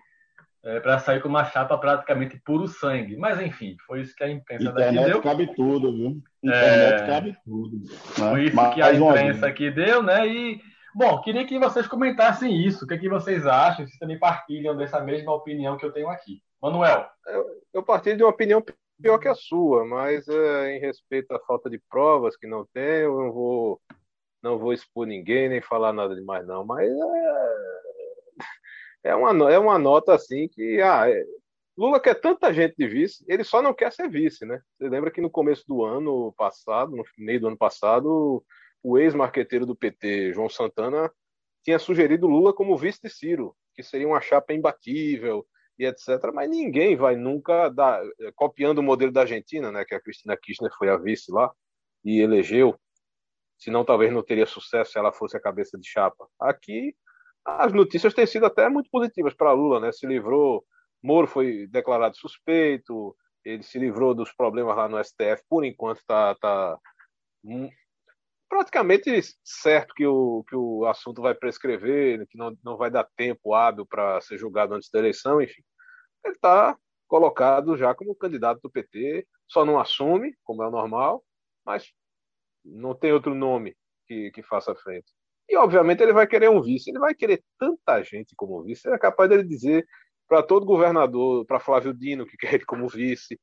é, 0.63 0.79
para 0.79 0.99
sair 0.99 1.21
com 1.21 1.29
uma 1.29 1.45
chapa 1.45 1.77
praticamente 1.77 2.41
puro 2.43 2.67
sangue. 2.67 3.17
Mas 3.17 3.39
enfim, 3.41 3.75
foi 3.85 4.01
isso 4.01 4.15
que 4.15 4.23
a 4.23 4.29
imprensa 4.29 4.69
Internet 4.69 4.95
daqui 4.95 5.11
deu. 5.11 5.21
cabe 5.21 5.55
tudo, 5.55 5.93
viu? 5.93 6.23
Internet 6.41 7.03
é... 7.03 7.07
cabe 7.07 7.37
tudo. 7.43 7.77
Né? 7.77 7.95
Foi 7.95 8.43
isso 8.45 8.55
Mas, 8.55 8.73
que 8.73 8.81
a 8.81 8.93
imprensa 8.93 9.47
aqui 9.47 9.71
deu, 9.71 10.01
né? 10.01 10.27
E 10.27 10.61
bom, 10.95 11.21
queria 11.21 11.45
que 11.45 11.59
vocês 11.59 11.87
comentassem 11.87 12.65
isso. 12.65 12.85
O 12.85 12.87
que, 12.87 12.93
é 12.93 12.97
que 12.97 13.09
vocês 13.09 13.45
acham? 13.45 13.87
Se 13.87 13.97
também 13.99 14.19
partilham 14.19 14.75
dessa 14.75 14.99
mesma 14.99 15.33
opinião 15.33 15.77
que 15.77 15.85
eu 15.85 15.91
tenho 15.91 16.09
aqui. 16.09 16.41
Manuel. 16.61 17.07
Eu, 17.27 17.45
eu 17.73 17.83
partilho 17.83 18.17
de 18.17 18.23
uma 18.23 18.29
opinião 18.29 18.63
pior 19.01 19.17
que 19.17 19.27
a 19.27 19.35
sua, 19.35 19.85
mas 19.85 20.27
é, 20.27 20.75
em 20.75 20.79
respeito 20.79 21.33
à 21.33 21.39
falta 21.39 21.69
de 21.69 21.79
provas 21.89 22.37
que 22.37 22.47
não 22.47 22.65
tenho, 22.73 23.11
eu 23.11 23.19
não 23.19 23.31
vou 23.31 23.81
não 24.41 24.59
vou 24.59 24.73
expor 24.73 25.07
ninguém 25.07 25.47
nem 25.47 25.61
falar 25.61 25.93
nada 25.93 26.13
demais 26.13 26.45
não, 26.45 26.65
mas 26.65 26.89
é, 29.03 29.09
é 29.11 29.15
uma, 29.15 29.51
é 29.51 29.57
uma 29.57 29.79
nota 29.79 30.13
assim 30.13 30.49
que 30.49 30.81
ah, 30.81 31.09
é, 31.09 31.23
Lula 31.77 31.99
quer 31.99 32.15
tanta 32.15 32.53
gente 32.53 32.75
de 32.77 32.87
vice, 32.87 33.25
ele 33.27 33.43
só 33.43 33.61
não 33.61 33.73
quer 33.73 33.91
ser 33.91 34.09
vice, 34.09 34.45
né? 34.45 34.61
Você 34.77 34.87
lembra 34.87 35.09
que 35.09 35.21
no 35.21 35.29
começo 35.29 35.63
do 35.67 35.83
ano 35.83 36.33
passado, 36.37 36.95
no 36.95 37.03
meio 37.17 37.41
do 37.41 37.47
ano 37.47 37.57
passado, 37.57 38.43
o 38.83 38.97
ex-marqueteiro 38.97 39.65
do 39.65 39.75
PT, 39.75 40.33
João 40.33 40.49
Santana, 40.49 41.11
tinha 41.63 41.79
sugerido 41.79 42.27
Lula 42.27 42.53
como 42.53 42.77
vice 42.77 42.99
de 43.01 43.09
Ciro, 43.09 43.55
que 43.73 43.81
seria 43.81 44.07
uma 44.07 44.21
chapa 44.21 44.53
imbatível 44.53 45.47
e 45.79 45.85
etc. 45.85 46.31
Mas 46.33 46.49
ninguém 46.49 46.95
vai 46.95 47.15
nunca 47.15 47.69
dar, 47.69 48.03
eh, 48.03 48.31
copiando 48.35 48.79
o 48.79 48.83
modelo 48.83 49.11
da 49.11 49.21
Argentina, 49.21 49.71
né? 49.71 49.85
Que 49.85 49.95
a 49.95 50.01
Cristina 50.01 50.37
Kirchner 50.37 50.71
foi 50.77 50.89
a 50.89 50.97
vice 50.97 51.31
lá 51.31 51.51
e 52.03 52.19
elegeu. 52.19 52.77
Senão 53.57 53.85
talvez 53.85 54.11
não 54.11 54.21
teria 54.21 54.45
sucesso 54.45 54.91
se 54.91 54.99
ela 54.99 55.13
fosse 55.13 55.37
a 55.37 55.41
cabeça 55.41 55.77
de 55.79 55.87
chapa. 55.87 56.27
Aqui 56.39 56.93
as 57.45 57.73
notícias 57.73 58.13
têm 58.13 58.25
sido 58.25 58.45
até 58.45 58.69
muito 58.69 58.89
positivas 58.89 59.33
para 59.33 59.53
Lula, 59.53 59.79
né? 59.79 59.91
Se 59.91 60.05
livrou, 60.05 60.65
Moro 61.01 61.27
foi 61.27 61.67
declarado 61.67 62.17
suspeito, 62.17 63.15
ele 63.43 63.63
se 63.63 63.77
livrou 63.77 64.13
dos 64.13 64.31
problemas 64.33 64.75
lá 64.75 64.87
no 64.87 65.03
STF, 65.03 65.43
por 65.49 65.65
enquanto 65.65 65.97
está 65.97 66.35
tá, 66.35 66.79
praticamente 68.53 69.09
certo 69.43 69.95
que 69.95 70.05
o, 70.05 70.43
que 70.47 70.55
o 70.55 70.85
assunto 70.85 71.21
vai 71.23 71.33
prescrever, 71.33 72.27
que 72.27 72.37
não, 72.37 72.55
não 72.63 72.77
vai 72.77 72.91
dar 72.91 73.09
tempo 73.17 73.55
hábil 73.55 73.83
para 73.83 74.21
ser 74.21 74.37
julgado 74.37 74.75
antes 74.75 74.91
da 74.91 74.99
eleição, 74.99 75.41
enfim. 75.41 75.63
Ele 76.23 76.35
está 76.35 76.77
colocado 77.07 77.75
já 77.75 77.95
como 77.95 78.15
candidato 78.15 78.61
do 78.61 78.69
PT, 78.69 79.27
só 79.47 79.65
não 79.65 79.79
assume, 79.79 80.35
como 80.43 80.61
é 80.61 80.67
o 80.67 80.71
normal, 80.71 81.23
mas 81.65 81.91
não 82.63 82.93
tem 82.93 83.11
outro 83.11 83.33
nome 83.33 83.75
que, 84.05 84.29
que 84.31 84.43
faça 84.43 84.75
frente. 84.75 85.11
E, 85.49 85.57
obviamente, 85.57 86.03
ele 86.03 86.13
vai 86.13 86.27
querer 86.27 86.49
um 86.49 86.61
vice. 86.61 86.91
Ele 86.91 86.99
vai 86.99 87.15
querer 87.15 87.43
tanta 87.59 88.03
gente 88.03 88.35
como 88.35 88.63
vice. 88.63 88.87
Ele 88.87 88.95
é 88.95 88.99
capaz 88.99 89.29
dele 89.29 89.43
dizer 89.43 89.85
para 90.27 90.43
todo 90.43 90.65
governador, 90.65 91.45
para 91.45 91.59
Flávio 91.59 91.93
Dino, 91.93 92.25
que 92.25 92.37
quer 92.37 92.53
ele 92.53 92.65
como 92.65 92.87
vice. 92.87 93.39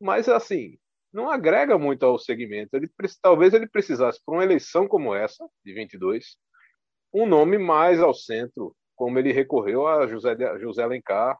Mas, 0.00 0.28
assim, 0.28 0.78
não 1.12 1.30
agrega 1.30 1.78
muito 1.78 2.04
ao 2.04 2.18
segmento. 2.18 2.76
Ele, 2.76 2.90
talvez 3.22 3.52
ele 3.54 3.68
precisasse, 3.68 4.20
para 4.24 4.34
uma 4.34 4.44
eleição 4.44 4.86
como 4.86 5.14
essa, 5.14 5.48
de 5.64 5.72
22, 5.72 6.36
um 7.12 7.26
nome 7.26 7.58
mais 7.58 8.00
ao 8.00 8.14
centro, 8.14 8.76
como 8.94 9.18
ele 9.18 9.32
recorreu 9.32 9.86
a 9.86 10.06
José, 10.06 10.36
José 10.58 10.82
Alencar 10.82 11.38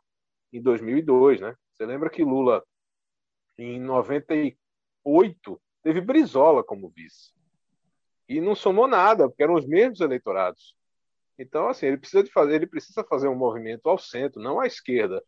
em 0.52 0.60
2002, 0.60 1.40
né? 1.40 1.54
Você 1.72 1.86
lembra 1.86 2.10
que 2.10 2.24
Lula, 2.24 2.64
em 3.58 3.78
98, 3.80 5.62
teve 5.82 6.00
Brizola 6.00 6.64
como 6.64 6.90
vice 6.90 7.32
e 8.30 8.40
não 8.40 8.54
somou 8.54 8.86
nada, 8.86 9.28
porque 9.28 9.42
eram 9.42 9.54
os 9.54 9.66
mesmos 9.66 10.00
eleitorados. 10.00 10.76
Então, 11.36 11.68
assim, 11.68 11.86
ele 11.86 11.96
precisa 11.96 12.22
de 12.22 12.30
fazer, 12.30 12.54
ele 12.54 12.66
precisa 12.66 13.02
fazer 13.02 13.26
um 13.26 13.34
movimento 13.34 13.88
ao 13.88 13.98
centro, 13.98 14.40
não 14.40 14.60
à 14.60 14.68
esquerda, 14.68 15.20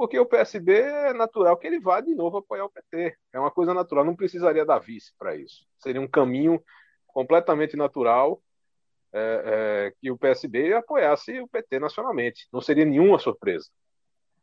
porque 0.00 0.18
o 0.18 0.24
PSB 0.24 0.80
é 0.80 1.12
natural 1.12 1.58
que 1.58 1.66
ele 1.66 1.78
vá 1.78 2.00
de 2.00 2.14
novo 2.14 2.38
apoiar 2.38 2.64
o 2.64 2.70
PT. 2.70 3.18
É 3.34 3.38
uma 3.38 3.50
coisa 3.50 3.74
natural, 3.74 4.02
não 4.02 4.16
precisaria 4.16 4.64
da 4.64 4.78
vice 4.78 5.12
para 5.18 5.36
isso. 5.36 5.66
Seria 5.78 6.00
um 6.00 6.08
caminho 6.08 6.58
completamente 7.06 7.76
natural 7.76 8.42
é, 9.12 9.20
é, 9.20 9.94
que 10.00 10.10
o 10.10 10.16
PSB 10.16 10.72
apoiasse 10.72 11.38
o 11.38 11.46
PT 11.46 11.78
nacionalmente. 11.78 12.48
Não 12.50 12.62
seria 12.62 12.86
nenhuma 12.86 13.18
surpresa. 13.18 13.68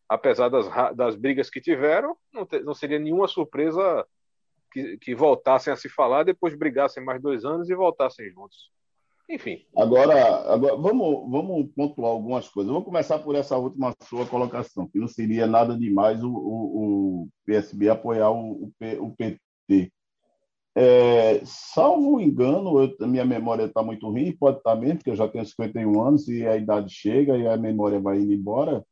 Apesar 0.08 0.50
das, 0.50 0.68
das 0.96 1.16
brigas 1.16 1.50
que 1.50 1.60
tiveram, 1.60 2.16
não, 2.32 2.46
te, 2.46 2.60
não 2.60 2.76
seria 2.76 3.00
nenhuma 3.00 3.28
surpresa 3.28 4.08
que, 4.72 5.00
que 5.00 5.16
voltassem 5.16 5.74
a 5.74 5.76
se 5.76 5.90
falar, 5.90 6.22
depois 6.22 6.54
brigassem 6.54 7.04
mais 7.04 7.20
dois 7.20 7.44
anos 7.44 7.68
e 7.68 7.74
voltassem 7.74 8.30
juntos. 8.30 8.72
Enfim. 9.30 9.66
Agora, 9.76 10.54
agora 10.54 10.78
vamos, 10.78 11.30
vamos 11.30 11.70
pontuar 11.76 12.12
algumas 12.12 12.48
coisas. 12.48 12.72
Vamos 12.72 12.86
começar 12.86 13.20
por 13.20 13.36
essa 13.36 13.58
última 13.58 13.94
sua 14.04 14.26
colocação, 14.26 14.88
que 14.88 14.98
não 14.98 15.08
seria 15.08 15.46
nada 15.46 15.78
demais 15.78 16.24
o, 16.24 16.30
o, 16.30 17.24
o 17.24 17.30
PSB 17.46 17.90
apoiar 17.90 18.32
o, 18.32 18.72
o 19.00 19.16
PT. 19.18 19.92
É, 20.80 21.42
salvo 21.44 22.22
engano, 22.22 22.80
eu, 22.80 23.08
minha 23.08 23.26
memória 23.26 23.64
está 23.64 23.82
muito 23.82 24.08
ruim, 24.08 24.32
pode 24.38 24.60
estar 24.60 24.76
mesmo, 24.76 24.98
porque 24.98 25.10
eu 25.10 25.16
já 25.16 25.28
tenho 25.28 25.44
51 25.44 26.02
anos 26.02 26.28
e 26.28 26.46
a 26.46 26.56
idade 26.56 26.94
chega 26.94 27.36
e 27.36 27.48
a 27.48 27.58
memória 27.58 28.00
vai 28.00 28.20
indo 28.20 28.32
embora. 28.32 28.86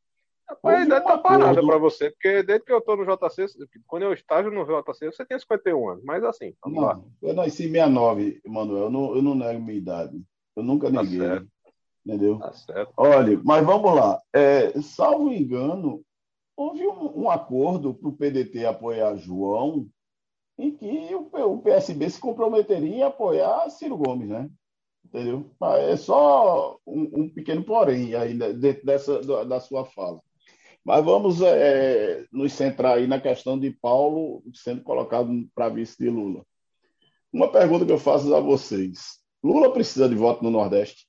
A 0.64 0.82
idade 0.82 1.06
tá 1.06 1.18
parada 1.18 1.62
para 1.66 1.78
você, 1.78 2.12
porque 2.12 2.44
desde 2.44 2.66
que 2.66 2.72
eu 2.72 2.82
tô 2.82 2.96
no 2.96 3.04
JC, 3.04 3.46
quando 3.88 4.04
eu 4.04 4.14
estágio 4.14 4.52
no 4.52 4.64
JC, 4.64 5.08
você 5.08 5.26
tem 5.26 5.40
51 5.40 5.90
anos, 5.90 6.04
mas 6.04 6.24
assim, 6.24 6.54
não, 6.66 6.82
lá. 6.82 7.02
Eu 7.22 7.34
nasci 7.34 7.64
em 7.66 7.72
69, 7.72 8.42
Manuel, 8.46 8.84
eu 8.84 8.90
não, 8.90 9.16
eu 9.16 9.22
não 9.22 9.36
nego 9.36 9.62
minha 9.62 9.78
idade. 9.78 10.22
Eu 10.56 10.64
nunca 10.64 10.92
tá 10.92 11.02
neguei. 11.02 11.20
Certo. 11.20 11.48
Entendeu? 12.06 12.38
Tá 12.38 12.54
certo. 12.54 12.94
Olha, 12.96 13.42
mas 13.44 13.66
vamos 13.66 13.96
lá. 13.96 14.22
É, 14.32 14.80
salvo 14.82 15.32
engano, 15.32 16.04
houve 16.56 16.88
um, 16.88 17.24
um 17.24 17.30
acordo 17.30 17.94
para 17.94 18.10
o 18.10 18.16
PDT 18.16 18.66
apoiar 18.66 19.16
João, 19.16 19.88
em 20.58 20.72
que 20.72 21.16
o, 21.16 21.30
o 21.54 21.62
PSB 21.62 22.10
se 22.10 22.20
comprometeria 22.20 23.06
a 23.06 23.10
apoiar 23.10 23.70
Ciro 23.70 23.98
Gomes, 23.98 24.30
né? 24.30 24.50
Entendeu? 25.04 25.50
É 25.80 25.96
só 25.98 26.78
um, 26.86 27.22
um 27.22 27.30
pequeno 27.30 27.64
porém 27.64 28.16
aí 28.16 28.34
né, 28.34 28.54
dentro 28.54 28.86
dessa, 28.86 29.46
da 29.46 29.60
sua 29.60 29.86
fala. 29.86 30.20
Mas 30.86 31.04
vamos 31.04 31.42
é, 31.42 32.26
nos 32.32 32.54
centrar 32.54 32.98
aí 32.98 33.08
na 33.08 33.20
questão 33.20 33.60
de 33.60 33.72
Paulo 33.72 34.44
sendo 34.54 34.84
colocado 34.84 35.32
para 35.56 35.70
vice 35.70 35.98
de 35.98 36.12
Lula. 36.12 36.46
Uma 37.34 37.52
pergunta 37.52 37.86
que 37.86 37.92
eu 37.92 37.98
faço 37.98 38.34
a 38.36 38.40
vocês: 38.40 39.20
Lula 39.44 39.74
precisa 39.74 40.08
de 40.08 40.14
voto 40.14 40.44
no 40.44 40.52
Nordeste? 40.52 41.08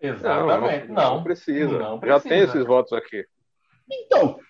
Exatamente. 0.00 0.88
Não, 0.88 0.94
não, 0.94 1.16
não 1.16 1.22
precisa. 1.22 1.78
Não 1.78 2.00
precisa. 2.00 2.18
Já 2.18 2.30
tem 2.30 2.40
esses 2.40 2.66
votos 2.66 2.94
aqui. 2.94 3.26
Então, 3.90 4.40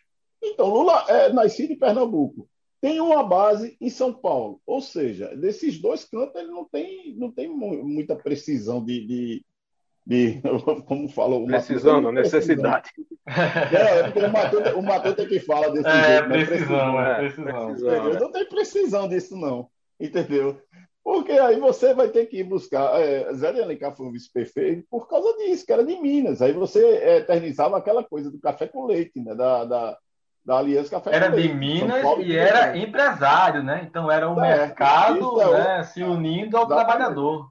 então 0.40 0.68
Lula 0.68 1.04
é 1.08 1.32
nascido 1.32 1.72
em 1.72 1.78
Pernambuco. 1.78 2.48
tem 2.80 3.00
uma 3.00 3.24
base 3.24 3.76
em 3.80 3.90
São 3.90 4.14
Paulo. 4.14 4.62
Ou 4.64 4.80
seja, 4.80 5.34
desses 5.34 5.80
dois 5.80 6.04
cantos 6.04 6.40
ele 6.40 6.50
não 6.50 6.64
tem, 6.64 7.14
não 7.16 7.30
tem 7.32 7.48
muita 7.48 8.14
precisão 8.14 8.82
de, 8.84 9.04
de, 9.04 9.46
de 10.06 10.40
como 10.86 11.08
falou 11.08 11.46
precisão, 11.46 12.00
não, 12.00 12.12
necessidade. 12.12 12.90
É, 13.26 14.74
o 14.74 14.82
Matheus 14.82 15.18
é 15.18 15.26
que 15.26 15.40
fala 15.40 15.70
desse 15.70 15.88
é, 15.88 16.04
jeito, 16.04 16.28
né? 16.28 16.44
precisão, 16.44 17.00
é, 17.00 17.14
precisão. 17.14 17.66
precisão. 17.66 18.10
É. 18.10 18.20
Não 18.20 18.32
tem 18.32 18.48
precisão 18.48 19.08
disso, 19.08 19.36
não. 19.36 19.68
Entendeu? 20.00 20.60
Porque 21.04 21.32
aí 21.32 21.58
você 21.58 21.94
vai 21.94 22.08
ter 22.08 22.26
que 22.26 22.38
ir 22.38 22.44
buscar. 22.44 23.00
É, 23.00 23.32
Zé 23.34 23.52
de 23.52 23.60
Alencar 23.60 23.94
foi 23.94 24.06
um 24.06 24.12
vice-prefeito 24.12 24.86
por 24.90 25.08
causa 25.08 25.36
disso, 25.38 25.66
que 25.66 25.72
era 25.72 25.84
de 25.84 25.96
Minas. 26.00 26.40
Aí 26.40 26.52
você 26.52 27.18
eternizava 27.18 27.76
aquela 27.76 28.04
coisa 28.04 28.30
do 28.30 28.40
café 28.40 28.66
com 28.68 28.86
leite, 28.86 29.20
né? 29.20 29.34
Da, 29.34 29.64
da, 29.64 29.98
da 30.44 30.58
Aliança 30.58 30.90
Café 30.90 31.14
Era 31.14 31.30
com 31.30 31.36
Leite. 31.36 31.50
Era 31.50 31.58
de 31.58 31.58
Minas 31.58 32.26
e 32.26 32.36
era 32.36 32.76
empresário, 32.78 33.62
né? 33.62 33.86
Então 33.88 34.10
era 34.10 34.30
o 34.30 34.38
é, 34.40 34.58
mercado 34.58 35.40
é, 35.40 35.78
né? 35.78 35.84
se 35.84 36.02
unindo 36.02 36.56
ao 36.56 36.66
trabalhador. 36.66 37.50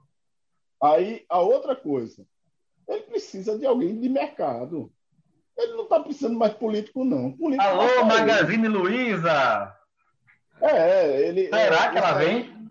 Aí 0.82 1.26
a 1.30 1.40
outra 1.40 1.76
coisa, 1.76 2.26
ele 2.94 3.04
precisa 3.04 3.58
de 3.58 3.66
alguém 3.66 4.00
de 4.00 4.10
mercado. 4.10 4.92
Ele 5.58 5.74
não 5.74 5.84
está 5.84 6.00
precisando 6.00 6.38
mais 6.38 6.54
político, 6.54 7.04
não. 7.04 7.32
Político 7.34 7.68
Alô, 7.68 8.06
Magazine 8.06 8.68
Luiza! 8.68 9.76
É, 10.62 11.28
ele. 11.28 11.50
Será 11.50 11.92
que 11.92 11.98
ela 11.98 12.14
vem? 12.14 12.62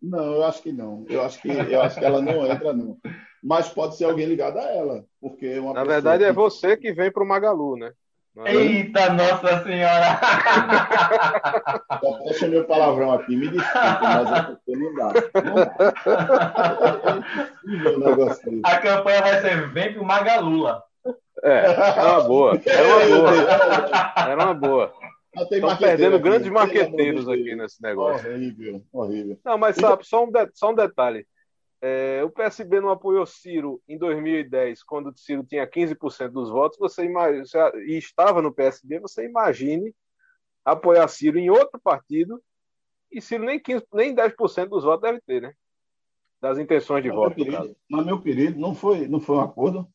Não, 0.00 0.34
eu 0.34 0.44
acho 0.44 0.62
que 0.62 0.72
não. 0.72 1.04
Eu 1.08 1.22
acho 1.22 1.40
que, 1.40 1.48
eu 1.48 1.82
acho 1.82 1.98
que 1.98 2.04
ela 2.04 2.22
não 2.22 2.46
entra, 2.46 2.72
não. 2.72 2.96
Mas 3.42 3.68
pode 3.68 3.96
ser 3.96 4.04
alguém 4.04 4.26
ligado 4.26 4.58
a 4.58 4.62
ela. 4.62 5.04
Porque 5.20 5.46
é 5.46 5.60
Na 5.60 5.84
verdade, 5.84 6.24
que... 6.24 6.30
é 6.30 6.32
você 6.32 6.76
que 6.76 6.92
vem 6.92 7.10
para 7.10 7.22
o 7.22 7.26
Magalu, 7.26 7.76
né? 7.76 7.92
É 8.38 8.54
Eita, 8.54 9.12
Nossa 9.12 9.64
Senhora! 9.64 10.20
Até 11.88 12.32
chamei 12.34 12.60
o 12.60 12.64
palavrão 12.64 13.12
aqui, 13.12 13.36
me 13.36 13.48
desculpe, 13.48 13.98
mas 14.02 14.56
eu 14.68 14.78
não 14.78 14.94
dá. 14.94 15.12
Não 17.98 18.16
dá. 18.16 18.36
A 18.64 18.78
campanha 18.78 19.22
vai 19.22 19.40
ser 19.40 19.68
Vem 19.72 19.92
pro 19.94 20.04
Magalula. 20.04 20.82
É, 21.42 21.66
é 21.66 22.02
uma 22.02 22.20
boa. 22.22 22.60
Era 22.64 22.86
uma 22.86 23.18
boa. 23.18 23.32
Era 24.16 24.44
uma 24.44 24.54
boa. 24.54 24.94
Estão 25.34 25.76
perdendo 25.76 26.16
aqui, 26.16 26.24
grandes 26.24 26.50
marqueteiros 26.50 27.28
aqui 27.28 27.54
nesse 27.54 27.82
negócio. 27.82 28.30
Horrível, 28.30 28.82
horrível. 28.92 29.38
Não, 29.44 29.56
mas 29.56 29.76
sabe, 29.76 30.06
só 30.06 30.24
um, 30.24 30.30
de, 30.30 30.48
só 30.54 30.70
um 30.70 30.74
detalhe. 30.74 31.26
É, 31.82 32.22
o 32.22 32.30
PSB 32.30 32.78
não 32.80 32.90
apoiou 32.90 33.24
Ciro 33.24 33.82
em 33.88 33.96
2010, 33.96 34.82
quando 34.82 35.16
Ciro 35.18 35.42
tinha 35.42 35.66
15% 35.66 36.28
dos 36.28 36.50
votos, 36.50 36.78
você 36.78 37.04
imagina, 37.04 37.44
e 37.86 37.96
estava 37.96 38.42
no 38.42 38.52
PSB, 38.52 39.00
você 39.00 39.24
imagine 39.24 39.94
apoiar 40.62 41.08
Ciro 41.08 41.38
em 41.38 41.48
outro 41.48 41.80
partido, 41.80 42.42
e 43.10 43.20
Ciro 43.20 43.44
nem, 43.44 43.58
15, 43.58 43.86
nem 43.94 44.14
10% 44.14 44.68
dos 44.68 44.84
votos 44.84 45.00
deve 45.00 45.22
ter, 45.22 45.40
né? 45.40 45.54
Das 46.38 46.58
intenções 46.58 47.02
de 47.02 47.08
mas 47.08 47.16
voto. 47.16 47.44
Meu 47.44 47.76
mas, 47.88 48.06
meu 48.06 48.20
querido, 48.20 48.60
não 48.60 48.74
foi, 48.74 49.08
não 49.08 49.20
foi 49.20 49.36
um 49.36 49.40
acordo? 49.40 49.88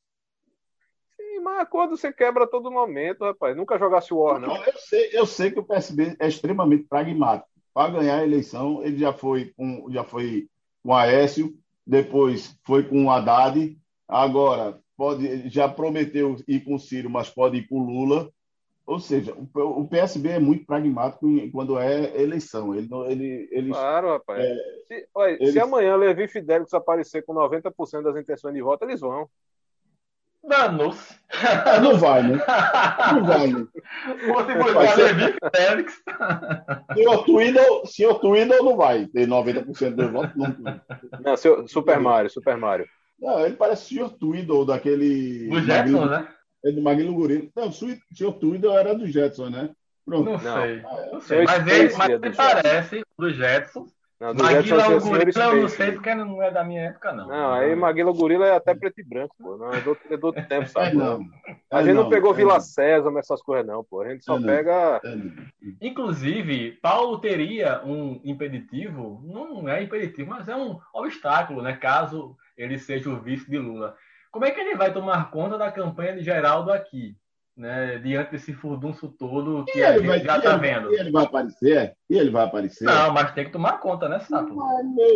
Sim, 1.15 1.39
mas 1.41 1.59
acordo 1.59 1.95
você 1.95 2.11
quebra 2.11 2.45
a 2.45 2.47
todo 2.47 2.71
momento, 2.71 3.23
rapaz. 3.23 3.55
Nunca 3.55 3.77
jogasse 3.77 4.13
o 4.13 4.17
War, 4.17 4.39
não. 4.39 4.55
Eu 4.63 4.77
sei, 4.77 5.09
eu 5.13 5.25
sei 5.25 5.51
que 5.51 5.59
o 5.59 5.63
PSB 5.63 6.15
é 6.19 6.27
extremamente 6.27 6.83
pragmático. 6.83 7.49
Para 7.73 7.91
ganhar 7.91 8.19
a 8.19 8.23
eleição, 8.23 8.83
ele 8.83 8.97
já 8.97 9.13
foi 9.13 9.53
com, 9.55 9.87
já 9.91 10.03
foi 10.03 10.47
com 10.83 10.93
Aécio, 10.93 11.57
depois 11.85 12.57
foi 12.65 12.83
com 12.83 13.05
o 13.05 13.11
Haddad, 13.11 13.77
agora 14.07 14.79
pode, 14.97 15.49
já 15.49 15.67
prometeu 15.67 16.35
ir 16.47 16.61
com 16.61 16.75
o 16.75 16.79
Ciro, 16.79 17.09
mas 17.09 17.29
pode 17.29 17.57
ir 17.57 17.67
com 17.67 17.79
o 17.79 17.85
Lula. 17.85 18.29
Ou 18.85 18.99
seja, 18.99 19.35
o 19.35 19.87
PSB 19.87 20.29
é 20.29 20.39
muito 20.39 20.65
pragmático 20.65 21.27
quando 21.51 21.79
é 21.79 22.21
eleição. 22.21 22.75
Ele, 22.75 22.87
ele, 23.07 23.49
ele, 23.51 23.69
claro, 23.71 24.09
rapaz. 24.09 24.43
É, 24.43 24.55
se, 24.87 25.07
olha, 25.13 25.37
eles... 25.39 25.53
se 25.53 25.59
amanhã 25.59 25.95
Levi 25.95 26.27
Fidelix 26.27 26.71
aparecer 26.71 27.25
com 27.25 27.33
90% 27.33 28.03
das 28.03 28.15
intenções 28.15 28.53
de 28.53 28.61
voto, 28.61 28.85
eles 28.85 29.01
vão. 29.01 29.27
Danos. 30.47 31.19
Não 31.81 31.97
vai, 31.97 32.23
né? 32.23 32.39
Não 33.13 33.25
vai, 33.25 33.47
né? 33.47 33.67
Você 34.27 34.73
vai 34.73 34.95
Levi 34.95 35.35
Félix. 35.55 36.03
Senhor 36.93 37.25
Twiddle, 37.25 37.85
senhor 37.85 38.19
Twiddle 38.19 38.63
não 38.63 38.77
vai 38.77 39.05
ter 39.07 39.27
90% 39.27 39.95
dos 39.95 40.11
votos. 40.11 40.35
Não, 40.35 40.81
não 41.23 41.37
seu, 41.37 41.67
Super 41.67 41.99
Mario, 41.99 42.29
Super 42.29 42.57
Mario. 42.57 42.85
Não, 43.19 43.45
ele 43.45 43.55
parece 43.55 43.83
o 43.83 43.87
senhor 43.87 44.09
Twiddle 44.11 44.65
daquele. 44.65 45.47
Do 45.49 45.59
Jetson, 45.61 45.75
Maguilo, 45.77 46.05
né? 46.05 46.27
É 46.65 46.71
do 46.71 46.81
Maguilo 46.81 47.15
Gorila. 47.15 47.49
Não, 47.55 47.67
o 47.69 47.71
senhor 47.71 48.33
Twiddle 48.39 48.77
era 48.77 48.93
do 48.93 49.07
Jetson, 49.07 49.49
né? 49.49 49.69
Pronto. 50.05 50.29
Não 50.31 50.39
sei. 50.39 50.81
Não, 50.81 51.11
não 51.13 51.21
sei. 51.21 51.43
Mas 51.43 51.67
ele, 51.67 51.93
mas 51.97 52.09
ele 52.09 52.35
parece 52.35 53.03
do 53.17 53.33
Jetson 53.33 53.87
não, 54.19 54.33
Maguila 54.33 54.83
é 54.83 54.87
o 54.87 55.01
Gorila 55.01 55.43
eu 55.43 55.61
não 55.61 55.67
sei 55.67 55.91
porque 55.91 56.15
não 56.15 56.41
é 56.41 56.49
da 56.49 56.63
minha 56.63 56.83
época, 56.83 57.11
não. 57.11 57.27
Não, 57.27 57.53
aí 57.53 57.75
Maguila 57.75 58.13
Gorila 58.13 58.47
é 58.47 58.55
até 58.55 58.73
preto 58.73 58.99
e 59.01 59.03
branco, 59.03 59.35
pô. 59.37 59.57
Não, 59.57 59.73
é 59.73 59.81
do, 59.81 59.97
é 60.09 60.15
do 60.15 60.27
outro 60.27 60.43
tempo, 60.47 60.67
sabe? 60.69 60.91
É, 60.91 60.93
não. 60.93 61.19
A 61.69 61.83
gente 61.83 61.95
não, 61.95 62.09
pegou 62.09 62.33
Vila 62.33 62.59
César, 62.61 63.11
essas 63.17 63.41
coisas, 63.41 63.67
não, 63.67 63.83
pô. 63.83 64.01
A 64.01 64.09
gente 64.09 64.23
só 64.23 64.41
pega. 64.41 65.01
Inclusive, 65.81 66.71
Paulo 66.81 67.19
teria 67.19 67.81
um 67.83 68.21
impeditivo, 68.23 69.21
não 69.25 69.67
é 69.67 69.83
impeditivo, 69.83 70.29
mas 70.29 70.47
é 70.47 70.55
um 70.55 70.79
obstáculo, 70.93 71.61
né? 71.61 71.75
Caso 71.75 72.37
ele 72.57 72.79
seja 72.79 73.09
o 73.09 73.19
vice 73.19 73.49
de 73.49 73.57
Lula. 73.57 73.95
Como 74.31 74.45
é 74.45 74.51
que 74.51 74.59
ele 74.59 74.75
vai 74.75 74.93
tomar 74.93 75.29
conta 75.29 75.57
da 75.57 75.71
campanha 75.71 76.13
de 76.15 76.23
Geraldo 76.23 76.71
aqui? 76.71 77.17
Né, 77.55 77.97
diante 77.99 78.31
desse 78.31 78.53
furdunço 78.53 79.07
todo 79.07 79.63
que 79.65 79.81
a 79.81 79.97
gente 79.97 80.07
vai, 80.07 80.19
já 80.19 80.37
está 80.37 80.57
vendo. 80.57 80.91
E 80.93 80.99
ele 80.99 81.11
vai 81.11 81.23
aparecer? 81.23 81.95
E 82.09 82.17
ele 82.17 82.29
vai 82.29 82.45
aparecer? 82.45 82.85
Não, 82.85 83.13
mas 83.13 83.33
tem 83.33 83.45
que 83.45 83.51
tomar 83.51 83.79
conta, 83.79 84.09
né, 84.09 84.19
Sato? 84.19 84.55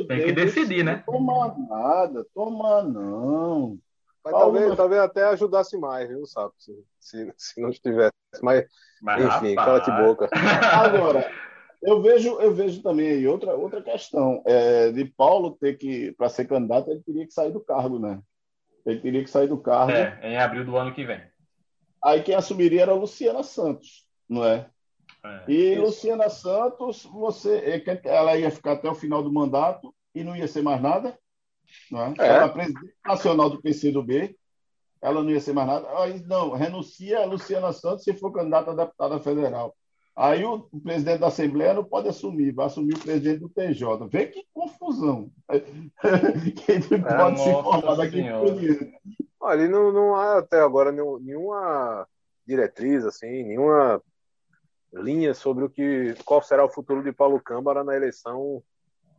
tem 0.08 0.23
que 0.23 0.32
decidir, 0.32 0.84
né? 0.84 1.04
Não 1.08 1.13
toma 1.13 1.56
nada, 1.69 2.25
toma 2.34 2.84
não. 2.84 3.78
Mas 4.23 4.34
talvez, 4.34 4.75
talvez 4.75 5.02
até 5.02 5.23
ajudasse 5.25 5.78
mais, 5.78 6.08
viu, 6.08 6.25
Sato? 6.25 6.54
Se, 6.58 6.73
se, 6.99 7.34
se 7.38 7.62
não 7.62 7.69
estivesse. 7.69 8.13
Mas, 8.41 8.65
mas 9.02 9.25
enfim, 9.25 9.56
cala 9.56 9.80
de 9.80 9.91
boca. 9.91 10.30
Agora, 10.73 11.30
eu 11.82 12.02
vejo, 12.02 12.39
eu 12.39 12.54
vejo 12.54 12.82
também 12.82 13.10
aí 13.10 13.28
outra, 13.28 13.56
outra 13.56 13.82
questão. 13.82 14.41
É, 14.45 14.91
de 14.91 15.06
Paulo 15.06 15.58
ter 15.60 15.78
que, 15.78 16.12
para 16.13 16.30
ser 16.30 16.45
candidato, 16.45 16.91
ele 16.91 17.02
teria 17.02 17.25
que 17.25 17.34
sair 17.34 17.52
do 17.52 17.60
cargo, 17.60 17.99
né? 17.99 18.19
Ele 18.86 18.99
teria 18.99 19.23
que 19.23 19.30
sair 19.30 19.47
do 19.47 19.58
cargo. 19.58 19.91
É, 19.91 20.19
em 20.23 20.38
abril 20.38 20.65
do 20.65 20.75
ano 20.78 20.93
que 20.93 21.06
vem. 21.06 21.21
Aí 22.04 22.24
quem 22.24 22.36
assumiria 22.36 22.84
era 22.84 22.92
a 22.92 22.96
Luciana 22.96 23.44
Santos, 23.44 24.06
não 24.28 24.44
é? 24.44 24.70
é 25.24 25.44
e 25.48 25.74
isso. 25.74 25.82
Luciana 25.82 26.30
Santos, 26.30 27.04
você, 27.04 27.58
é, 27.58 28.02
ela 28.06 28.38
ia 28.38 28.52
ficar 28.52 28.74
até 28.74 28.90
o 28.90 28.96
final 28.96 29.22
do 29.22 29.32
mandato 29.32 29.94
e 30.14 30.24
não 30.24 30.36
ia 30.36 30.48
ser 30.48 30.62
mais 30.62 30.82
nada, 30.82 31.18
não 31.92 32.02
é? 32.02 32.14
é. 32.20 32.28
Ela 32.28 32.46
é 32.46 32.50
presidente 32.50 32.94
nacional 33.06 33.50
do 33.50 33.62
PCdoB, 33.62 34.36
ela 35.02 35.24
não 35.24 35.30
ia 35.30 35.40
ser 35.40 35.54
mais 35.54 35.68
nada. 35.68 35.88
Aí, 36.00 36.22
não, 36.26 36.52
renuncia 36.52 37.20
a 37.20 37.26
Luciana 37.26 37.72
Santos 37.72 38.04
se 38.04 38.14
for 38.14 38.32
candidata 38.32 38.72
a 38.72 38.76
deputada 38.76 39.20
federal. 39.20 39.76
Aí 40.16 40.44
o, 40.44 40.68
o, 40.70 40.82
presidente 40.82 41.20
da 41.20 41.28
Assembleia 41.28 41.74
não 41.74 41.84
pode 41.86 42.10
assumir, 42.10 42.52
vai 42.52 42.66
assumir 42.66 42.94
o 42.94 43.00
presidente 43.00 43.40
do 43.40 43.48
TJ. 43.48 44.06
Vê 44.10 44.26
que 44.28 44.46
confusão. 44.54 45.32
Quem 46.66 46.82
pode 47.02 47.40
se 47.40 47.52
formar 47.52 47.96
daqui 47.96 48.22
por 48.30 48.60
diante. 48.60 49.00
Olha, 49.39 49.67
não, 49.67 49.91
não 49.91 50.15
há 50.15 50.39
até 50.39 50.60
agora 50.60 50.91
nenhuma 50.91 52.08
diretriz, 52.45 53.06
assim, 53.06 53.43
nenhuma 53.43 54.02
linha 54.93 55.34
sobre 55.34 55.63
o 55.63 55.69
que, 55.69 56.15
qual 56.25 56.41
será 56.41 56.65
o 56.65 56.69
futuro 56.69 57.04
de 57.04 57.12
Paulo 57.12 57.39
Câmara 57.41 57.84
na 57.84 57.95
eleição 57.95 58.62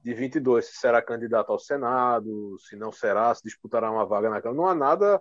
de 0.02 0.14
22, 0.14 0.66
se 0.66 0.76
será 0.76 1.00
candidato 1.02 1.52
ao 1.52 1.58
Senado, 1.58 2.56
se 2.58 2.74
não 2.74 2.90
será, 2.90 3.34
se 3.34 3.42
disputará 3.44 3.90
uma 3.90 4.06
vaga 4.06 4.30
na 4.30 4.40
Câmara. 4.40 4.56
Não 4.56 4.68
há 4.68 4.74
nada 4.74 5.20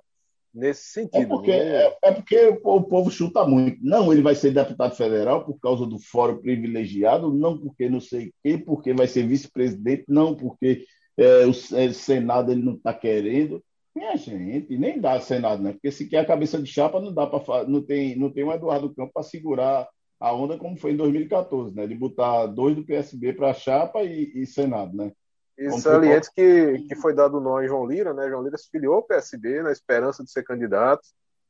nesse 0.53 0.85
sentido. 0.85 1.21
É 1.21 1.25
porque, 1.25 1.51
é, 1.51 1.97
é 2.03 2.11
porque 2.11 2.59
o 2.63 2.81
povo 2.81 3.11
chuta 3.11 3.45
muito. 3.45 3.77
Não, 3.81 4.11
ele 4.11 4.21
vai 4.21 4.35
ser 4.35 4.51
deputado 4.51 4.95
federal 4.95 5.45
por 5.45 5.59
causa 5.59 5.85
do 5.85 5.99
fórum 5.99 6.37
privilegiado, 6.37 7.33
não 7.33 7.57
porque 7.57 7.89
não 7.89 7.99
sei 7.99 8.27
o 8.27 8.33
quê, 8.43 8.57
porque 8.57 8.93
vai 8.93 9.07
ser 9.07 9.27
vice-presidente, 9.27 10.05
não 10.07 10.35
porque 10.35 10.85
é, 11.17 11.45
o, 11.45 11.51
é, 11.77 11.85
o 11.87 11.93
Senado 11.93 12.51
ele 12.51 12.63
não 12.63 12.73
está 12.73 12.93
querendo. 12.93 13.63
Minha 13.99 14.15
gente, 14.15 14.77
nem 14.77 14.97
dá 14.97 15.19
Senado, 15.19 15.61
né? 15.61 15.73
Porque 15.73 15.91
se 15.91 16.07
quer 16.07 16.19
a 16.19 16.25
cabeça 16.25 16.57
de 16.57 16.65
chapa, 16.65 17.01
não 17.01 17.13
dá 17.13 17.27
para 17.27 17.65
não 17.65 17.81
tem 17.81 18.17
não 18.17 18.31
tem 18.31 18.45
um 18.45 18.51
Eduardo 18.53 18.95
Campos 18.95 19.11
para 19.11 19.23
segurar 19.23 19.89
a 20.17 20.33
onda 20.33 20.57
como 20.57 20.77
foi 20.77 20.93
em 20.93 20.95
2014, 20.95 21.75
né? 21.75 21.85
De 21.85 21.95
botar 21.95 22.45
dois 22.45 22.77
do 22.77 22.85
PSB 22.85 23.33
para 23.33 23.53
chapa 23.53 24.01
e, 24.03 24.31
e, 24.33 24.47
Senado, 24.47 24.95
né? 24.95 25.11
E 25.57 25.69
saliente 25.71 26.31
que, 26.33 26.79
que 26.87 26.95
foi 26.95 27.13
dado 27.13 27.39
o 27.39 27.41
nome 27.41 27.67
João 27.67 27.85
Lira, 27.85 28.13
né? 28.13 28.29
João 28.29 28.41
Lira 28.41 28.57
se 28.57 28.69
filiou 28.71 28.95
ao 28.95 29.03
PSB 29.03 29.63
na 29.63 29.71
esperança 29.73 30.23
de 30.23 30.31
ser 30.31 30.43
candidato. 30.43 31.05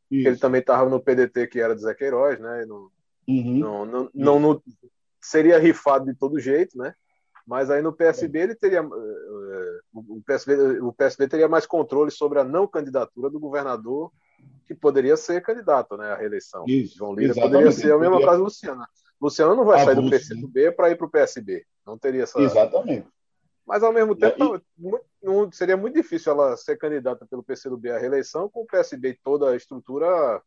Ele 0.10 0.38
também 0.38 0.60
estava 0.60 0.90
no 0.90 1.00
PDT, 1.00 1.46
que 1.46 1.60
era 1.60 1.76
de 1.76 1.84
Zé 1.84 1.94
Queiroz, 1.94 2.40
né? 2.40 2.66
Uhum. 3.28 3.60
não, 3.60 3.86
não, 3.86 4.10
não, 4.12 4.40
não, 4.40 4.64
seria 5.22 5.60
rifado 5.60 6.06
de 6.06 6.18
todo 6.18 6.40
jeito, 6.40 6.76
né? 6.80 6.96
Mas 7.50 7.72
aí 7.72 7.82
no 7.82 7.92
PSB 7.92 8.40
ele 8.42 8.54
teria 8.54 8.82
eh, 8.82 9.80
o 9.92 10.22
PSB, 10.24 10.80
o 10.82 10.94
PSB 10.94 11.28
teria 11.28 11.48
mais 11.48 11.66
controle 11.66 12.12
sobre 12.12 12.38
a 12.38 12.44
não 12.44 12.68
candidatura 12.68 13.28
do 13.28 13.40
governador 13.40 14.12
que 14.68 14.76
poderia 14.76 15.18
ser 15.18 15.42
candidato 15.42 15.98
né, 15.98 16.12
à 16.12 16.16
reeleição. 16.16 16.64
Isso, 16.68 16.96
João 16.96 17.16
Lira 17.16 17.34
poderia 17.34 17.72
ser 17.72 17.92
a 17.92 17.98
mesma 17.98 18.18
coisa 18.18 18.38
do 18.38 18.44
Luciana. 18.44 18.88
Luciano 19.20 19.56
não 19.56 19.66
vai 19.66 19.84
sair 19.84 19.96
do 19.96 20.08
PCdoB 20.08 20.74
para 20.74 20.92
ir 20.92 20.96
para 20.96 21.08
o 21.08 21.10
PSB. 21.10 21.66
Não 21.84 21.98
teria 21.98 22.22
essa. 22.22 22.40
Exatamente. 22.40 23.08
Mas, 23.66 23.82
ao 23.82 23.92
mesmo 23.92 24.16
tempo, 24.16 24.62
não, 25.22 25.52
seria 25.52 25.76
muito 25.76 25.96
difícil 25.96 26.32
ela 26.34 26.56
ser 26.56 26.78
candidata 26.78 27.26
pelo 27.26 27.44
PCdoB 27.44 27.90
à 27.90 27.98
reeleição 27.98 28.48
com 28.48 28.62
o 28.62 28.68
PSB 28.68 29.10
e 29.10 29.20
toda 29.24 29.50
a 29.50 29.56
estrutura 29.56 30.40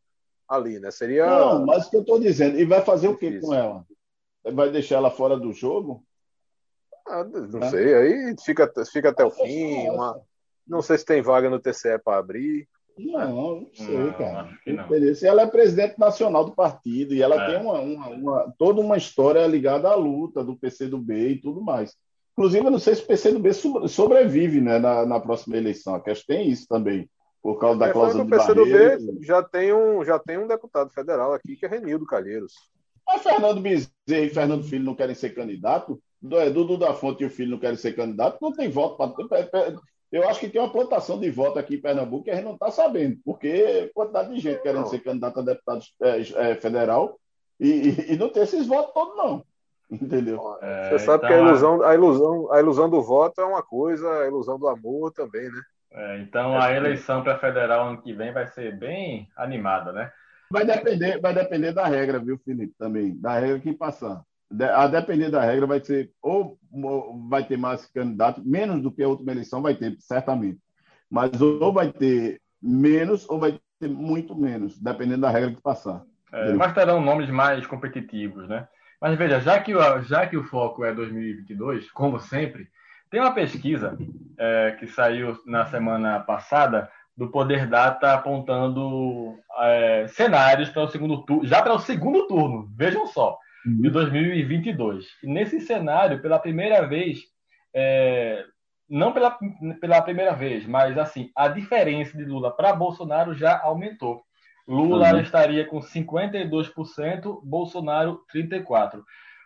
ali, 0.49 0.79
né? 0.79 0.93
Seria. 0.93 1.27
Não, 1.27 1.67
mas 1.67 1.87
o 1.87 1.91
que 1.91 1.97
eu 1.97 2.03
estou 2.03 2.21
dizendo, 2.21 2.61
e 2.61 2.65
vai 2.65 2.81
fazer 2.81 3.09
difícil. 3.09 3.39
o 3.39 3.41
que 3.41 3.47
com 3.47 3.55
ela? 3.55 3.85
Vai 4.55 4.71
deixar 4.71 4.97
ela 4.97 5.11
fora 5.11 5.37
do 5.37 5.53
jogo? 5.53 6.05
Ah, 7.07 7.25
não 7.25 7.61
né? 7.61 7.71
sei, 7.71 7.95
aí 7.95 8.35
fica, 8.45 8.71
fica 8.91 9.11
até 9.11 9.25
o 9.25 9.31
fim. 9.31 9.89
Uma... 9.89 10.21
Não 10.67 10.81
sei 10.81 10.99
se 10.99 11.05
tem 11.05 11.21
vaga 11.21 11.51
no 11.51 11.61
TCE 11.61 11.99
para 12.03 12.19
abrir. 12.19 12.69
Não, 12.99 13.61
não 13.63 13.71
sei, 13.73 13.99
não, 13.99 14.13
cara. 14.13 14.49
Não. 14.67 14.87
Ela 15.23 15.43
é 15.43 15.47
presidente 15.47 15.99
nacional 15.99 16.45
do 16.45 16.55
partido 16.55 17.15
e 17.15 17.23
ela 17.23 17.43
é. 17.43 17.51
tem 17.51 17.61
uma, 17.61 17.81
uma, 17.81 18.09
uma, 18.09 18.55
toda 18.59 18.81
uma 18.81 18.97
história 18.97 19.47
ligada 19.47 19.89
à 19.89 19.95
luta 19.95 20.45
do 20.45 20.57
PCdoB 20.57 21.29
e 21.29 21.41
tudo 21.41 21.61
mais. 21.61 21.97
Inclusive, 22.33 22.65
eu 22.67 22.71
não 22.71 22.79
sei 22.79 22.95
se 22.95 23.03
o 23.03 23.07
PCdoB 23.07 23.51
sobrevive 23.89 24.61
né, 24.61 24.79
na, 24.79 25.05
na 25.05 25.21
próxima 25.21 25.57
eleição. 25.57 25.95
A 25.95 26.01
questão 26.01 26.37
tem 26.37 26.49
isso 26.49 26.67
também, 26.67 27.09
por 27.43 27.59
causa 27.59 27.79
da 27.79 27.89
é, 27.89 27.93
cláusula 27.93 28.25
de 28.25 28.35
O 28.35 28.39
PCdoB 28.39 29.25
já 29.25 29.43
tem, 29.43 29.73
um, 29.73 30.05
já 30.05 30.19
tem 30.19 30.39
um 30.39 30.47
deputado 30.47 30.91
federal 30.91 31.33
aqui, 31.33 31.57
que 31.57 31.67
é 31.67 31.69
Renildo 31.69 32.07
Calheiros. 32.07 32.53
Mas 33.07 33.23
Fernando 33.23 33.61
Bezerra 33.61 33.91
e 34.09 34.31
Fernando 34.31 34.65
Filho 34.65 34.85
não 34.85 34.95
querem 34.95 35.15
ser 35.15 35.31
candidato? 35.31 36.01
Dudu 36.23 36.79
da 36.79 36.95
Fonte 36.95 37.23
e 37.23 37.27
o 37.27 37.31
Filho 37.31 37.51
não 37.51 37.59
querem 37.59 37.77
ser 37.77 37.95
candidato? 37.95 38.39
Não 38.41 38.53
tem 38.53 38.69
voto 38.69 38.97
para... 38.97 39.13
Eu 40.13 40.29
acho 40.29 40.39
que 40.39 40.49
tem 40.49 40.61
uma 40.61 40.71
plantação 40.71 41.19
de 41.19 41.31
voto 41.31 41.59
aqui 41.59 41.77
em 41.77 41.81
Pernambuco 41.81 42.25
que 42.25 42.31
a 42.31 42.35
gente 42.35 42.45
não 42.45 42.53
está 42.53 42.71
sabendo, 42.71 43.19
porque 43.25 43.91
quantidade 43.95 44.35
de 44.35 44.41
gente 44.41 44.61
querendo 44.61 44.83
não. 44.83 44.87
ser 44.87 44.99
candidato 44.99 45.41
a 45.41 45.43
deputado 45.43 45.83
é, 46.03 46.51
é, 46.51 46.55
federal 46.55 47.19
e, 47.59 47.69
e, 47.69 48.13
e, 48.13 48.17
não 48.19 48.29
tem 48.29 48.43
esses 48.43 48.67
votos 48.67 48.93
todos, 48.93 49.17
não. 49.17 49.43
Entendeu? 49.91 50.59
É, 50.61 50.91
Você 50.91 50.99
sabe 51.01 51.25
então, 51.25 51.29
que 51.29 51.35
a 51.35 51.49
ilusão, 51.49 51.83
a, 51.83 51.95
ilusão, 51.95 52.53
a 52.53 52.61
ilusão 52.61 52.91
do 52.91 53.03
voto 53.03 53.41
é 53.41 53.45
uma 53.45 53.63
coisa, 53.63 54.07
a 54.21 54.27
ilusão 54.27 54.59
do 54.59 54.69
amor 54.69 55.13
também, 55.13 55.49
né? 55.49 55.63
É, 55.93 56.19
então 56.21 56.59
a 56.59 56.73
eleição 56.73 57.23
para 57.23 57.39
federal 57.39 57.89
ano 57.89 58.03
que 58.03 58.13
vem 58.13 58.33
vai 58.33 58.47
ser 58.47 58.77
bem 58.77 59.29
animada, 59.37 59.93
né? 59.93 60.11
Vai 60.51 60.67
depender, 60.67 61.21
vai 61.21 61.35
depender 61.35 61.73
da 61.73 61.87
regra, 61.87 62.19
viu, 62.19 62.39
Felipe? 62.39 62.75
Também, 62.79 63.19
da 63.19 63.39
regra 63.39 63.61
que 63.61 63.73
passar. 63.73 64.23
A 64.75 64.87
depender 64.87 65.31
da 65.31 65.43
regra, 65.43 65.67
vai 65.67 65.81
ser 65.81 66.11
ou 66.21 66.59
vai 67.29 67.45
ter 67.45 67.57
mais 67.57 67.87
candidatos, 67.87 68.45
menos 68.45 68.83
do 68.83 68.91
que 68.93 69.03
a 69.03 69.09
última 69.09 69.33
eleição 69.33 69.63
vai 69.63 69.75
ter, 69.75 69.97
certamente. 70.01 70.59
Mas 71.11 71.41
ou 71.41 71.73
vai 71.73 71.93
ter 71.93 72.41
menos 72.63 73.29
ou 73.29 73.39
vai 73.39 73.59
ter 73.81 73.89
muito 73.89 74.35
menos, 74.37 74.79
dependendo 74.79 75.23
da 75.23 75.31
regra 75.31 75.51
que 75.51 75.61
passar. 75.61 76.03
É, 76.33 76.53
mas 76.55 76.73
terão 76.73 77.01
nomes 77.01 77.29
mais 77.29 77.67
competitivos, 77.67 78.49
né? 78.49 78.67
Mas 79.01 79.19
veja, 79.19 79.41
já 79.41 79.59
que, 79.59 79.75
o, 79.75 80.03
já 80.03 80.27
que 80.27 80.37
o 80.37 80.45
foco 80.45 80.85
é 80.85 80.95
2022, 80.95 81.91
como 81.91 82.21
sempre, 82.21 82.69
tem 83.11 83.21
uma 83.21 83.35
pesquisa 83.35 83.99
é, 84.39 84.77
que 84.79 84.87
saiu 84.87 85.37
na 85.45 85.67
semana 85.67 86.21
passada 86.21 86.89
do 87.17 87.29
Poder 87.29 87.67
Data 87.67 88.15
apontando 88.15 89.37
é, 89.61 90.07
cenários 90.09 90.71
para 90.71 90.85
o 90.85 90.89
segundo 90.89 91.23
turno, 91.25 91.45
já 91.45 91.61
para 91.61 91.75
o 91.75 91.79
segundo 91.79 92.27
turno, 92.27 92.71
vejam 92.75 93.07
só, 93.07 93.37
de 93.65 93.91
2022. 93.91 95.07
E 95.23 95.27
nesse 95.27 95.61
cenário, 95.61 96.21
pela 96.21 96.39
primeira 96.39 96.87
vez, 96.87 97.21
é, 97.75 98.45
não 98.89 99.13
pela, 99.13 99.39
pela 99.81 100.03
primeira 100.03 100.35
vez, 100.35 100.67
mas 100.67 100.99
assim, 100.99 101.31
a 101.37 101.49
diferença 101.49 102.17
de 102.17 102.25
Lula 102.25 102.55
para 102.55 102.75
Bolsonaro 102.75 103.35
já 103.35 103.61
aumentou. 103.61 104.23
Lula 104.67 105.13
uhum. 105.13 105.21
estaria 105.21 105.67
com 105.67 105.81
52%, 105.81 107.41
Bolsonaro 107.43 108.21
34%. 108.35 109.03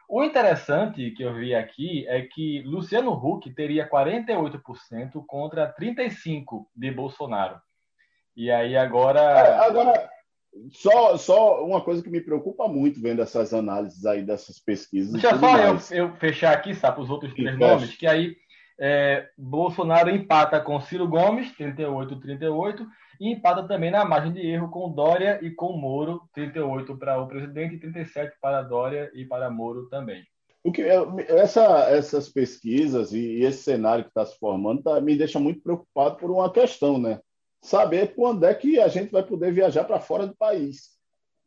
O 0.09 0.23
interessante 0.23 1.11
que 1.11 1.23
eu 1.23 1.35
vi 1.35 1.55
aqui 1.55 2.07
é 2.07 2.23
que 2.23 2.63
Luciano 2.63 3.13
Huck 3.13 3.51
teria 3.55 3.89
48% 3.89 5.25
contra 5.27 5.75
35% 5.75 6.45
de 6.75 6.91
Bolsonaro. 6.93 7.61
E 8.37 8.51
aí 8.51 8.77
agora. 8.77 9.21
É, 9.21 9.67
agora, 9.67 10.09
só, 10.71 11.17
só 11.17 11.65
uma 11.65 11.81
coisa 11.81 12.03
que 12.03 12.11
me 12.11 12.21
preocupa 12.21 12.69
muito 12.69 13.01
vendo 13.01 13.23
essas 13.23 13.53
análises 13.53 14.05
aí 14.07 14.23
dessas 14.23 14.59
pesquisas. 14.59 15.13
Deixa 15.13 15.39
só 15.39 15.59
eu, 15.59 15.79
eu, 15.91 16.17
fechar 16.17 16.53
aqui, 16.53 16.75
sabe, 16.75 17.01
os 17.01 17.11
outros 17.11 17.33
três 17.35 17.59
nomes, 17.59 17.97
que 17.97 18.07
aí 18.07 18.37
é, 18.79 19.29
Bolsonaro 19.37 20.11
empata 20.11 20.61
com 20.61 20.81
Ciro 20.81 21.09
Gomes, 21.09 21.53
38-38, 21.57 22.87
e 23.21 23.33
empata 23.33 23.67
também 23.67 23.91
na 23.91 24.05
margem 24.05 24.33
de 24.33 24.41
erro 24.41 24.71
com 24.71 24.93
Dória 24.93 25.39
e 25.43 25.51
com 25.51 25.73
Moro, 25.73 26.23
38 26.35 26.97
para 26.97 27.21
o 27.21 27.27
presidente 27.27 27.77
e 27.77 27.81
37 27.81 28.37
para 28.41 28.63
Dória 28.63 29.11
e 29.15 29.25
para 29.25 29.51
Moro 29.51 29.89
também. 29.89 30.23
O 30.63 30.73
que, 30.73 30.83
essa, 30.83 31.89
essas 31.91 32.29
pesquisas 32.29 33.13
e, 33.13 33.41
esse 33.41 33.63
cenário 33.63 34.05
que 34.05 34.11
está 34.11 34.27
se 34.27 34.37
formando 34.39 34.83
tá, 34.83 35.01
me 35.01 35.17
deixa 35.17 35.39
muito 35.39 35.63
preocupado 35.63 36.17
por 36.17 36.31
uma 36.31 36.53
questão, 36.53 36.99
né? 36.99 37.21
Saber 37.67 38.15
quando 38.15 38.45
é 38.45 38.55
que 38.55 38.79
a 38.79 38.87
gente 38.87 39.11
vai 39.11 39.25
poder 39.25 39.53
viajar 39.53 39.83
para 39.83 39.99
fora 39.99 40.25
do 40.25 40.37
país, 40.37 40.83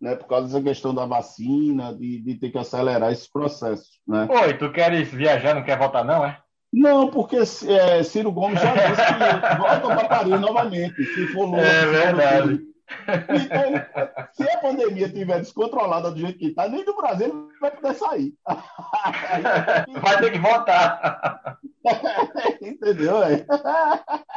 né? 0.01 0.17
Por 0.17 0.27
causa 0.27 0.47
dessa 0.47 0.62
questão 0.62 0.93
da 0.93 1.05
vacina, 1.05 1.95
de, 1.95 2.21
de 2.21 2.36
ter 2.36 2.51
que 2.51 2.58
acelerar 2.58 3.10
esses 3.10 3.32
processos, 3.32 4.01
né? 4.05 4.27
Oi, 4.29 4.53
tu 4.58 4.69
queres 4.69 5.08
viajar, 5.08 5.55
não 5.55 5.63
quer 5.63 5.79
voltar 5.79 6.03
não, 6.03 6.25
é? 6.25 6.38
Não, 6.73 7.10
porque 7.10 7.38
é, 7.38 8.03
Ciro 8.03 8.34
Gomes 8.34 8.60
já 8.62 8.73
disse 8.73 9.01
que 9.01 9.58
volta 9.58 9.95
para 9.95 10.10
Paris 10.10 10.41
novamente, 10.41 11.05
se 11.05 11.27
for 11.27 11.45
Lula. 11.45 11.62
É 11.62 11.86
verdade. 11.86 12.60
Então, 13.08 14.27
se 14.34 14.43
a 14.43 14.58
pandemia 14.58 15.05
estiver 15.05 15.39
descontrolada 15.39 16.12
do 16.12 16.19
jeito 16.19 16.38
que 16.38 16.47
está, 16.47 16.67
nem 16.67 16.84
do 16.84 16.97
Brasil 16.97 17.49
vai 17.62 17.71
poder 17.71 17.93
sair. 17.95 18.34
Vai 20.01 20.19
ter 20.19 20.32
que 20.32 20.39
votar. 20.39 21.60
Entendeu? 22.62 23.23
É? 23.23 23.45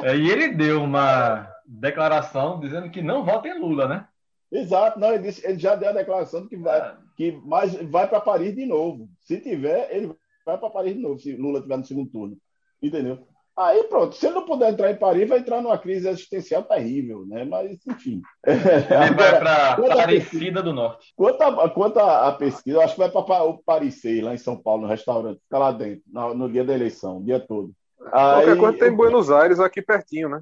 É, 0.02 0.16
e 0.16 0.30
ele 0.30 0.48
deu 0.48 0.82
uma 0.82 1.48
declaração 1.80 2.60
dizendo 2.60 2.90
que 2.90 3.00
não 3.00 3.24
vota 3.24 3.48
em 3.48 3.58
Lula, 3.58 3.88
né? 3.88 4.06
Exato, 4.50 5.00
não, 5.00 5.14
ele, 5.14 5.22
disse, 5.22 5.46
ele 5.46 5.58
já 5.58 5.74
deu 5.74 5.88
a 5.88 5.92
declaração 5.92 6.42
de 6.42 6.48
que 6.48 6.56
vai, 6.56 6.94
que 7.16 7.32
mais, 7.46 7.74
vai 7.90 8.06
para 8.06 8.20
Paris 8.20 8.54
de 8.54 8.66
novo. 8.66 9.08
Se 9.20 9.40
tiver, 9.40 9.88
ele 9.90 10.14
vai 10.44 10.58
para 10.58 10.68
Paris 10.68 10.94
de 10.94 11.00
novo, 11.00 11.18
se 11.18 11.34
Lula 11.34 11.58
estiver 11.58 11.78
no 11.78 11.84
segundo 11.84 12.10
turno. 12.10 12.36
Entendeu? 12.82 13.26
Aí 13.56 13.84
pronto, 13.84 14.14
se 14.14 14.26
ele 14.26 14.34
não 14.34 14.46
puder 14.46 14.72
entrar 14.72 14.90
em 14.90 14.96
Paris, 14.96 15.28
vai 15.28 15.38
entrar 15.38 15.62
numa 15.62 15.78
crise 15.78 16.08
existencial 16.08 16.62
terrível, 16.62 17.24
né? 17.26 17.44
Mas, 17.44 17.78
enfim. 17.86 18.22
Ele 18.44 19.14
vai 19.14 19.38
para 19.38 19.72
Aparecida 19.72 20.62
do 20.62 20.72
Norte. 20.72 21.12
Quanto 21.14 21.42
a, 21.42 21.68
quanto 21.68 21.98
a, 21.98 22.32
pesquisa, 22.32 22.82
acho 22.82 22.94
que 22.94 23.00
vai 23.00 23.10
para 23.10 23.44
o 23.44 23.58
Parisei, 23.58 24.22
lá 24.22 24.32
em 24.32 24.38
São 24.38 24.56
Paulo, 24.56 24.82
no 24.82 24.88
restaurante, 24.88 25.42
fica 25.42 25.58
lá 25.58 25.70
dentro, 25.70 26.02
no, 26.10 26.34
no 26.34 26.50
dia 26.50 26.64
da 26.64 26.72
eleição, 26.72 27.18
o 27.18 27.22
dia 27.22 27.38
todo. 27.38 27.72
Aí, 28.10 28.44
qualquer 28.44 28.56
coisa 28.56 28.78
tem 28.78 28.88
eu... 28.88 28.96
Buenos 28.96 29.30
Aires 29.30 29.60
aqui 29.60 29.82
pertinho, 29.82 30.30
né? 30.30 30.40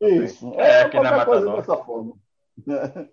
Isso. 0.00 0.52
É, 0.54 0.62
é 0.62 0.80
aqui 0.82 0.98
na 0.98 1.24
coisa 1.24 1.52
dessa 1.52 1.76
forma. 1.76 2.14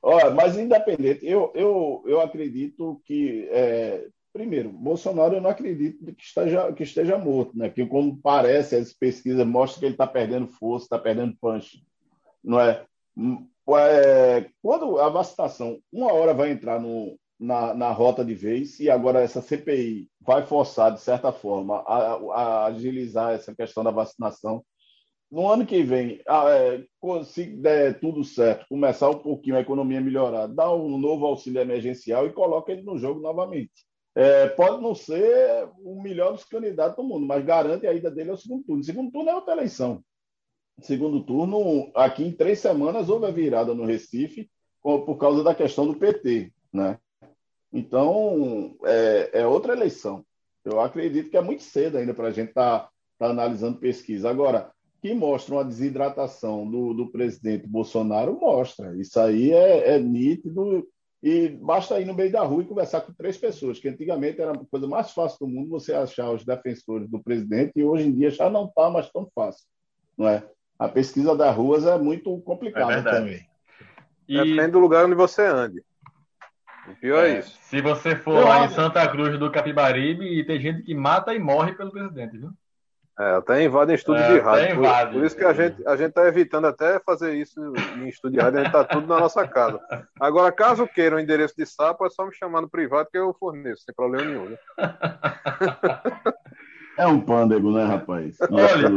Olha, 0.00 0.30
mas 0.30 0.56
independente, 0.56 1.26
eu, 1.26 1.52
eu, 1.54 2.04
eu 2.06 2.20
acredito 2.20 3.00
que 3.04 3.48
é, 3.50 4.06
Primeiro, 4.38 4.70
Bolsonaro 4.70 5.34
eu 5.34 5.40
não 5.40 5.50
acredito 5.50 6.14
que 6.14 6.22
esteja, 6.22 6.72
que 6.72 6.82
esteja 6.84 7.18
morto, 7.18 7.58
né? 7.58 7.70
Que 7.70 7.84
como 7.84 8.16
parece, 8.18 8.76
as 8.76 8.92
pesquisas 8.92 9.44
mostram 9.44 9.80
que 9.80 9.86
ele 9.86 9.94
está 9.94 10.06
perdendo 10.06 10.46
força, 10.46 10.84
está 10.84 10.98
perdendo 10.98 11.36
punch, 11.40 11.82
não 12.44 12.60
é? 12.60 12.84
é? 13.78 14.48
Quando 14.62 14.98
a 15.00 15.08
vacinação, 15.08 15.80
uma 15.92 16.12
hora 16.12 16.34
vai 16.34 16.52
entrar 16.52 16.78
no, 16.78 17.18
na, 17.36 17.74
na 17.74 17.90
rota 17.90 18.24
de 18.24 18.32
vez 18.34 18.78
e 18.78 18.90
agora 18.90 19.22
essa 19.22 19.40
CPI 19.40 20.08
vai 20.20 20.46
forçar, 20.46 20.92
de 20.92 21.00
certa 21.00 21.32
forma, 21.32 21.82
a, 21.86 22.14
a 22.32 22.64
agilizar 22.66 23.32
essa 23.32 23.54
questão 23.54 23.82
da 23.82 23.90
vacinação. 23.90 24.62
No 25.30 25.50
ano 25.50 25.66
que 25.66 25.82
vem, 25.82 26.22
é, 26.26 27.24
se 27.24 27.44
der 27.44 28.00
tudo 28.00 28.24
certo, 28.24 28.66
começar 28.68 29.10
um 29.10 29.18
pouquinho 29.18 29.56
a 29.56 29.60
economia 29.60 30.00
melhorar, 30.00 30.46
dá 30.46 30.72
um 30.72 30.96
novo 30.96 31.26
auxílio 31.26 31.60
emergencial 31.60 32.26
e 32.26 32.32
coloca 32.32 32.72
ele 32.72 32.82
no 32.82 32.98
jogo 32.98 33.20
novamente. 33.20 33.86
É, 34.14 34.48
pode 34.48 34.82
não 34.82 34.94
ser 34.94 35.68
o 35.84 36.00
melhor 36.00 36.32
dos 36.32 36.44
candidatos 36.44 36.96
do 36.96 37.04
mundo, 37.04 37.26
mas 37.26 37.44
garante 37.44 37.86
a 37.86 37.92
ida 37.92 38.10
dele 38.10 38.30
ao 38.30 38.38
segundo 38.38 38.64
turno. 38.64 38.82
segundo 38.82 39.12
turno 39.12 39.28
é 39.30 39.34
outra 39.34 39.52
eleição. 39.52 40.02
segundo 40.80 41.22
turno, 41.22 41.90
aqui 41.94 42.24
em 42.24 42.32
três 42.32 42.58
semanas, 42.58 43.10
houve 43.10 43.26
a 43.26 43.30
virada 43.30 43.74
no 43.74 43.84
Recife 43.84 44.50
por 44.82 45.16
causa 45.18 45.44
da 45.44 45.54
questão 45.54 45.86
do 45.86 45.94
PT. 45.94 46.52
Né? 46.72 46.98
Então, 47.72 48.76
é, 48.84 49.30
é 49.40 49.46
outra 49.46 49.74
eleição. 49.74 50.24
Eu 50.64 50.80
acredito 50.80 51.30
que 51.30 51.36
é 51.36 51.40
muito 51.42 51.62
cedo 51.62 51.98
ainda 51.98 52.14
para 52.14 52.28
a 52.28 52.32
gente 52.32 52.48
estar 52.48 52.80
tá, 52.80 52.90
tá 53.18 53.26
analisando 53.26 53.78
pesquisa. 53.78 54.30
Agora, 54.30 54.72
que 55.00 55.14
mostra 55.14 55.54
uma 55.54 55.64
desidratação 55.64 56.68
do, 56.68 56.92
do 56.92 57.10
presidente 57.10 57.66
Bolsonaro, 57.66 58.38
mostra. 58.38 58.96
Isso 58.96 59.18
aí 59.20 59.52
é, 59.52 59.94
é 59.94 59.98
nítido 59.98 60.86
e 61.22 61.48
basta 61.48 62.00
ir 62.00 62.04
no 62.04 62.14
meio 62.14 62.30
da 62.30 62.42
rua 62.42 62.62
e 62.62 62.66
conversar 62.66 63.00
com 63.00 63.12
três 63.12 63.36
pessoas, 63.36 63.80
que 63.80 63.88
antigamente 63.88 64.40
era 64.40 64.52
a 64.52 64.64
coisa 64.70 64.86
mais 64.86 65.10
fácil 65.10 65.38
do 65.40 65.48
mundo 65.48 65.70
você 65.70 65.92
achar 65.92 66.30
os 66.30 66.44
defensores 66.44 67.08
do 67.08 67.22
presidente, 67.22 67.72
e 67.76 67.84
hoje 67.84 68.06
em 68.06 68.14
dia 68.14 68.30
já 68.30 68.48
não 68.48 68.66
está 68.66 68.88
mais 68.88 69.10
tão 69.10 69.28
fácil. 69.34 69.66
Não 70.16 70.28
é? 70.28 70.44
A 70.78 70.88
pesquisa 70.88 71.34
das 71.36 71.54
ruas 71.56 71.84
é 71.84 71.98
muito 71.98 72.36
complicada 72.42 72.92
é 72.94 73.02
também. 73.02 73.48
E... 74.28 74.36
Depende 74.36 74.72
do 74.72 74.78
lugar 74.78 75.06
onde 75.06 75.16
você 75.16 75.44
ande. 75.44 75.82
O 76.88 76.94
pior 76.94 77.24
é, 77.24 77.32
é 77.32 77.38
isso. 77.40 77.58
Se 77.62 77.80
você 77.82 78.14
for 78.14 78.36
Eu 78.36 78.46
lá 78.46 78.64
em 78.64 78.70
Santa 78.70 79.06
Cruz 79.08 79.38
do 79.38 79.50
Capibaribe, 79.50 80.44
tem 80.44 80.60
gente 80.60 80.82
que 80.82 80.94
mata 80.94 81.34
e 81.34 81.38
morre 81.38 81.72
pelo 81.74 81.90
presidente, 81.90 82.38
viu? 82.38 82.50
É, 83.18 83.34
até 83.34 83.64
invadem 83.64 83.96
estúdio 83.96 84.22
é, 84.22 84.34
de 84.34 84.38
rádio. 84.38 84.76
Por, 84.76 85.12
por, 85.14 85.24
isso 85.24 85.36
que 85.36 85.44
a 85.44 85.52
gente 85.52 85.84
a 85.86 85.96
gente 85.96 86.10
está 86.10 86.28
evitando 86.28 86.68
até 86.68 87.00
fazer 87.00 87.34
isso 87.34 87.60
em 87.96 88.08
estúdio 88.08 88.38
de 88.38 88.44
rádio, 88.44 88.60
a 88.60 88.62
gente 88.62 88.72
está 88.76 88.84
tudo 88.84 89.08
na 89.08 89.18
nossa 89.18 89.46
casa. 89.46 89.80
Agora, 90.20 90.52
caso 90.52 90.86
queiram 90.86 91.16
o 91.16 91.20
endereço 91.20 91.54
de 91.56 91.66
sapo, 91.66 92.06
é 92.06 92.10
só 92.10 92.24
me 92.24 92.32
chamar 92.32 92.60
no 92.60 92.70
privado 92.70 93.08
que 93.10 93.18
eu 93.18 93.34
forneço, 93.34 93.82
sem 93.82 93.94
problema 93.94 94.24
nenhum. 94.24 94.50
Né? 94.50 94.56
É 96.96 97.06
um 97.06 97.20
pândego, 97.20 97.70
né, 97.70 97.84
rapaz? 97.84 98.36
Olha, 98.50 98.90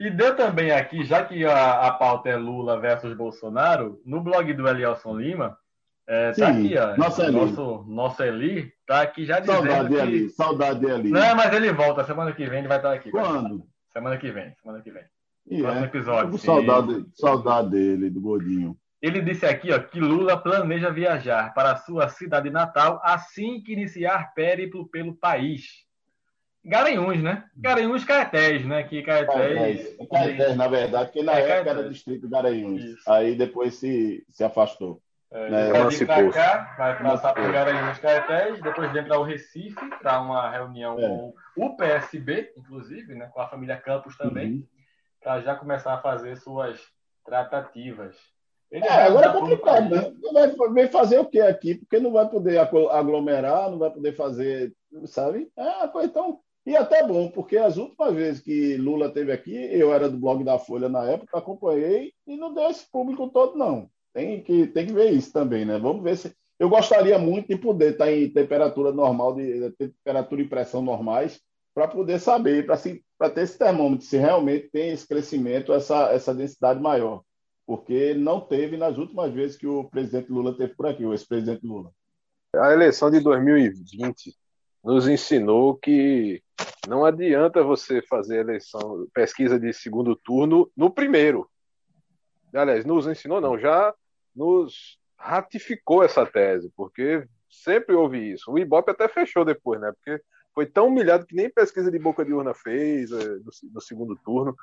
e 0.00 0.10
deu 0.10 0.34
também 0.34 0.70
aqui, 0.72 1.04
já 1.04 1.22
que 1.22 1.44
a, 1.44 1.86
a 1.86 1.92
pauta 1.92 2.30
é 2.30 2.36
Lula 2.36 2.80
versus 2.80 3.14
Bolsonaro, 3.14 4.00
no 4.06 4.22
blog 4.22 4.52
do 4.54 4.66
Elielson 4.66 5.18
Lima, 5.18 5.58
é, 6.06 6.32
tá 6.32 6.48
aqui, 6.48 6.76
ó. 6.76 6.96
Nossa 6.96 7.24
Eli. 7.24 7.32
Nosso, 7.32 7.84
nosso 7.88 8.22
Eli 8.22 8.72
tá 8.86 9.02
aqui 9.02 9.24
já 9.24 9.40
dizendo. 9.40 9.66
Saudade 9.66 9.94
que... 9.94 10.00
ali, 10.00 10.28
saudade 10.30 10.90
ali. 10.90 11.10
Não, 11.10 11.36
mas 11.36 11.52
ele 11.52 11.72
volta. 11.72 12.04
Semana 12.04 12.32
que 12.32 12.46
vem 12.46 12.60
ele 12.60 12.68
vai 12.68 12.78
estar 12.78 12.92
aqui. 12.92 13.10
Quando? 13.10 13.64
Semana 13.92 14.16
que 14.16 14.30
vem, 14.30 14.54
semana 14.62 14.82
que 14.82 14.90
vem. 14.90 15.04
Próximo 15.60 15.84
é. 15.84 15.88
episódio. 15.88 16.38
Saudade, 16.38 17.06
saudade 17.14 17.70
dele, 17.70 18.10
do 18.10 18.20
Gordinho. 18.20 18.76
Ele 19.00 19.20
disse 19.20 19.44
aqui 19.44 19.72
ó, 19.72 19.78
que 19.80 19.98
Lula 19.98 20.36
planeja 20.36 20.88
viajar 20.88 21.52
para 21.54 21.72
a 21.72 21.76
sua 21.76 22.08
cidade 22.08 22.50
natal 22.50 23.00
assim 23.02 23.60
que 23.60 23.72
iniciar 23.72 24.32
périplo 24.32 24.88
pelo 24.88 25.14
país. 25.14 25.84
Garanhuns, 26.64 27.20
né? 27.20 27.44
Garanhuns 27.56 28.04
Caetés, 28.04 28.64
né? 28.64 28.84
Que 28.84 29.02
Caetés... 29.02 29.96
Caetés, 30.08 30.56
na 30.56 30.68
verdade, 30.68 31.06
porque 31.06 31.24
na 31.24 31.32
é 31.32 31.40
época 31.40 31.54
Caetés. 31.54 31.78
era 31.78 31.88
distrito 31.88 32.28
Garanhuns. 32.28 32.80
Isso. 32.80 33.10
Aí 33.10 33.34
depois 33.34 33.74
se, 33.74 34.24
se 34.30 34.44
afastou. 34.44 35.02
É, 35.32 35.50
né? 35.50 35.72
Vai 35.72 35.88
vir 35.88 36.06
para 36.06 36.30
cá, 36.30 36.74
vai 36.76 37.02
passar 37.02 37.32
por 37.32 37.50
Garanhuns 37.50 37.98
Caetés, 37.98 38.60
depois 38.60 38.92
vem 38.92 39.04
para 39.04 39.18
o 39.18 39.22
Recife, 39.22 39.88
para 40.00 40.20
uma 40.20 40.50
reunião 40.50 40.98
é. 40.98 41.08
com 41.08 41.34
o 41.56 41.76
PSB, 41.76 42.52
inclusive, 42.56 43.14
né? 43.14 43.30
Com 43.32 43.40
a 43.40 43.48
família 43.48 43.78
Campos 43.78 44.16
também, 44.16 44.52
uhum. 44.52 44.66
para 45.22 45.40
já 45.40 45.54
começar 45.54 45.94
a 45.94 46.02
fazer 46.02 46.36
suas 46.36 46.78
tratativas. 47.24 48.14
Ele 48.70 48.84
é, 48.84 49.04
agora 49.04 49.28
é 49.28 49.32
complicado, 49.32 49.90
né? 49.90 50.12
Vai 50.72 50.88
fazer 50.88 51.18
o 51.18 51.26
que 51.26 51.40
aqui? 51.40 51.76
Porque 51.76 51.98
não 51.98 52.12
vai 52.12 52.28
poder 52.28 52.58
aglomerar, 52.58 53.70
não 53.70 53.78
vai 53.78 53.90
poder 53.90 54.12
fazer, 54.14 54.72
sabe? 55.06 55.50
É 55.56 55.88
coisa 55.88 56.10
tão 56.10 56.40
e 56.64 56.76
até 56.76 57.04
bom, 57.04 57.28
porque 57.28 57.56
as 57.56 57.76
últimas 57.76 58.14
vezes 58.14 58.40
que 58.40 58.76
Lula 58.76 59.10
teve 59.10 59.32
aqui, 59.32 59.52
eu 59.52 59.92
era 59.92 60.08
do 60.08 60.16
blog 60.16 60.44
da 60.44 60.60
Folha 60.60 60.88
na 60.88 61.04
época, 61.10 61.36
acompanhei 61.36 62.12
e 62.24 62.36
não 62.36 62.54
deu 62.54 62.70
esse 62.70 62.88
público 62.88 63.28
todo, 63.30 63.58
não. 63.58 63.90
Tem 64.12 64.42
que, 64.42 64.66
tem 64.66 64.86
que 64.86 64.92
ver 64.92 65.10
isso 65.10 65.32
também, 65.32 65.64
né? 65.64 65.78
Vamos 65.78 66.02
ver 66.02 66.16
se. 66.16 66.34
Eu 66.58 66.68
gostaria 66.68 67.18
muito 67.18 67.48
de 67.48 67.56
poder 67.56 67.92
estar 67.92 68.12
em 68.12 68.30
temperatura 68.30 68.92
normal, 68.92 69.34
de, 69.34 69.70
temperatura 69.72 70.42
e 70.42 70.48
pressão 70.48 70.80
normais, 70.80 71.40
para 71.74 71.88
poder 71.88 72.20
saber, 72.20 72.66
para 72.66 73.30
ter 73.30 73.40
esse 73.40 73.58
termômetro, 73.58 74.06
se 74.06 74.16
realmente 74.16 74.68
tem 74.70 74.90
esse 74.90 75.08
crescimento, 75.08 75.72
essa, 75.72 76.12
essa 76.12 76.34
densidade 76.34 76.80
maior. 76.80 77.22
Porque 77.66 78.14
não 78.14 78.40
teve 78.40 78.76
nas 78.76 78.96
últimas 78.96 79.32
vezes 79.32 79.56
que 79.56 79.66
o 79.66 79.84
presidente 79.84 80.30
Lula 80.30 80.56
teve 80.56 80.74
por 80.74 80.86
aqui, 80.86 81.04
o 81.04 81.12
ex-presidente 81.12 81.66
Lula. 81.66 81.90
A 82.54 82.72
eleição 82.72 83.10
de 83.10 83.18
2020 83.18 84.36
nos 84.84 85.08
ensinou 85.08 85.76
que 85.76 86.42
não 86.88 87.04
adianta 87.04 87.62
você 87.62 88.02
fazer 88.02 88.40
eleição, 88.40 89.06
pesquisa 89.14 89.58
de 89.58 89.72
segundo 89.72 90.14
turno 90.14 90.70
no 90.76 90.90
primeiro. 90.90 91.48
Aliás, 92.52 92.84
nos 92.84 93.06
ensinou, 93.06 93.40
não, 93.40 93.58
já 93.58 93.94
nos 94.34 94.98
ratificou 95.16 96.02
essa 96.02 96.26
tese, 96.26 96.70
porque 96.76 97.26
sempre 97.48 97.94
houve 97.94 98.32
isso. 98.32 98.50
O 98.50 98.58
Ibope 98.58 98.90
até 98.90 99.08
fechou 99.08 99.44
depois, 99.44 99.80
né? 99.80 99.92
Porque 99.92 100.22
foi 100.54 100.66
tão 100.66 100.88
humilhado 100.88 101.26
que 101.26 101.34
nem 101.34 101.50
pesquisa 101.50 101.90
de 101.90 101.98
boca 101.98 102.24
de 102.24 102.32
urna 102.32 102.54
fez 102.54 103.10
eh, 103.12 103.36
no, 103.36 103.50
no 103.72 103.80
segundo 103.80 104.16
turno. 104.16 104.54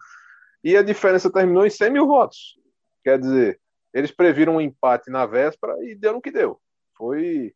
E 0.64 0.76
a 0.76 0.84
diferença 0.84 1.32
terminou 1.32 1.66
em 1.66 1.70
100 1.70 1.90
mil 1.92 2.08
votos. 2.08 2.60
Quer 3.04 3.18
dizer, 3.20 3.60
eles 3.94 4.12
previram 4.12 4.58
um 4.58 4.62
empate 4.62 5.10
na 5.10 5.26
véspera 5.26 5.76
e 5.84 5.96
deu 5.96 6.14
no 6.14 6.22
que 6.22 6.32
deu. 6.32 6.60
Foi 6.98 7.54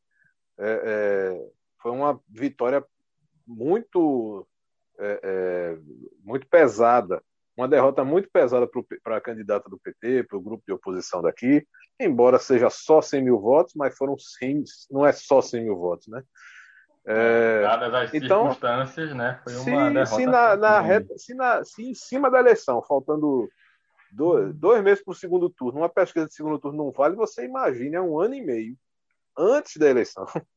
é, 0.57 0.81
é, 0.85 1.49
foi 1.81 1.91
uma 1.91 2.19
vitória 2.29 2.85
muito, 3.45 4.47
é, 4.97 5.77
muito 6.23 6.47
pesada, 6.47 7.21
uma 7.55 7.67
derrota 7.67 8.03
muito 8.03 8.29
pesada 8.31 8.67
para 9.03 9.17
a 9.17 9.21
candidata 9.21 9.69
do 9.69 9.79
PT, 9.79 10.23
para 10.23 10.37
o 10.37 10.41
grupo 10.41 10.63
de 10.65 10.73
oposição 10.73 11.21
daqui, 11.21 11.65
embora 11.99 12.39
seja 12.39 12.69
só 12.69 13.01
100 13.01 13.23
mil 13.23 13.39
votos, 13.39 13.73
mas 13.75 13.95
foram 13.95 14.17
100, 14.17 14.63
não 14.89 15.05
é 15.05 15.11
só 15.11 15.41
100 15.41 15.63
mil 15.63 15.77
votos, 15.77 16.07
né? 16.07 16.23
É, 17.05 17.61
Dadas 17.61 17.93
as 17.93 18.13
então, 18.13 18.43
circunstâncias, 18.43 19.13
né? 19.13 19.41
Foi 19.43 19.53
uma 19.55 19.63
se, 19.63 19.93
derrota. 19.93 20.05
Se, 20.05 20.25
na, 20.25 20.55
na 20.55 20.79
reta, 20.79 21.17
se, 21.17 21.33
na, 21.33 21.63
se 21.63 21.83
em 21.83 21.93
cima 21.93 22.31
da 22.31 22.39
eleição, 22.39 22.81
faltando 22.81 23.49
dois, 24.11 24.53
dois 24.55 24.81
meses 24.81 25.03
para 25.03 25.11
o 25.11 25.15
segundo 25.15 25.49
turno, 25.49 25.79
uma 25.79 25.89
pesquisa 25.89 26.27
de 26.27 26.33
segundo 26.33 26.57
turno 26.57 26.85
não 26.85 26.91
vale, 26.91 27.15
você 27.15 27.45
imagina, 27.45 27.97
é 27.97 28.01
um 28.01 28.19
ano 28.19 28.35
e 28.35 28.41
meio 28.41 28.77
antes 29.37 29.77
da 29.77 29.89
eleição 29.89 30.25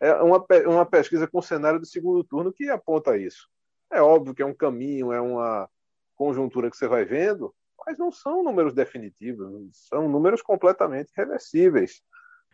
é 0.00 0.12
uma, 0.14 0.44
uma 0.66 0.86
pesquisa 0.86 1.26
com 1.26 1.40
cenário 1.40 1.80
do 1.80 1.86
segundo 1.86 2.22
turno 2.24 2.52
que 2.52 2.68
aponta 2.68 3.16
isso. 3.16 3.48
É 3.90 4.02
óbvio 4.02 4.34
que 4.34 4.42
é 4.42 4.46
um 4.46 4.54
caminho, 4.54 5.12
é 5.12 5.20
uma 5.20 5.68
conjuntura 6.16 6.70
que 6.70 6.76
você 6.76 6.88
vai 6.88 7.04
vendo, 7.04 7.54
mas 7.86 7.96
não 7.98 8.10
são 8.10 8.42
números 8.42 8.74
definitivos, 8.74 9.48
são 9.72 10.08
números 10.08 10.42
completamente 10.42 11.12
reversíveis, 11.16 12.02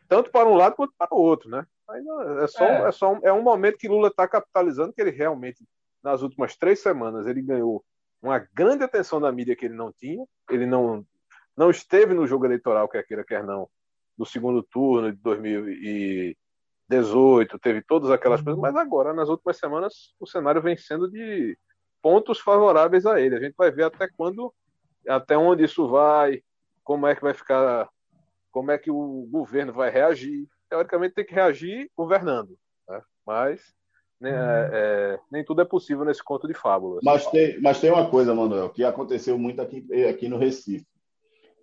tanto 0.08 0.30
para 0.30 0.48
um 0.48 0.54
lado 0.54 0.76
quanto 0.76 0.92
para 0.98 1.14
o 1.14 1.18
outro, 1.20 1.48
né? 1.48 1.66
É 2.42 2.46
só, 2.46 2.64
é. 2.64 2.88
é 2.88 2.92
só 2.92 3.12
um, 3.14 3.20
é 3.22 3.32
um 3.32 3.42
momento 3.42 3.78
que 3.78 3.88
Lula 3.88 4.08
está 4.08 4.28
capitalizando, 4.28 4.92
que 4.92 5.00
ele 5.00 5.10
realmente, 5.10 5.64
nas 6.02 6.22
últimas 6.22 6.56
três 6.56 6.80
semanas, 6.80 7.26
ele 7.26 7.40
ganhou 7.40 7.82
uma 8.20 8.38
grande 8.52 8.84
atenção 8.84 9.20
da 9.20 9.32
mídia 9.32 9.56
que 9.56 9.64
ele 9.64 9.74
não 9.74 9.92
tinha, 9.92 10.24
ele 10.50 10.66
não, 10.66 11.04
não 11.56 11.70
esteve 11.70 12.14
no 12.14 12.26
jogo 12.26 12.44
eleitoral, 12.44 12.88
quer 12.88 13.04
queira, 13.04 13.24
quer 13.24 13.42
não, 13.42 13.68
no 14.16 14.26
segundo 14.26 14.62
turno 14.62 15.10
de 15.10 15.18
2000 15.18 15.68
e 15.70 16.36
18, 16.88 17.58
teve 17.58 17.82
todas 17.82 18.10
aquelas 18.10 18.42
coisas, 18.42 18.60
mas 18.60 18.76
agora, 18.76 19.14
nas 19.14 19.28
últimas 19.28 19.56
semanas, 19.56 20.14
o 20.20 20.26
cenário 20.26 20.60
vem 20.60 20.76
sendo 20.76 21.10
de 21.10 21.56
pontos 22.02 22.40
favoráveis 22.40 23.06
a 23.06 23.20
ele. 23.20 23.36
A 23.36 23.40
gente 23.40 23.54
vai 23.56 23.70
ver 23.70 23.84
até 23.84 24.08
quando, 24.08 24.52
até 25.08 25.38
onde 25.38 25.64
isso 25.64 25.88
vai, 25.88 26.42
como 26.82 27.06
é 27.06 27.14
que 27.14 27.22
vai 27.22 27.32
ficar, 27.32 27.88
como 28.50 28.70
é 28.70 28.76
que 28.76 28.90
o 28.90 29.26
governo 29.30 29.72
vai 29.72 29.90
reagir. 29.90 30.46
Teoricamente 30.68 31.14
tem 31.14 31.24
que 31.24 31.34
reagir 31.34 31.88
governando, 31.96 32.58
né? 32.88 33.00
mas 33.24 33.62
né, 34.20 34.30
é, 34.30 34.70
é, 34.72 35.18
nem 35.30 35.44
tudo 35.44 35.62
é 35.62 35.64
possível 35.64 36.04
nesse 36.04 36.22
conto 36.22 36.48
de 36.48 36.54
fábulas. 36.54 37.00
Mas 37.02 37.26
tem, 37.26 37.60
mas 37.60 37.80
tem 37.80 37.90
uma 37.90 38.10
coisa, 38.10 38.34
Manuel, 38.34 38.70
que 38.70 38.84
aconteceu 38.84 39.38
muito 39.38 39.60
aqui, 39.62 39.86
aqui 40.08 40.28
no 40.28 40.38
Recife. 40.38 40.86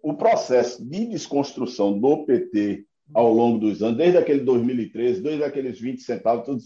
O 0.01 0.13
processo 0.13 0.83
de 0.83 1.05
desconstrução 1.05 1.99
do 1.99 2.25
PT 2.25 2.85
ao 3.13 3.33
longo 3.33 3.57
dos 3.57 3.81
anos, 3.81 3.97
desde 3.97 4.17
aquele 4.17 4.41
2013, 4.41 5.21
desde 5.21 5.43
aqueles 5.43 5.79
20 5.79 6.01
centavos, 6.01 6.45
tudo 6.45 6.61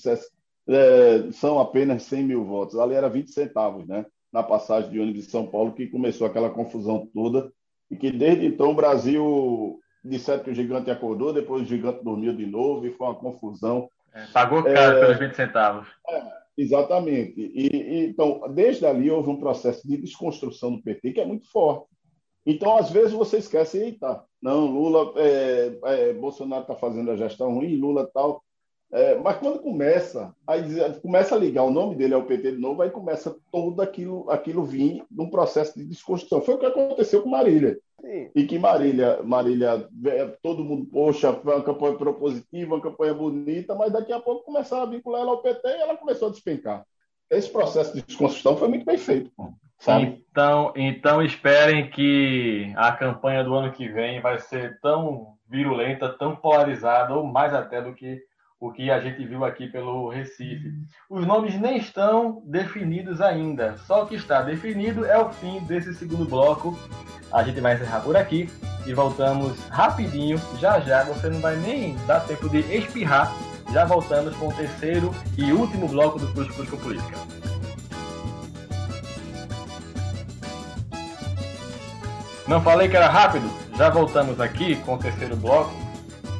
é, 0.67 1.31
são 1.31 1.59
apenas 1.59 2.03
100 2.03 2.23
mil 2.23 2.45
votos. 2.45 2.77
Ali 2.77 2.93
era 2.93 3.09
20 3.09 3.31
centavos, 3.31 3.87
né? 3.87 4.05
Na 4.31 4.41
passagem 4.41 4.89
de 4.89 4.99
ônibus 4.99 5.25
de 5.25 5.31
São 5.31 5.45
Paulo, 5.45 5.73
que 5.73 5.87
começou 5.87 6.25
aquela 6.25 6.49
confusão 6.49 7.07
toda, 7.13 7.51
e 7.89 7.95
que 7.95 8.11
desde 8.11 8.45
então 8.45 8.71
o 8.71 8.75
Brasil 8.75 9.79
disseram 10.03 10.43
que 10.43 10.49
o 10.49 10.55
gigante 10.55 10.89
acordou, 10.89 11.31
depois 11.31 11.63
o 11.63 11.65
gigante 11.65 12.03
dormiu 12.03 12.35
de 12.35 12.45
novo, 12.45 12.85
e 12.85 12.91
foi 12.91 13.07
uma 13.07 13.15
confusão. 13.15 13.87
É, 14.13 14.25
pagou 14.33 14.63
caro 14.63 14.97
é, 14.97 14.99
pelos 15.01 15.19
20 15.19 15.35
centavos. 15.35 15.87
É, 16.09 16.23
exatamente. 16.57 17.39
E, 17.39 17.67
e, 17.67 18.05
então, 18.07 18.41
desde 18.53 18.85
ali 18.85 19.09
houve 19.09 19.29
um 19.29 19.39
processo 19.39 19.87
de 19.87 19.97
desconstrução 19.97 20.75
do 20.75 20.81
PT 20.81 21.13
que 21.13 21.21
é 21.21 21.25
muito 21.25 21.49
forte. 21.49 21.87
Então, 22.45 22.75
às 22.75 22.89
vezes, 22.89 23.13
você 23.13 23.37
esquece, 23.37 23.77
eita, 23.77 24.21
não, 24.41 24.65
Lula, 24.65 25.13
é, 25.15 25.77
é, 25.85 26.13
Bolsonaro 26.13 26.63
está 26.63 26.75
fazendo 26.75 27.11
a 27.11 27.15
gestão 27.15 27.53
ruim, 27.53 27.77
Lula 27.77 28.09
tal. 28.13 28.43
É, 28.93 29.15
mas 29.15 29.37
quando 29.37 29.57
começa, 29.57 30.31
aí 30.45 30.61
começa 31.01 31.33
a 31.33 31.37
ligar 31.37 31.63
o 31.63 31.71
nome 31.71 31.95
dele 31.95 32.13
ao 32.13 32.25
PT 32.25 32.51
de 32.51 32.59
novo, 32.59 32.83
aí 32.83 32.91
começa 32.91 33.35
todo 33.51 33.81
aquilo, 33.81 34.29
aquilo 34.29 34.63
vir 34.63 35.03
num 35.09 35.31
processo 35.31 35.79
de 35.79 35.83
desconstrução. 35.83 36.41
Foi 36.41 36.53
o 36.53 36.59
que 36.59 36.67
aconteceu 36.67 37.23
com 37.23 37.29
Marília. 37.29 37.79
Sim. 37.99 38.29
E 38.35 38.45
que 38.45 38.59
Marília, 38.59 39.23
Marília, 39.23 39.89
é, 40.05 40.25
todo 40.43 40.63
mundo, 40.63 40.85
poxa, 40.85 41.33
foi 41.33 41.55
uma 41.55 41.63
campanha 41.63 41.95
propositiva, 41.95 42.75
uma 42.75 42.83
campanha 42.83 43.15
bonita, 43.15 43.73
mas 43.73 43.91
daqui 43.91 44.13
a 44.13 44.19
pouco 44.19 44.45
começaram 44.45 44.83
a 44.83 44.89
vincular 44.89 45.21
ela 45.21 45.31
ao 45.31 45.41
PT 45.41 45.67
e 45.67 45.81
ela 45.81 45.97
começou 45.97 46.27
a 46.27 46.31
despencar. 46.31 46.85
Esse 47.31 47.49
processo 47.49 47.95
de 47.95 48.03
desconstrução 48.03 48.55
foi 48.57 48.67
muito 48.67 48.85
bem 48.85 48.97
feito. 48.99 49.31
Sabe? 49.79 50.23
Então, 50.29 50.71
então 50.75 51.21
esperem 51.23 51.89
que 51.89 52.71
a 52.75 52.91
campanha 52.91 53.43
do 53.43 53.55
ano 53.55 53.71
que 53.71 53.87
vem 53.89 54.21
vai 54.21 54.37
ser 54.37 54.79
tão 54.81 55.33
virulenta, 55.49 56.09
tão 56.09 56.35
polarizada, 56.35 57.15
ou 57.15 57.25
mais 57.25 57.55
até 57.55 57.81
do 57.81 57.93
que 57.93 58.21
o 58.63 58.71
que 58.71 58.89
a 58.89 58.97
gente 59.01 59.25
viu 59.25 59.43
aqui 59.43 59.67
pelo 59.67 60.07
Recife. 60.07 60.71
Os 61.09 61.27
nomes 61.27 61.59
nem 61.59 61.75
estão 61.77 62.41
definidos 62.45 63.19
ainda. 63.19 63.75
Só 63.79 64.03
o 64.03 64.07
que 64.07 64.15
está 64.15 64.41
definido 64.41 65.05
é 65.05 65.17
o 65.17 65.33
fim 65.33 65.59
desse 65.65 65.93
segundo 65.93 66.23
bloco. 66.23 66.79
A 67.29 67.43
gente 67.43 67.59
vai 67.59 67.75
encerrar 67.75 67.99
por 67.99 68.15
aqui. 68.15 68.49
e 68.85 68.93
voltamos 68.93 69.59
rapidinho, 69.67 70.39
já 70.59 70.79
já, 70.79 71.03
você 71.03 71.29
não 71.29 71.41
vai 71.41 71.57
nem 71.57 71.97
dar 72.05 72.21
tempo 72.21 72.47
de 72.47 72.59
espirrar. 72.73 73.33
Já 73.73 73.83
voltamos 73.83 74.33
com 74.37 74.47
o 74.47 74.53
terceiro 74.53 75.13
e 75.37 75.51
último 75.51 75.89
bloco 75.89 76.17
do 76.17 76.27
Cruz 76.31 76.49
Cruz 76.55 76.69
Política. 76.69 77.17
Não 82.47 82.61
falei 82.61 82.87
que 82.87 82.95
era 82.95 83.09
rápido? 83.09 83.49
Já 83.77 83.89
voltamos 83.89 84.39
aqui 84.39 84.77
com 84.77 84.95
o 84.95 84.97
terceiro 84.97 85.35
bloco 85.35 85.82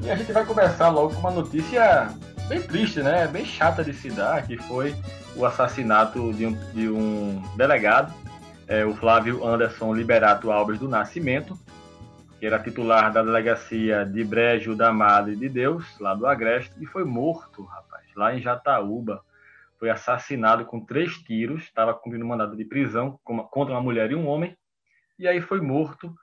e 0.04 0.12
a 0.12 0.16
gente 0.16 0.34
vai 0.34 0.46
começar 0.46 0.90
logo 0.90 1.14
com 1.14 1.22
uma 1.22 1.32
notícia 1.32 2.10
bem 2.50 2.62
triste, 2.62 3.02
né? 3.02 3.26
Bem 3.26 3.46
chata 3.46 3.84
de 3.84 3.94
se 3.94 4.10
dar, 4.10 4.46
que 4.46 4.58
foi 4.58 4.94
o 5.34 5.46
assassinato 5.46 6.34
de 6.34 6.46
um, 6.46 6.54
de 6.74 6.90
um 6.90 7.42
delegado, 7.56 8.14
é, 8.68 8.86
o 8.86 8.94
Flávio 8.94 9.46
Anderson 9.46 9.94
Liberato 9.94 10.52
Alves 10.52 10.78
do 10.78 10.90
Nascimento, 10.90 11.58
que 12.38 12.46
era 12.46 12.60
titular 12.60 13.14
da 13.14 13.24
delegacia 13.24 14.06
de 14.06 14.26
Brejo 14.26 14.76
da 14.76 14.92
Madre 14.92 15.38
de 15.38 15.48
Deus, 15.48 15.86
lá 16.00 16.14
do 16.14 16.28
Agreste, 16.28 16.76
e 16.82 16.86
foi 16.86 17.06
morto, 17.06 17.64
rapaz, 17.64 18.04
lá 18.14 18.36
em 18.36 18.42
Jataúba. 18.42 19.24
Foi 19.80 19.90
assassinado 19.90 20.66
com 20.66 20.82
três 20.82 21.18
tiros, 21.18 21.64
estava 21.64 21.94
cumprindo 21.94 22.26
mandado 22.26 22.58
de 22.58 22.66
prisão 22.66 23.18
contra 23.24 23.74
uma 23.74 23.82
mulher 23.82 24.12
e 24.12 24.16
um 24.16 24.28
homem, 24.28 24.58
e 25.18 25.28
aí 25.30 25.40
foi 25.40 25.62
morto 25.62 26.14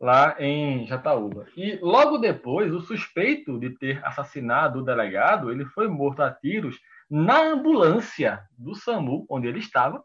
lá 0.00 0.36
em 0.38 0.86
Jataúba. 0.86 1.46
E 1.56 1.78
logo 1.82 2.18
depois, 2.18 2.72
o 2.72 2.80
suspeito 2.80 3.58
de 3.58 3.70
ter 3.70 4.04
assassinado 4.04 4.80
o 4.80 4.84
delegado, 4.84 5.50
ele 5.50 5.64
foi 5.64 5.88
morto 5.88 6.22
a 6.22 6.30
tiros 6.30 6.78
na 7.10 7.40
ambulância 7.40 8.40
do 8.58 8.74
SAMU, 8.74 9.26
onde 9.28 9.46
ele 9.46 9.58
estava. 9.58 10.04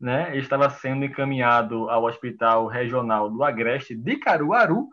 Né? 0.00 0.28
Ele 0.32 0.40
estava 0.40 0.68
sendo 0.68 1.04
encaminhado 1.04 1.88
ao 1.88 2.04
Hospital 2.04 2.66
Regional 2.66 3.30
do 3.30 3.42
Agreste 3.42 3.94
de 3.94 4.16
Caruaru 4.16 4.88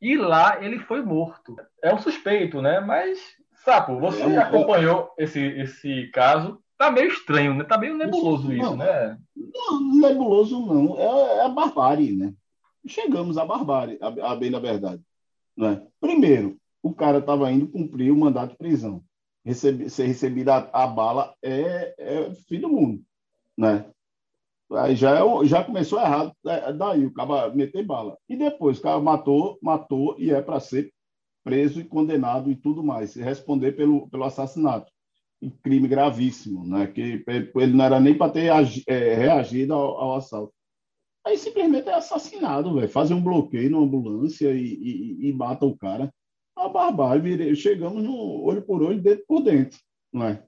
e 0.00 0.16
lá 0.16 0.62
ele 0.62 0.80
foi 0.80 1.00
morto. 1.00 1.54
É 1.80 1.94
um 1.94 1.98
suspeito, 1.98 2.60
né? 2.60 2.80
Mas, 2.80 3.20
Sapo, 3.64 4.00
você 4.00 4.22
é, 4.22 4.38
acompanhou 4.38 5.12
esse, 5.16 5.40
esse 5.40 6.10
caso. 6.12 6.60
Tá 6.76 6.90
meio 6.90 7.06
estranho, 7.06 7.54
né? 7.54 7.62
Tá 7.62 7.78
meio 7.78 7.96
nebuloso 7.96 8.52
isso, 8.52 8.64
não, 8.64 8.76
né? 8.76 9.16
Não, 9.36 10.00
nebuloso 10.00 10.66
não. 10.66 10.98
É, 10.98 11.38
é 11.38 11.44
a 11.44 11.48
barbárie, 11.48 12.16
né? 12.16 12.34
Chegamos 12.86 13.38
à 13.38 13.44
barbárie, 13.44 13.98
a, 14.00 14.34
bem 14.36 14.50
da 14.50 14.58
verdade. 14.58 15.02
Não 15.56 15.68
é? 15.68 15.86
Primeiro, 16.00 16.56
o 16.82 16.92
cara 16.92 17.18
estava 17.18 17.50
indo 17.52 17.68
cumprir 17.68 18.10
o 18.10 18.16
mandato 18.16 18.52
de 18.52 18.56
prisão. 18.56 19.02
Receber, 19.44 19.90
ser 19.90 20.06
recebida 20.06 20.54
a, 20.54 20.84
a 20.84 20.86
bala 20.86 21.34
é, 21.42 21.94
é 21.98 22.34
fim 22.48 22.60
do 22.60 22.68
mundo. 22.68 23.02
Né? 23.56 23.84
Aí 24.72 24.96
já, 24.96 25.18
é, 25.18 25.44
já 25.44 25.62
começou 25.62 26.00
errado 26.00 26.32
é, 26.46 26.72
daí, 26.72 27.04
o 27.04 27.12
cara 27.12 27.54
meter 27.54 27.84
bala. 27.84 28.16
E 28.28 28.36
depois, 28.36 28.78
o 28.78 28.82
cara 28.82 29.00
matou, 29.00 29.58
matou 29.62 30.16
e 30.18 30.30
é 30.30 30.40
para 30.40 30.60
ser 30.60 30.92
preso 31.44 31.80
e 31.80 31.84
condenado 31.84 32.50
e 32.50 32.56
tudo 32.56 32.82
mais, 32.82 33.16
e 33.16 33.22
responder 33.22 33.72
pelo, 33.72 34.08
pelo 34.08 34.24
assassinato. 34.24 34.90
Crime 35.62 35.88
gravíssimo, 35.88 36.64
né? 36.64 36.86
que 36.86 37.24
ele 37.26 37.72
não 37.72 37.84
era 37.84 37.98
nem 37.98 38.16
para 38.16 38.30
ter 38.30 38.48
é, 38.86 39.14
reagido 39.14 39.74
ao, 39.74 39.98
ao 39.98 40.14
assalto. 40.14 40.54
Aí 41.24 41.38
simplesmente 41.38 41.88
é 41.88 41.94
assassinado, 41.94 42.74
velho. 42.74 42.88
Fazem 42.88 43.16
um 43.16 43.22
bloqueio 43.22 43.70
na 43.70 43.78
ambulância 43.78 44.50
e, 44.52 44.64
e, 44.64 45.28
e 45.28 45.32
mata 45.32 45.64
o 45.64 45.76
cara. 45.76 46.12
A 46.56 46.68
barbárie, 46.68 47.54
chegamos 47.56 48.02
no 48.02 48.42
olho 48.42 48.62
por 48.62 48.82
olho, 48.82 49.00
dentro 49.00 49.24
por 49.26 49.42
dentro, 49.42 49.78
não 50.12 50.26
é? 50.26 50.44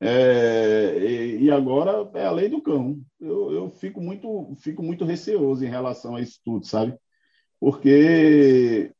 é 0.00 0.98
e, 0.98 1.44
e, 1.44 1.50
agora 1.50 2.10
é 2.14 2.26
a 2.26 2.30
lei 2.30 2.48
do 2.48 2.60
cão. 2.60 3.00
Eu, 3.20 3.52
eu 3.52 3.70
fico, 3.70 4.00
muito, 4.00 4.54
fico 4.58 4.82
muito 4.82 5.04
receoso 5.04 5.64
em 5.64 5.68
relação 5.68 6.16
a 6.16 6.20
isso 6.20 6.40
tudo, 6.44 6.66
sabe? 6.66 6.96
Porque 7.60 8.92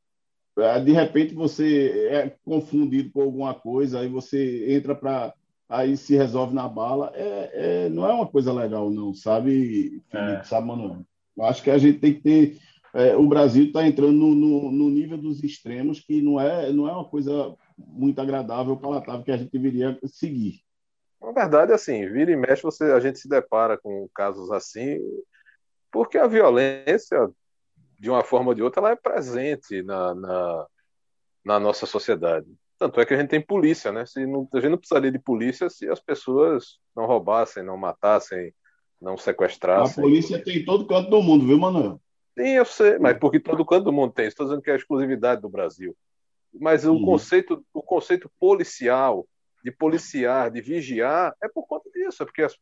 é, 0.58 0.80
de 0.80 0.92
repente 0.92 1.34
você 1.34 2.08
é 2.10 2.36
confundido 2.44 3.10
por 3.12 3.24
alguma 3.24 3.54
coisa, 3.54 4.00
aí 4.00 4.08
você 4.08 4.72
entra 4.74 4.94
para 4.94 5.34
aí 5.68 5.96
se 5.96 6.16
resolve 6.16 6.54
na 6.54 6.66
bala, 6.66 7.12
é, 7.14 7.50
é, 7.52 7.88
não 7.90 8.08
é 8.08 8.12
uma 8.12 8.26
coisa 8.26 8.52
legal, 8.52 8.90
não, 8.90 9.12
sabe, 9.12 10.02
Felipe, 10.10 10.40
é. 10.40 10.44
sabe, 10.44 10.66
Manuel? 10.66 11.04
Eu 11.36 11.44
acho 11.44 11.62
que 11.62 11.70
a 11.70 11.78
gente 11.78 11.98
tem 11.98 12.14
que 12.14 12.20
ter. 12.20 12.58
É, 12.94 13.14
o 13.14 13.28
Brasil 13.28 13.66
está 13.66 13.86
entrando 13.86 14.12
no, 14.12 14.34
no, 14.34 14.72
no, 14.72 14.90
nível 14.90 15.18
dos 15.18 15.44
extremos, 15.44 16.00
que 16.00 16.22
não 16.22 16.40
é, 16.40 16.72
não 16.72 16.88
é 16.88 16.92
uma 16.92 17.04
coisa 17.04 17.54
muito 17.76 18.20
agradável, 18.20 18.76
palatável, 18.76 19.22
que 19.22 19.30
a 19.30 19.36
gente 19.36 19.52
deveria 19.52 19.96
seguir. 20.06 20.62
Na 21.20 21.32
verdade, 21.32 21.72
assim, 21.72 22.08
vira 22.08 22.30
e 22.32 22.36
mexe, 22.36 22.62
você, 22.62 22.84
a 22.84 23.00
gente 23.00 23.18
se 23.18 23.28
depara 23.28 23.76
com 23.76 24.08
casos 24.14 24.50
assim, 24.50 24.98
porque 25.92 26.16
a 26.16 26.26
violência, 26.26 27.30
de 28.00 28.08
uma 28.08 28.24
forma 28.24 28.48
ou 28.48 28.54
de 28.54 28.62
outra, 28.62 28.80
ela 28.80 28.90
é 28.92 28.96
presente 28.96 29.82
na, 29.82 30.14
na, 30.14 30.66
na 31.44 31.60
nossa 31.60 31.86
sociedade. 31.86 32.48
Tanto 32.79 33.01
é 33.01 33.07
que 33.07 33.14
a 33.14 33.16
gente 33.16 33.31
tem 33.31 33.41
polícia, 33.41 33.91
né? 33.91 34.07
Se 34.07 34.24
não, 34.24 34.49
a 34.53 34.61
gente 34.61 34.70
não 34.70 34.79
precisaria 34.79 35.11
de 35.11 35.18
polícia 35.18 35.68
se 35.68 35.89
as 35.89 36.01
pessoas 36.01 36.79
não 36.95 37.07
roubassem, 37.07 37.62
não 37.62 37.76
matassem, 37.76 38.55
não 39.01 39.16
sequestrassem. 39.16 40.03
A 40.03 40.07
polícia 40.07 40.43
tem 40.43 40.59
em 40.59 40.64
todo 40.64 40.87
canto 40.87 41.11
do 41.11 41.20
mundo, 41.20 41.45
viu, 41.45 41.59
Manuel? 41.59 42.01
Sim, 42.39 42.51
eu 42.51 42.64
sei, 42.64 42.99
mas 42.99 43.18
porque 43.18 43.41
todo 43.41 43.66
canto 43.66 43.85
do 43.85 43.93
mundo 43.93 44.12
tem. 44.12 44.26
Estou 44.26 44.47
dizendo 44.47 44.62
que 44.62 44.70
é 44.70 44.74
a 44.74 44.76
exclusividade 44.76 45.41
do 45.41 45.49
Brasil. 45.49 45.97
Mas 46.55 46.85
o, 46.85 46.93
uhum. 46.93 47.05
conceito, 47.05 47.64
o 47.74 47.83
conceito 47.83 48.31
policial, 48.39 49.26
de 49.64 49.72
policiar, 49.72 50.51
de 50.51 50.61
vigiar, 50.61 51.35
é 51.43 51.49
por 51.49 51.66
conta 51.66 51.91
disso. 51.91 52.22
É 52.22 52.26
porque 52.26 52.43
as, 52.43 52.57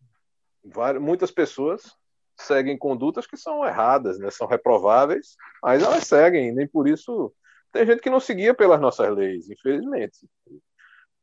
várias, 0.64 1.02
muitas 1.02 1.30
pessoas 1.30 1.94
seguem 2.38 2.76
condutas 2.76 3.26
que 3.26 3.36
são 3.36 3.64
erradas, 3.64 4.18
né? 4.18 4.30
são 4.30 4.46
reprováveis, 4.46 5.36
mas 5.62 5.82
elas 5.82 6.04
seguem, 6.04 6.52
nem 6.52 6.66
por 6.66 6.88
isso 6.88 7.32
tem 7.76 7.86
gente 7.86 8.00
que 8.00 8.10
não 8.10 8.18
seguia 8.18 8.54
pelas 8.54 8.80
nossas 8.80 9.14
leis, 9.14 9.50
infelizmente. 9.50 10.26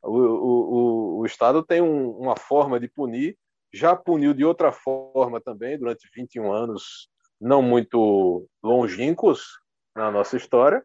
O, 0.04 0.12
o, 0.12 1.18
o, 1.18 1.18
o 1.20 1.26
Estado 1.26 1.64
tem 1.64 1.82
um, 1.82 2.12
uma 2.12 2.38
forma 2.38 2.80
de 2.80 2.88
punir, 2.88 3.36
já 3.74 3.96
puniu 3.96 4.34
de 4.34 4.46
outra 4.46 4.72
forma 4.72 5.42
também, 5.42 5.80
durante 5.80 6.08
21 6.16 6.52
anos, 6.52 7.10
não 7.42 7.62
muito 7.62 8.48
longínquos 8.64 9.60
na 9.96 10.12
nossa 10.12 10.38
história. 10.38 10.84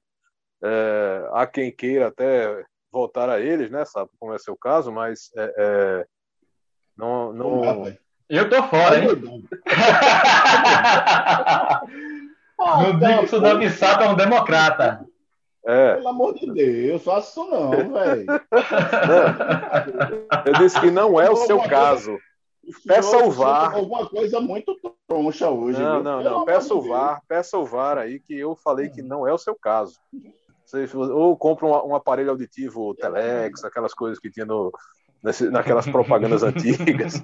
É, 0.64 1.28
há 1.32 1.46
quem 1.46 1.70
queira 1.70 2.08
até 2.08 2.64
voltar 2.90 3.28
a 3.28 3.38
eles, 3.40 3.70
né? 3.70 3.84
Sabe 3.84 4.10
como 4.18 4.32
é 4.32 4.38
seu 4.38 4.56
caso, 4.56 4.90
mas 4.90 5.30
é, 5.36 5.54
é, 5.58 6.06
não, 6.96 7.32
não... 7.32 7.84
Eu 8.28 8.48
tô 8.48 8.62
fora, 8.64 8.98
hein? 8.98 9.06
Não 9.06 9.14
digo 9.14 9.48
que 12.98 13.24
o 13.24 13.28
Sudão 13.28 13.70
Sato 13.70 14.02
é 14.04 14.08
um 14.08 14.16
democrata. 14.16 15.06
É. 15.66 15.94
Pelo 15.96 16.08
amor 16.08 16.34
de 16.34 16.50
Deus, 16.52 17.02
faço 17.02 17.30
isso 17.30 17.50
não, 17.50 17.70
velho. 17.70 18.26
Eu 20.46 20.52
disse 20.54 20.80
que 20.80 20.90
não 20.90 21.20
é 21.20 21.30
o 21.30 21.36
seu 21.36 21.60
caso. 21.62 22.16
Peça 22.86 23.16
o 23.18 23.30
VAR. 23.30 23.74
Alguma 23.74 24.08
coisa 24.08 24.40
muito 24.40 24.78
troncha 25.06 25.48
hoje. 25.48 25.80
Não, 25.80 25.94
viu? 25.94 26.02
não, 26.02 26.22
não. 26.22 26.44
Peça 26.44 26.74
o 26.74 26.82
VAR, 26.82 27.22
peça 27.26 27.58
o 27.58 27.64
VAR 27.64 27.98
aí, 27.98 28.20
que 28.20 28.38
eu 28.38 28.54
falei 28.54 28.88
que 28.88 29.02
não 29.02 29.26
é 29.26 29.32
o 29.32 29.38
seu 29.38 29.54
caso. 29.54 29.98
Você, 30.64 30.86
ou 30.96 31.36
compra 31.36 31.66
um, 31.66 31.90
um, 31.90 31.94
aparelho 31.94 32.30
auditivo 32.30 32.94
Telex, 32.94 33.64
aquelas 33.64 33.94
coisas 33.94 34.18
que 34.18 34.30
tinha 34.30 34.44
no, 34.44 34.70
naquelas 35.50 35.86
propagandas 35.86 36.42
antigas. 36.44 37.22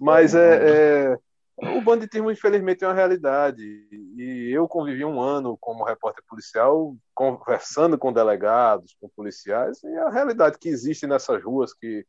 Mas 0.00 0.34
é, 0.34 1.10
é 1.12 1.18
o 1.56 1.80
banditismo, 1.80 2.30
infelizmente, 2.30 2.84
é 2.84 2.88
uma 2.88 2.94
realidade. 2.94 3.62
E 3.90 4.50
eu 4.52 4.68
convivi 4.68 5.04
um 5.04 5.20
ano 5.20 5.56
como 5.58 5.84
repórter 5.84 6.22
policial, 6.28 6.94
conversando 7.14 7.96
com 7.96 8.12
delegados, 8.12 8.94
com 9.00 9.08
policiais, 9.08 9.82
e 9.82 9.96
a 9.96 10.10
realidade 10.10 10.58
que 10.58 10.68
existe 10.68 11.06
nessas 11.06 11.42
ruas 11.42 11.72
que, 11.72 12.06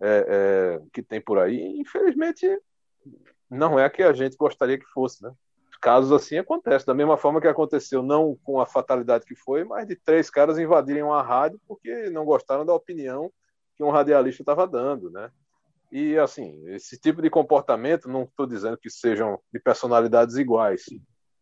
é, 0.00 0.26
é, 0.28 0.82
que 0.92 1.02
tem 1.02 1.20
por 1.20 1.38
aí, 1.38 1.78
infelizmente, 1.78 2.46
não 3.48 3.78
é 3.78 3.86
a 3.86 3.90
que 3.90 4.02
a 4.02 4.12
gente 4.12 4.36
gostaria 4.36 4.78
que 4.78 4.86
fosse. 4.86 5.22
Né? 5.22 5.32
Casos 5.80 6.12
assim 6.12 6.36
acontecem, 6.36 6.86
da 6.86 6.94
mesma 6.94 7.16
forma 7.16 7.40
que 7.40 7.48
aconteceu, 7.48 8.02
não 8.02 8.36
com 8.44 8.60
a 8.60 8.66
fatalidade 8.66 9.24
que 9.24 9.34
foi, 9.34 9.64
mas 9.64 9.86
de 9.86 9.96
três 9.96 10.28
caras 10.28 10.58
invadirem 10.58 11.02
uma 11.02 11.22
rádio 11.22 11.58
porque 11.66 12.10
não 12.10 12.26
gostaram 12.26 12.66
da 12.66 12.74
opinião 12.74 13.32
que 13.74 13.82
um 13.82 13.90
radialista 13.90 14.42
estava 14.42 14.66
dando. 14.66 15.10
Né? 15.10 15.30
E, 15.90 16.18
assim, 16.18 16.62
esse 16.68 16.98
tipo 16.98 17.22
de 17.22 17.30
comportamento, 17.30 18.08
não 18.08 18.24
estou 18.24 18.46
dizendo 18.46 18.76
que 18.76 18.90
sejam 18.90 19.38
de 19.52 19.60
personalidades 19.60 20.36
iguais. 20.36 20.84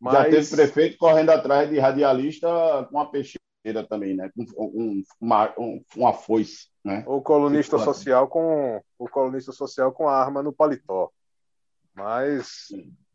Mas... 0.01 0.15
Já 0.15 0.25
teve 0.25 0.51
prefeito 0.51 0.99
correndo 0.99 1.31
atrás 1.31 1.69
de 1.71 1.79
radialista 1.79 2.49
com 2.91 2.97
uma 2.97 3.11
peixeira 3.11 3.87
também, 3.89 4.15
né? 4.15 4.31
Com 4.37 4.45
um, 4.59 5.03
uma, 5.21 5.55
um, 5.59 5.83
uma 5.97 6.13
foice, 6.13 6.69
né? 6.85 7.03
O 7.07 7.23
colunista 7.23 7.79
social 7.79 8.29
com 8.29 8.83
o 8.99 9.09
colunista 9.09 9.53
social 9.53 9.93
com 9.93 10.09
a 10.09 10.17
arma 10.17 10.43
no 10.43 10.53
paletó. 10.53 11.11
Mas, 11.95 12.69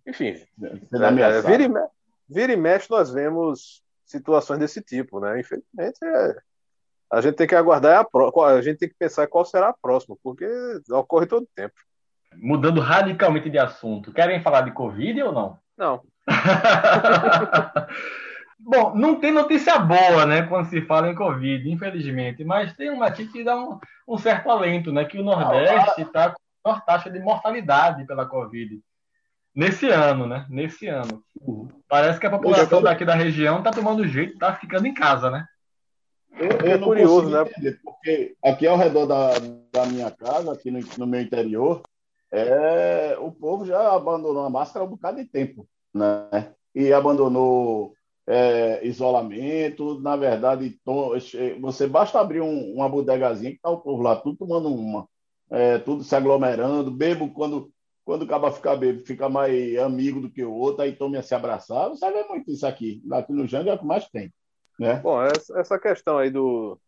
enfim, 0.07 0.29
é, 0.29 0.45
é, 0.63 1.41
vira, 1.41 1.63
e, 1.63 2.33
vira 2.33 2.53
e 2.53 2.57
mexe 2.57 2.89
nós 2.89 3.11
vemos 3.11 3.83
situações 4.05 4.59
desse 4.59 4.81
tipo, 4.81 5.19
né? 5.19 5.39
Infelizmente, 5.39 5.99
é, 6.03 6.35
a 7.11 7.21
gente 7.21 7.35
tem 7.35 7.47
que 7.47 7.55
aguardar 7.55 7.99
a, 7.99 8.03
pro... 8.03 8.43
a 8.43 8.61
gente 8.61 8.77
tem 8.77 8.89
que 8.89 8.95
pensar 8.97 9.27
qual 9.27 9.43
será 9.43 9.69
a 9.69 9.73
próxima, 9.73 10.15
porque 10.23 10.45
ocorre 10.91 11.25
todo 11.25 11.47
tempo. 11.55 11.73
Mudando 12.35 12.79
radicalmente 12.79 13.49
de 13.49 13.57
assunto, 13.57 14.13
querem 14.13 14.41
falar 14.41 14.61
de 14.61 14.71
Covid 14.71 15.23
ou 15.23 15.31
não? 15.31 15.57
Não. 15.77 16.01
Bom, 18.59 18.93
não 18.93 19.19
tem 19.19 19.31
notícia 19.31 19.79
boa, 19.79 20.25
né, 20.25 20.43
quando 20.43 20.69
se 20.69 20.81
fala 20.81 21.09
em 21.09 21.15
Covid, 21.15 21.71
infelizmente, 21.71 22.43
mas 22.43 22.75
tem 22.75 22.89
uma 22.89 23.07
aqui 23.07 23.25
que 23.25 23.43
dá 23.43 23.55
um, 23.55 23.79
um 24.07 24.17
certo 24.17 24.51
alento, 24.51 24.91
né, 24.91 25.05
que 25.05 25.17
o 25.17 25.23
Nordeste 25.23 26.01
está 26.01 26.31
com 26.31 26.37
a 26.65 26.71
maior 26.71 26.85
taxa 26.85 27.09
de 27.09 27.19
mortalidade 27.19 28.05
pela 28.05 28.25
Covid. 28.25 28.79
Nesse 29.55 29.89
ano, 29.89 30.27
né? 30.27 30.45
Nesse 30.49 30.87
ano. 30.87 31.23
Parece 31.87 32.19
que 32.19 32.27
a 32.27 32.29
população 32.29 32.81
daqui 32.81 33.03
da 33.03 33.15
região 33.15 33.57
está 33.57 33.71
tomando 33.71 34.07
jeito, 34.07 34.33
está 34.33 34.53
ficando 34.53 34.85
em 34.85 34.93
casa, 34.93 35.31
né? 35.31 35.47
Eu, 36.39 36.67
eu 36.67 36.75
é 36.75 36.77
curioso, 36.77 37.29
né? 37.29 37.41
Entender, 37.41 37.79
porque 37.83 38.35
aqui 38.41 38.65
ao 38.65 38.77
redor 38.77 39.05
da, 39.05 39.33
da 39.71 39.85
minha 39.85 40.09
casa, 40.09 40.53
aqui 40.53 40.71
no, 40.71 40.79
no 40.97 41.05
meu 41.05 41.21
interior, 41.21 41.81
é, 42.31 43.17
o 43.19 43.31
povo 43.31 43.65
já 43.65 43.93
abandonou 43.93 44.45
a 44.45 44.49
máscara 44.49 44.85
há 44.85 44.87
um 44.87 44.91
bocado 44.91 45.17
de 45.17 45.25
tempo, 45.25 45.67
né? 45.93 46.53
E 46.73 46.93
abandonou 46.93 47.93
é, 48.25 48.85
isolamento. 48.87 49.99
Na 49.99 50.15
verdade, 50.15 50.79
você 51.59 51.87
basta 51.87 52.19
abrir 52.19 52.41
um, 52.41 52.73
uma 52.73 52.87
bodegazinha 52.87 53.51
que 53.51 53.59
tá 53.59 53.69
o 53.69 53.81
povo 53.81 54.01
lá 54.01 54.15
tudo 54.15 54.37
tomando 54.37 54.73
uma, 54.73 55.07
é, 55.49 55.77
tudo 55.79 56.03
se 56.03 56.15
aglomerando, 56.15 56.91
bebo 56.91 57.31
quando 57.31 57.69
quando 58.05 58.23
acaba 58.23 58.51
ficar 58.51 58.75
bebo, 58.75 59.05
fica 59.05 59.29
mais 59.29 59.77
amigo 59.77 60.19
do 60.19 60.31
que 60.31 60.43
o 60.43 60.51
outro, 60.51 60.81
aí 60.81 60.95
tome 60.95 61.15
a 61.15 61.21
se 61.21 61.35
abraçar. 61.35 61.89
Você 61.89 62.11
vê 62.11 62.23
muito 62.23 62.49
isso 62.49 62.65
aqui. 62.65 63.03
Aqui 63.11 63.31
no 63.31 63.45
Jangue 63.45 63.69
é 63.69 63.73
o 63.75 63.77
que 63.77 63.85
mais 63.85 64.09
tem. 64.09 64.33
Né? 64.79 64.95
Bom, 64.95 65.21
essa 65.21 65.77
questão 65.77 66.17
aí 66.17 66.29
do. 66.29 66.79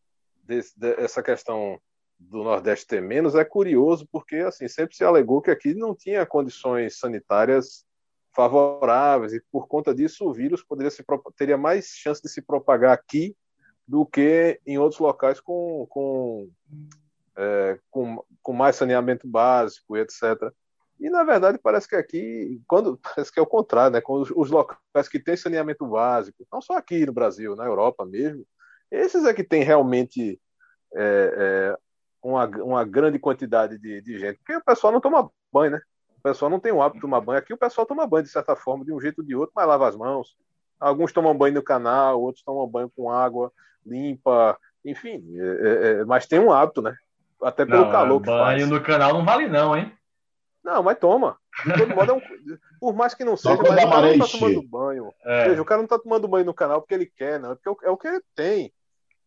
Desse, 0.43 0.73
essa 0.97 1.21
questão 1.21 1.79
do 2.17 2.43
Nordeste 2.43 2.87
ter 2.87 3.01
menos 3.01 3.35
é 3.35 3.43
curioso, 3.43 4.07
porque 4.11 4.37
assim, 4.37 4.67
sempre 4.67 4.95
se 4.95 5.03
alegou 5.03 5.41
que 5.41 5.51
aqui 5.51 5.73
não 5.73 5.95
tinha 5.95 6.25
condições 6.25 6.97
sanitárias 6.97 7.85
favoráveis, 8.33 9.33
e 9.33 9.43
por 9.51 9.67
conta 9.67 9.93
disso 9.93 10.25
o 10.25 10.33
vírus 10.33 10.63
poderia 10.63 10.89
se, 10.89 11.03
teria 11.35 11.57
mais 11.57 11.87
chance 11.87 12.21
de 12.21 12.29
se 12.29 12.41
propagar 12.41 12.93
aqui 12.93 13.35
do 13.87 14.05
que 14.05 14.59
em 14.65 14.77
outros 14.77 14.99
locais 14.99 15.39
com, 15.39 15.85
com, 15.89 16.49
é, 17.35 17.79
com, 17.89 18.23
com 18.41 18.53
mais 18.53 18.75
saneamento 18.77 19.27
básico 19.27 19.97
etc. 19.97 20.53
E 21.01 21.09
na 21.09 21.23
verdade 21.23 21.57
parece 21.57 21.87
que 21.87 21.95
aqui, 21.95 22.61
quando 22.67 22.97
parece 23.03 23.33
que 23.33 23.39
é 23.39 23.43
o 23.43 23.47
contrário, 23.47 23.91
né? 23.91 23.99
Com 23.99 24.21
os, 24.21 24.31
os 24.35 24.51
locais 24.51 25.09
que 25.09 25.19
têm 25.19 25.35
saneamento 25.35 25.85
básico, 25.87 26.45
não 26.53 26.61
só 26.61 26.77
aqui 26.77 27.05
no 27.05 27.11
Brasil, 27.11 27.55
na 27.55 27.65
Europa 27.65 28.05
mesmo, 28.05 28.45
esses 28.91 29.25
é 29.25 29.33
que 29.33 29.43
tem 29.43 29.63
realmente 29.63 30.39
é, 30.93 31.33
é, 31.73 31.77
uma, 32.21 32.45
uma 32.45 32.85
grande 32.85 33.17
quantidade 33.17 33.79
de, 33.79 34.01
de 34.01 34.19
gente, 34.19 34.37
porque 34.37 34.55
o 34.55 34.63
pessoal 34.63 34.93
não 34.93 35.01
toma 35.01 35.29
banho, 35.51 35.71
né? 35.71 35.81
O 36.19 36.21
pessoal 36.21 36.51
não 36.51 36.59
tem 36.59 36.71
o 36.71 36.83
hábito 36.83 36.97
de 36.97 37.01
tomar 37.01 37.19
banho. 37.19 37.39
Aqui 37.39 37.51
o 37.51 37.57
pessoal 37.57 37.87
toma 37.87 38.05
banho 38.05 38.23
de 38.23 38.29
certa 38.29 38.55
forma, 38.55 38.85
de 38.85 38.93
um 38.93 39.01
jeito 39.01 39.19
ou 39.19 39.25
de 39.25 39.35
outro, 39.35 39.53
mas 39.55 39.67
lava 39.67 39.87
as 39.87 39.95
mãos. 39.95 40.35
Alguns 40.79 41.11
tomam 41.11 41.35
banho 41.35 41.55
no 41.55 41.63
canal, 41.63 42.21
outros 42.21 42.43
tomam 42.43 42.67
banho 42.67 42.91
com 42.95 43.09
água 43.09 43.51
limpa, 43.83 44.55
enfim. 44.85 45.23
É, 45.35 45.45
é, 45.45 45.91
é 46.01 46.05
mas 46.05 46.27
tem 46.27 46.39
um 46.39 46.51
hábito, 46.51 46.81
né? 46.81 46.95
Até 47.41 47.65
pelo 47.65 47.85
não, 47.85 47.91
calor 47.91 48.19
que 48.21 48.27
banho 48.27 48.39
faz. 48.39 48.61
Banho 48.61 48.73
no 48.75 48.83
canal 48.83 49.13
não 49.13 49.25
vale 49.25 49.47
não, 49.47 49.75
hein? 49.75 49.91
Não, 50.63 50.83
mas 50.83 50.99
toma. 50.99 51.37
De 51.65 51.73
todo 51.73 51.95
modo, 51.95 52.11
é 52.11 52.15
um... 52.15 52.21
por 52.79 52.93
mais 52.95 53.13
que 53.13 53.23
não 53.23 53.35
seja, 53.35 53.57
mas 53.57 53.83
o 53.83 53.89
cara 53.89 54.15
não 54.15 54.19
tá 54.19 54.27
tomando 54.31 54.67
banho. 54.67 55.13
É. 55.25 55.49
Veja, 55.49 55.61
o 55.61 55.65
cara 55.65 55.81
não 55.81 55.87
tá 55.87 55.99
tomando 55.99 56.27
banho 56.27 56.45
no 56.45 56.53
canal 56.53 56.81
porque 56.81 56.93
ele 56.93 57.05
quer, 57.05 57.39
não. 57.39 57.51
É 57.51 57.55
porque 57.55 57.85
é 57.85 57.89
o 57.89 57.97
que 57.97 58.07
ele 58.07 58.21
tem. 58.35 58.73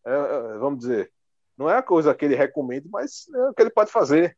É, 0.05 0.13
é, 0.13 0.57
vamos 0.57 0.79
dizer, 0.79 1.11
não 1.57 1.69
é 1.69 1.77
a 1.77 1.83
coisa 1.83 2.13
que 2.13 2.25
ele 2.25 2.35
recomenda, 2.35 2.87
mas 2.91 3.27
é 3.33 3.49
o 3.49 3.53
que 3.53 3.61
ele 3.61 3.69
pode 3.69 3.91
fazer. 3.91 4.37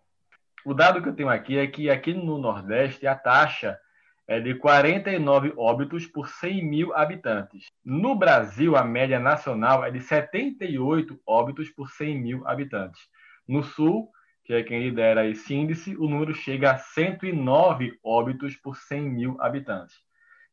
O 0.65 0.73
dado 0.73 1.01
que 1.01 1.09
eu 1.09 1.15
tenho 1.15 1.29
aqui 1.29 1.57
é 1.57 1.67
que 1.67 1.89
aqui 1.89 2.13
no 2.13 2.37
Nordeste 2.37 3.05
a 3.05 3.15
taxa 3.15 3.79
é 4.27 4.39
de 4.39 4.55
49 4.55 5.53
óbitos 5.55 6.05
por 6.05 6.27
100 6.27 6.65
mil 6.65 6.93
habitantes. 6.93 7.67
No 7.85 8.13
Brasil, 8.13 8.75
a 8.75 8.83
média 8.83 9.19
nacional 9.19 9.85
é 9.85 9.91
de 9.91 10.01
78 10.01 11.17
óbitos 11.25 11.69
por 11.69 11.89
100 11.89 12.21
mil 12.21 12.47
habitantes. 12.47 13.01
No 13.47 13.63
Sul, 13.63 14.11
que 14.47 14.53
é 14.53 14.63
quem 14.63 14.79
lidera 14.79 15.27
esse 15.27 15.53
índice, 15.53 15.93
o 15.97 16.07
número 16.07 16.33
chega 16.33 16.71
a 16.71 16.77
109 16.77 17.99
óbitos 18.01 18.55
por 18.55 18.77
100 18.77 19.01
mil 19.01 19.37
habitantes. 19.41 19.97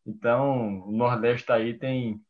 Então, 0.05 0.81
o 0.81 0.91
Nordeste 0.91 1.53
aí 1.53 1.75
tem 1.75 2.21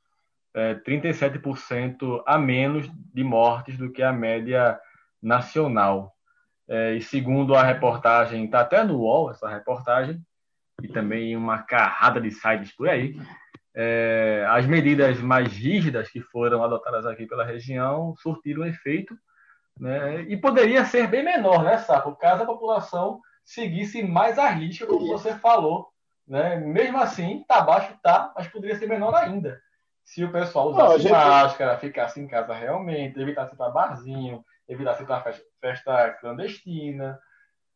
é, 0.53 0.75
37% 0.75 2.23
a 2.27 2.37
menos 2.37 2.87
de 3.15 3.25
mortes 3.25 3.79
do 3.79 3.91
que 3.91 4.03
a 4.03 4.13
média 4.13 4.79
nacional. 5.23 6.13
É, 6.69 6.97
e 6.97 7.01
segundo 7.01 7.55
a 7.55 7.63
reportagem, 7.63 8.45
está 8.45 8.61
até 8.61 8.85
no 8.85 8.99
UOL 8.99 9.31
essa 9.31 9.49
reportagem, 9.49 10.21
e 10.83 10.89
também 10.89 11.35
uma 11.35 11.63
carrada 11.63 12.21
de 12.21 12.31
sites 12.31 12.77
por 12.77 12.91
aí, 12.91 13.17
é, 13.75 14.45
as 14.51 14.67
medidas 14.67 15.19
mais 15.19 15.51
rígidas 15.51 16.11
que 16.11 16.21
foram 16.21 16.63
adotadas 16.63 17.07
aqui 17.07 17.25
pela 17.25 17.45
região 17.45 18.15
surtiram 18.19 18.67
efeito 18.67 19.17
né? 19.79 20.23
E 20.23 20.37
poderia 20.37 20.85
ser 20.85 21.07
bem 21.09 21.25
menor, 21.25 21.65
né, 21.65 21.79
Sapo? 21.79 22.15
Caso 22.17 22.43
a 22.43 22.47
população 22.47 23.21
seguisse 23.45 24.03
mais 24.03 24.39
a 24.39 24.49
risca, 24.49 24.87
como 24.87 25.07
você 25.07 25.35
falou. 25.35 25.89
Né? 26.27 26.57
Mesmo 26.57 26.99
assim, 26.99 27.45
tá 27.47 27.61
baixo, 27.61 27.95
tá, 28.03 28.33
mas 28.35 28.49
poderia 28.49 28.77
ser 28.79 28.87
menor 28.87 29.15
ainda. 29.15 29.61
Se 30.05 30.25
o 30.25 30.33
pessoal 30.33 30.71
usasse 30.71 31.01
gente... 31.01 31.13
máscara, 31.13 31.79
ficasse 31.79 32.21
em 32.21 32.27
casa 32.27 32.55
realmente, 32.55 33.19
evitasse 33.21 33.55
ir 33.55 33.57
para 33.57 33.71
barzinho, 33.71 34.45
evitasse 34.69 35.05
para 35.05 35.35
festa, 35.61 36.11
clandestina, 36.21 37.19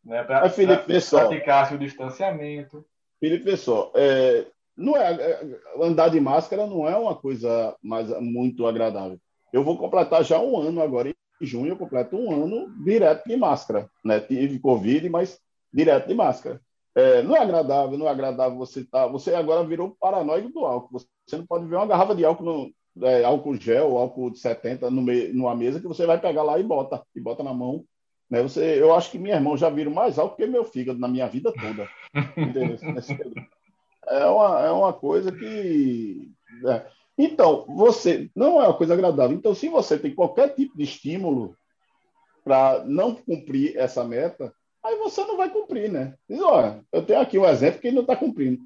né? 0.05 0.23
Para 0.25 0.49
praticasse 0.49 1.75
o 1.75 1.79
distanciamento. 1.79 2.85
Felipe, 3.21 3.45
pessoal, 3.45 3.93
é, 3.95 4.47
não 4.77 4.97
é, 4.97 5.13
é, 5.13 5.41
andar 5.83 6.09
de 6.09 6.21
máscara 6.21 6.67
não 6.67 6.89
é 6.89 6.97
uma 6.97 7.15
coisa 7.15 7.75
mais 7.83 8.09
muito 8.21 8.67
agradável. 8.67 9.19
Eu 9.53 9.65
vou 9.65 9.77
completar 9.77 10.23
já 10.23 10.39
um 10.39 10.59
ano 10.59 10.83
agora 10.83 11.11
junho 11.41 11.72
eu 11.72 11.76
completo 11.76 12.16
um 12.16 12.32
ano 12.32 12.72
direto 12.84 13.26
de 13.26 13.36
máscara. 13.36 13.89
Né? 14.05 14.20
Tive 14.20 14.59
Covid, 14.59 15.09
mas 15.09 15.39
direto 15.72 16.09
de 16.09 16.14
máscara. 16.14 16.61
É, 16.95 17.22
não 17.22 17.36
é 17.36 17.41
agradável, 17.41 17.97
não 17.97 18.09
é 18.09 18.11
agradável 18.11 18.59
você 18.59 18.80
estar. 18.80 19.03
Tá, 19.03 19.07
você 19.07 19.34
agora 19.34 19.64
virou 19.64 19.97
paranoico 20.01 20.49
do 20.49 20.64
álcool. 20.64 20.99
Você 20.99 21.36
não 21.36 21.47
pode 21.47 21.66
ver 21.66 21.76
uma 21.76 21.86
garrafa 21.86 22.14
de 22.14 22.24
álcool, 22.24 22.45
no, 22.45 23.07
é, 23.07 23.22
álcool 23.24 23.55
gel, 23.55 23.97
álcool 23.97 24.30
de 24.30 24.39
70 24.39 24.91
no 24.91 25.01
me, 25.03 25.28
numa 25.28 25.55
mesa 25.55 25.80
que 25.80 25.86
você 25.86 26.07
vai 26.07 26.20
pegar 26.20 26.43
lá 26.43 26.59
e 26.59 26.62
bota, 26.64 27.03
e 27.14 27.20
bota 27.20 27.43
na 27.43 27.55
mão. 27.55 27.84
Né? 28.28 28.43
Você, 28.43 28.82
eu 28.82 28.95
acho 28.95 29.11
que 29.11 29.18
minha 29.18 29.36
irmã 29.36 29.57
já 29.57 29.70
viram 29.70 29.93
mais 29.93 30.18
álcool 30.18 30.36
que 30.36 30.47
meu 30.47 30.64
fígado 30.64 30.99
na 30.99 31.09
minha 31.09 31.28
vida 31.28 31.53
toda. 31.53 31.89
é, 34.09 34.26
uma, 34.26 34.61
é 34.61 34.70
uma 34.70 34.93
coisa 34.93 35.30
que. 35.30 36.32
É, 36.66 36.86
então, 37.19 37.66
você 37.66 38.31
não 38.35 38.62
é 38.62 38.69
uma 38.69 38.77
coisa 38.77 38.95
agradável. 38.95 39.37
Então, 39.37 39.53
se 39.53 39.69
você 39.69 39.99
tem 39.99 40.14
qualquer 40.14 40.55
tipo 40.55 40.77
de 40.79 40.85
estímulo 40.85 41.57
para 42.45 42.85
não 42.87 43.12
cumprir 43.12 43.77
essa 43.77 44.05
meta, 44.05 44.55
aí 44.85 44.97
você 44.99 45.25
não 45.25 45.37
vai 45.37 45.51
cumprir, 45.51 45.91
né? 45.91 46.14
Diz, 46.31 46.41
olha, 46.41 46.81
eu 46.93 47.05
tenho 47.05 47.21
aqui 47.21 47.37
um 47.37 47.45
exemplo 47.45 47.81
que 47.81 47.89
ele 47.89 47.97
não 47.97 48.03
está 48.03 48.14
cumprindo. 48.14 48.62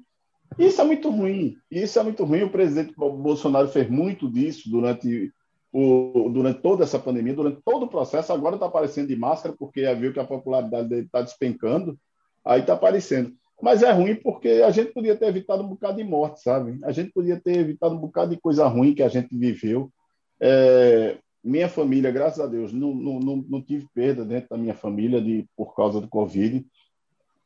Isso 0.59 0.79
é 0.79 0.83
muito 0.83 1.09
ruim. 1.09 1.55
Isso 1.71 1.97
é 1.97 2.03
muito 2.03 2.23
ruim. 2.23 2.43
O 2.43 2.51
presidente 2.51 2.93
Bolsonaro 2.95 3.67
fez 3.69 3.89
muito 3.89 4.31
disso 4.31 4.69
durante, 4.69 5.33
o, 5.71 6.29
durante 6.29 6.61
toda 6.61 6.83
essa 6.83 6.99
pandemia, 6.99 7.33
durante 7.33 7.59
todo 7.65 7.85
o 7.85 7.89
processo. 7.89 8.31
Agora 8.31 8.55
está 8.55 8.67
aparecendo 8.67 9.07
de 9.07 9.15
máscara, 9.15 9.55
porque 9.57 9.91
viu 9.95 10.13
que 10.13 10.19
a 10.19 10.27
popularidade 10.27 10.87
dele 10.87 11.05
está 11.05 11.23
despencando. 11.23 11.97
Aí 12.45 12.61
está 12.61 12.73
aparecendo. 12.73 13.33
Mas 13.61 13.83
é 13.83 13.91
ruim 13.91 14.15
porque 14.15 14.61
a 14.65 14.71
gente 14.71 14.91
podia 14.91 15.15
ter 15.15 15.27
evitado 15.27 15.63
um 15.63 15.69
bocado 15.69 15.97
de 15.97 16.03
morte, 16.03 16.41
sabe? 16.41 16.79
A 16.83 16.91
gente 16.91 17.11
podia 17.11 17.39
ter 17.39 17.57
evitado 17.57 17.95
um 17.95 17.99
bocado 17.99 18.31
de 18.35 18.41
coisa 18.41 18.67
ruim 18.67 18.93
que 18.93 19.03
a 19.03 19.07
gente 19.07 19.35
viveu. 19.37 19.91
É, 20.39 21.17
minha 21.43 21.69
família, 21.69 22.11
graças 22.11 22.39
a 22.39 22.47
Deus, 22.47 22.71
não, 22.71 22.93
não, 22.93 23.19
não, 23.19 23.35
não, 23.47 23.61
tive 23.61 23.87
perda 23.93 24.23
dentro 24.23 24.49
da 24.49 24.57
minha 24.57 24.73
família 24.73 25.21
de, 25.21 25.45
por 25.55 25.75
causa 25.75 25.99
do 25.99 26.07
Covid, 26.07 26.65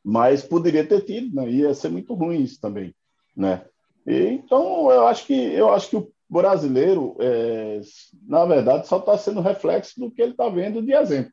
mas 0.04 0.42
poderia 0.42 0.86
ter 0.86 1.04
tido, 1.04 1.34
né? 1.34 1.50
Ia 1.50 1.74
ser 1.74 1.88
muito 1.88 2.14
ruim 2.14 2.42
isso 2.42 2.60
também, 2.60 2.94
né? 3.36 3.64
E, 4.06 4.24
então, 4.28 4.90
eu 4.90 5.06
acho 5.06 5.26
que, 5.26 5.34
eu 5.34 5.70
acho 5.70 5.90
que 5.90 5.96
o 5.96 6.12
brasileiro, 6.30 7.16
é, 7.20 7.80
na 8.26 8.44
verdade, 8.44 8.86
só 8.86 8.98
está 8.98 9.18
sendo 9.18 9.40
reflexo 9.40 9.98
do 9.98 10.10
que 10.10 10.22
ele 10.22 10.32
está 10.32 10.48
vendo 10.48 10.80
de 10.80 10.92
exemplo, 10.92 11.32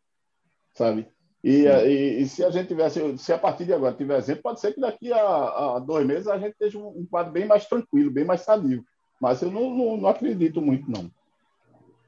sabe? 0.74 1.08
E, 1.46 1.68
e, 1.68 2.22
e, 2.22 2.28
se 2.28 2.44
a 2.44 2.50
gente 2.50 2.70
tivesse, 2.70 3.20
se 3.20 3.32
a 3.32 3.38
partir 3.38 3.66
de 3.66 3.74
agora 3.74 3.94
tiver 3.94 4.18
exemplo, 4.18 4.42
pode 4.42 4.60
ser 4.60 4.74
que 4.74 4.82
daqui 4.82 5.14
a, 5.14 5.76
a 5.76 5.80
dois 5.80 6.04
meses 6.04 6.28
a 6.28 6.40
gente 6.40 6.54
esteja 6.54 6.80
um, 6.80 6.88
um, 6.88 7.06
quadro 7.06 7.32
bem 7.32 7.46
mais 7.46 7.68
tranquilo, 7.68 8.10
bem 8.10 8.26
mais 8.26 8.42
sadio. 8.42 8.84
Mas 9.22 9.44
eu 9.44 9.52
não, 9.52 9.70
não, 9.70 9.96
não, 9.96 10.10
acredito 10.10 10.60
muito, 10.60 10.90
não. 10.90 11.08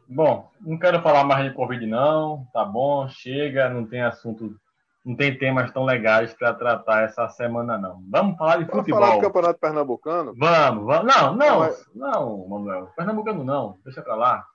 Bom, 0.10 0.50
não 0.60 0.80
quero 0.80 1.04
falar 1.04 1.24
mais 1.24 1.48
de 1.48 1.56
Covid, 1.56 1.86
não. 1.86 2.48
Tá 2.52 2.66
bom, 2.66 3.08
chega, 3.10 3.70
não 3.70 3.86
tem 3.86 4.02
assunto, 4.02 4.56
não 5.06 5.16
tem 5.16 5.38
temas 5.38 5.72
tão 5.72 5.86
legais 5.86 6.34
para 6.34 6.56
tratar 6.56 7.04
essa 7.04 7.30
semana, 7.30 7.78
não. 7.78 8.02
Vamos 8.10 8.40
falar 8.40 8.58
de 8.58 8.66
vamos 8.66 8.80
futebol. 8.80 9.02
Vamos 9.02 9.10
falar 9.10 9.22
do 9.22 9.28
Campeonato 9.28 9.60
Pernambucano? 9.60 10.34
Vamos, 10.36 10.84
vamos. 10.84 11.16
Não, 11.16 11.36
não, 11.36 11.60
não, 11.60 11.76
não 11.94 12.48
Manuel. 12.48 12.90
Pernambucano 12.98 13.44
não, 13.44 13.78
deixa 13.86 14.02
para 14.02 14.16
lá. 14.16 14.48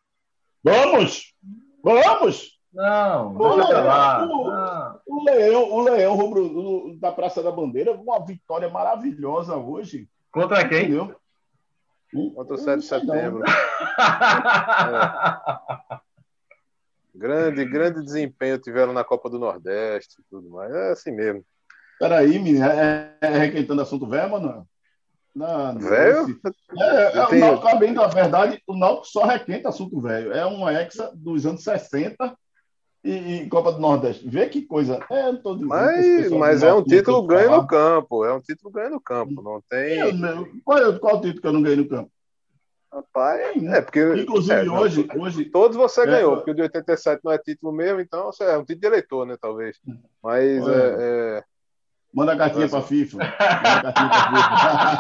Vamos! 0.65 1.37
Vamos! 1.85 2.61
Não, 2.73 3.35
deixa 3.37 3.67
pra 3.67 3.81
lá. 3.83 5.01
O, 5.07 5.17
o, 5.17 5.25
Leão, 5.25 5.71
o 5.71 5.81
Leão 5.83 6.17
Rubro 6.17 6.97
da 6.99 7.13
Praça 7.13 7.43
da 7.43 7.53
Bandeira, 7.53 7.93
uma 7.93 8.25
vitória 8.25 8.69
maravilhosa 8.71 9.57
hoje. 9.57 10.09
Contra 10.33 10.67
quem? 10.67 10.85
Entendeu? 10.85 11.15
Contra 12.35 12.55
o 12.55 12.59
7 12.59 12.81
de 12.81 12.87
setembro. 12.87 13.43
é. 13.47 13.53
Grande, 17.15 17.65
grande 17.67 18.03
desempenho 18.03 18.59
tiveram 18.59 18.93
na 18.93 19.05
Copa 19.05 19.29
do 19.29 19.39
Nordeste 19.39 20.17
e 20.21 20.25
tudo 20.31 20.49
mais. 20.51 20.75
É 20.75 20.93
assim 20.93 21.13
mesmo. 21.13 21.45
Peraí, 21.99 22.39
menino, 22.39 22.65
é, 22.65 23.17
é 23.21 23.29
requentando 23.29 23.83
assunto 23.83 24.07
velho, 24.07 24.31
mano? 24.31 24.67
Não, 25.35 25.79
velho? 25.79 26.41
É, 26.79 27.19
é, 27.19 27.27
o 27.27 27.35
Náutico, 27.39 27.79
bem, 27.79 27.93
na 27.93 28.07
verdade, 28.07 28.63
o 28.67 28.77
Náutico 28.77 29.07
só 29.07 29.25
requenta 29.25 29.69
assunto 29.69 30.01
velho. 30.01 30.33
É 30.33 30.45
uma 30.45 30.73
hexa 30.73 31.13
dos 31.15 31.47
anos 31.47 31.63
60 31.63 32.37
e, 33.05 33.11
e, 33.13 33.49
Copa 33.49 33.73
do 33.73 33.81
Nordeste. 33.81 34.29
Vê 34.29 34.49
que 34.49 34.63
coisa. 34.63 35.05
É, 35.11 35.33
dizendo, 35.33 35.67
mas 35.67 36.31
mas 36.31 36.63
é 36.63 36.73
um 36.73 36.85
título 36.85 37.27
ganho 37.27 37.51
no 37.51 37.67
campo. 37.67 38.25
É 38.25 38.33
um 38.33 38.41
título 38.41 38.71
ganho 38.71 38.91
no 38.91 39.01
campo. 39.01 39.43
Não 39.43 39.61
tem. 39.69 40.01
É, 40.01 40.13
qual, 40.65 40.79
é, 40.79 40.99
qual 40.99 41.21
título 41.21 41.41
que 41.41 41.47
eu 41.47 41.53
não 41.53 41.63
ganhei 41.63 41.79
no 41.79 41.89
campo? 41.89 42.11
Rapaz, 42.93 43.63
é 43.65 43.81
porque. 43.81 44.01
Inclusive 44.15 44.67
é, 44.67 44.71
hoje, 44.71 45.09
hoje. 45.17 45.45
Todos 45.47 45.77
você 45.77 46.03
é, 46.03 46.07
ganhou, 46.07 46.37
porque 46.37 46.51
o 46.51 46.55
de 46.55 46.63
87 46.63 47.23
não 47.25 47.33
é 47.33 47.39
título 47.39 47.73
mesmo, 47.73 48.01
então 48.01 48.31
é 48.41 48.57
um 48.59 48.65
título 48.65 48.81
de 48.81 48.87
eleitor, 48.87 49.27
né? 49.27 49.37
Talvez. 49.41 49.79
Mas 50.23 50.69
é. 50.69 50.97
é 51.39 51.45
Manda 52.13 52.35
a 52.35 52.37
cartinha 52.37 52.69
para 52.69 52.79
a 52.81 52.83
FIFA. 52.83 53.17
Manda 53.17 53.89
a 53.89 53.93
cartinha 53.93 54.09
para 54.11 54.27
FIFA. 54.29 54.99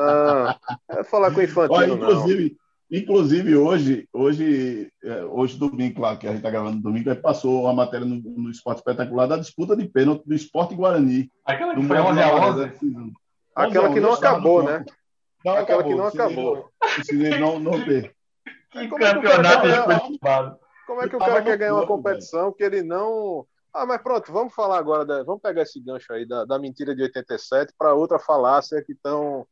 ah, 0.00 0.58
é 0.88 1.04
falar 1.04 1.30
com 1.32 1.40
o 1.40 1.42
infantil. 1.42 1.76
Olha, 1.76 1.92
inclusive, 1.92 2.56
inclusive 2.98 3.56
hoje, 3.56 4.08
hoje, 4.12 4.92
hoje 5.30 5.58
domingo, 5.58 5.96
claro 5.96 6.18
que 6.18 6.26
a 6.26 6.30
gente 6.30 6.38
está 6.38 6.50
gravando 6.50 6.80
domingo, 6.80 7.14
passou 7.16 7.62
uma 7.62 7.72
matéria 7.72 8.06
no, 8.06 8.16
no 8.16 8.50
Esporte 8.50 8.78
Espetacular 8.78 9.26
da 9.26 9.36
disputa 9.36 9.76
de 9.76 9.86
pênalti 9.86 10.24
do 10.26 10.34
Esporte 10.34 10.74
Guarani. 10.74 11.30
Aquela 11.44 11.74
que 11.74 11.82
foi 11.82 11.98
11 11.98 12.20
a 12.20 12.34
11? 12.34 12.72
Aquela 13.54 13.92
que 13.92 14.00
não 14.00 14.12
acabou, 14.12 14.62
né? 14.62 14.84
Não 15.44 15.52
Aquela 15.52 15.80
acabou, 15.80 15.84
que 15.84 15.94
não 15.94 16.06
acabou. 16.06 16.70
Precisei 16.94 17.38
não, 17.38 17.58
não 17.58 17.84
ter. 17.84 18.14
Que 18.70 18.88
campeonato 18.88 19.68
disputado. 19.68 20.58
Como 20.86 21.02
é 21.02 21.08
que 21.08 21.16
o 21.16 21.18
cara 21.18 21.42
quer 21.42 21.56
ganhar 21.56 21.74
uma 21.74 21.86
competição 21.86 22.52
que 22.52 22.62
ele 22.62 22.82
não. 22.82 23.46
Ah, 23.72 23.86
mas 23.86 24.00
pronto, 24.02 24.32
vamos 24.32 24.54
falar 24.54 24.78
agora. 24.78 25.04
Da... 25.04 25.22
Vamos 25.22 25.42
pegar 25.42 25.62
esse 25.62 25.80
gancho 25.80 26.12
aí 26.12 26.26
da, 26.26 26.44
da 26.44 26.58
mentira 26.58 26.94
de 26.94 27.02
87 27.02 27.72
para 27.78 27.94
outra 27.94 28.18
falácia 28.18 28.82
que 28.82 28.92
estão 28.92 29.46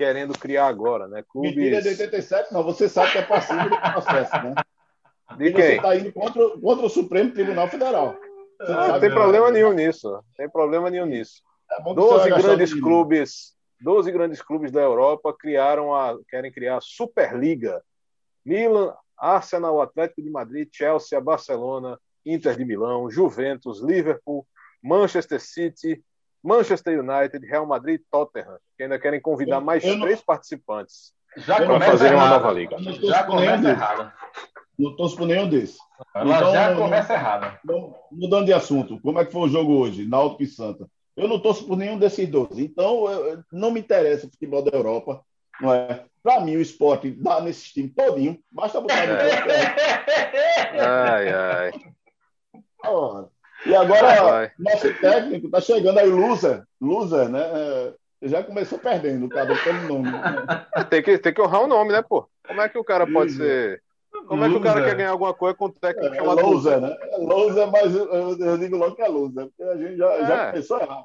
querendo 0.00 0.32
criar 0.32 0.66
agora, 0.66 1.06
né? 1.06 1.22
Clubes... 1.28 1.54
Mentira 1.54 1.82
de 1.82 1.88
87, 1.90 2.54
não. 2.54 2.64
Você 2.64 2.88
sabe 2.88 3.12
que 3.12 3.18
é 3.18 3.22
passivo 3.22 3.68
do 3.68 3.78
processo, 3.78 4.32
né? 4.42 4.54
De 5.36 5.44
e 5.44 5.52
quem? 5.52 5.62
Você 5.62 5.76
está 5.76 5.96
indo 5.96 6.10
contra, 6.10 6.58
contra 6.58 6.86
o 6.86 6.88
Supremo 6.88 7.32
Tribunal 7.32 7.68
Federal. 7.68 8.16
não 8.66 8.98
tem 8.98 9.10
problema 9.10 9.50
nenhum 9.50 9.74
nisso. 9.74 10.10
Não 10.10 10.24
tem 10.38 10.48
problema 10.48 10.88
nenhum 10.88 11.04
nisso. 11.04 11.42
É 11.70 11.94
12 11.94 12.30
grandes 12.30 12.72
clubes 12.72 13.54
12 13.82 14.10
grandes 14.10 14.42
clubes 14.42 14.72
da 14.72 14.80
Europa 14.80 15.34
criaram 15.38 15.94
a, 15.94 16.18
querem 16.28 16.50
criar 16.50 16.78
a 16.78 16.82
Superliga. 16.82 17.82
Milan, 18.44 18.94
Arsenal, 19.18 19.82
Atlético 19.82 20.22
de 20.22 20.30
Madrid, 20.30 20.68
Chelsea, 20.72 21.20
Barcelona, 21.20 21.98
Inter 22.24 22.56
de 22.56 22.64
Milão, 22.64 23.10
Juventus, 23.10 23.82
Liverpool, 23.82 24.46
Manchester 24.82 25.40
City, 25.40 26.02
Manchester 26.42 26.98
United, 27.00 27.46
Real 27.46 27.66
Madrid 27.66 28.00
e 28.00 28.04
Tottenham, 28.10 28.58
que 28.76 28.82
ainda 28.82 28.98
querem 28.98 29.20
convidar 29.20 29.56
eu, 29.56 29.60
mais 29.60 29.84
eu 29.84 30.00
três 30.00 30.18
não... 30.18 30.24
participantes 30.24 31.12
para 31.46 31.80
fazerem 31.80 32.16
uma 32.16 32.28
nova 32.28 32.52
liga. 32.52 32.76
Já 32.78 33.24
começa 33.24 33.68
errado. 33.68 34.12
Não 34.78 34.96
torço 34.96 35.16
por 35.16 35.26
nenhum 35.26 35.48
desses. 35.48 35.78
Ela 36.14 36.36
então, 36.36 36.52
já 36.52 36.74
começa 36.74 37.12
errada. 37.12 37.60
Mudando 38.10 38.46
de 38.46 38.52
assunto, 38.52 38.98
como 39.00 39.20
é 39.20 39.24
que 39.24 39.32
foi 39.32 39.42
o 39.42 39.48
jogo 39.48 39.72
hoje, 39.74 40.08
Náutico 40.08 40.42
e 40.42 40.46
Santa? 40.46 40.88
Eu 41.16 41.28
não 41.28 41.38
torço 41.38 41.66
por 41.66 41.76
nenhum 41.76 41.98
desses 41.98 42.26
dois. 42.28 42.58
Então, 42.58 43.06
eu, 43.10 43.44
não 43.52 43.70
me 43.70 43.80
interessa 43.80 44.26
o 44.26 44.30
futebol 44.30 44.62
da 44.62 44.74
Europa. 44.74 45.22
Não 45.60 45.74
é? 45.74 46.04
Para 46.22 46.40
mim, 46.40 46.56
o 46.56 46.62
esporte 46.62 47.10
dá 47.10 47.40
nesse 47.40 47.74
time 47.74 47.90
todinho. 47.90 48.38
Basta 48.50 48.80
botar 48.80 49.04
no 49.06 49.12
é. 49.12 50.80
Ai, 50.80 51.32
ai. 51.32 51.72
E 53.66 53.74
agora, 53.74 54.52
nosso 54.58 54.92
técnico 55.00 55.46
está 55.46 55.60
chegando 55.60 55.98
aí, 55.98 56.08
loser, 56.08 56.62
loser, 56.80 57.28
né? 57.28 57.40
É, 57.42 57.94
já 58.22 58.42
começou 58.42 58.78
perdendo, 58.78 59.28
cada 59.28 59.54
pelo 59.56 59.82
nome. 59.82 60.10
Tem 60.88 61.02
que, 61.02 61.18
tem 61.18 61.32
que 61.32 61.40
honrar 61.40 61.62
o 61.62 61.66
nome, 61.66 61.92
né, 61.92 62.02
pô? 62.02 62.28
Como 62.46 62.60
é 62.60 62.68
que 62.68 62.78
o 62.78 62.84
cara 62.84 63.06
pode 63.06 63.32
ser. 63.32 63.82
Como 64.26 64.44
é 64.44 64.48
que 64.48 64.56
o 64.56 64.60
cara 64.60 64.84
quer 64.84 64.96
ganhar 64.96 65.10
alguma 65.10 65.32
coisa 65.32 65.56
com 65.56 65.66
o 65.66 65.72
técnico 65.72 66.14
é, 66.14 66.18
chamado 66.18 66.40
loser? 66.40 66.80
né? 66.80 66.96
É 67.00 67.16
loser, 67.18 67.70
mas 67.70 67.94
eu, 67.94 68.38
eu, 68.38 68.58
digo 68.58 68.76
logo 68.76 68.96
que 68.96 69.02
é 69.02 69.08
loser, 69.08 69.46
porque 69.46 69.62
a 69.62 69.76
gente 69.76 69.96
já, 69.96 70.12
é. 70.12 70.26
já 70.26 70.50
começou 70.50 70.80
errado. 70.80 71.04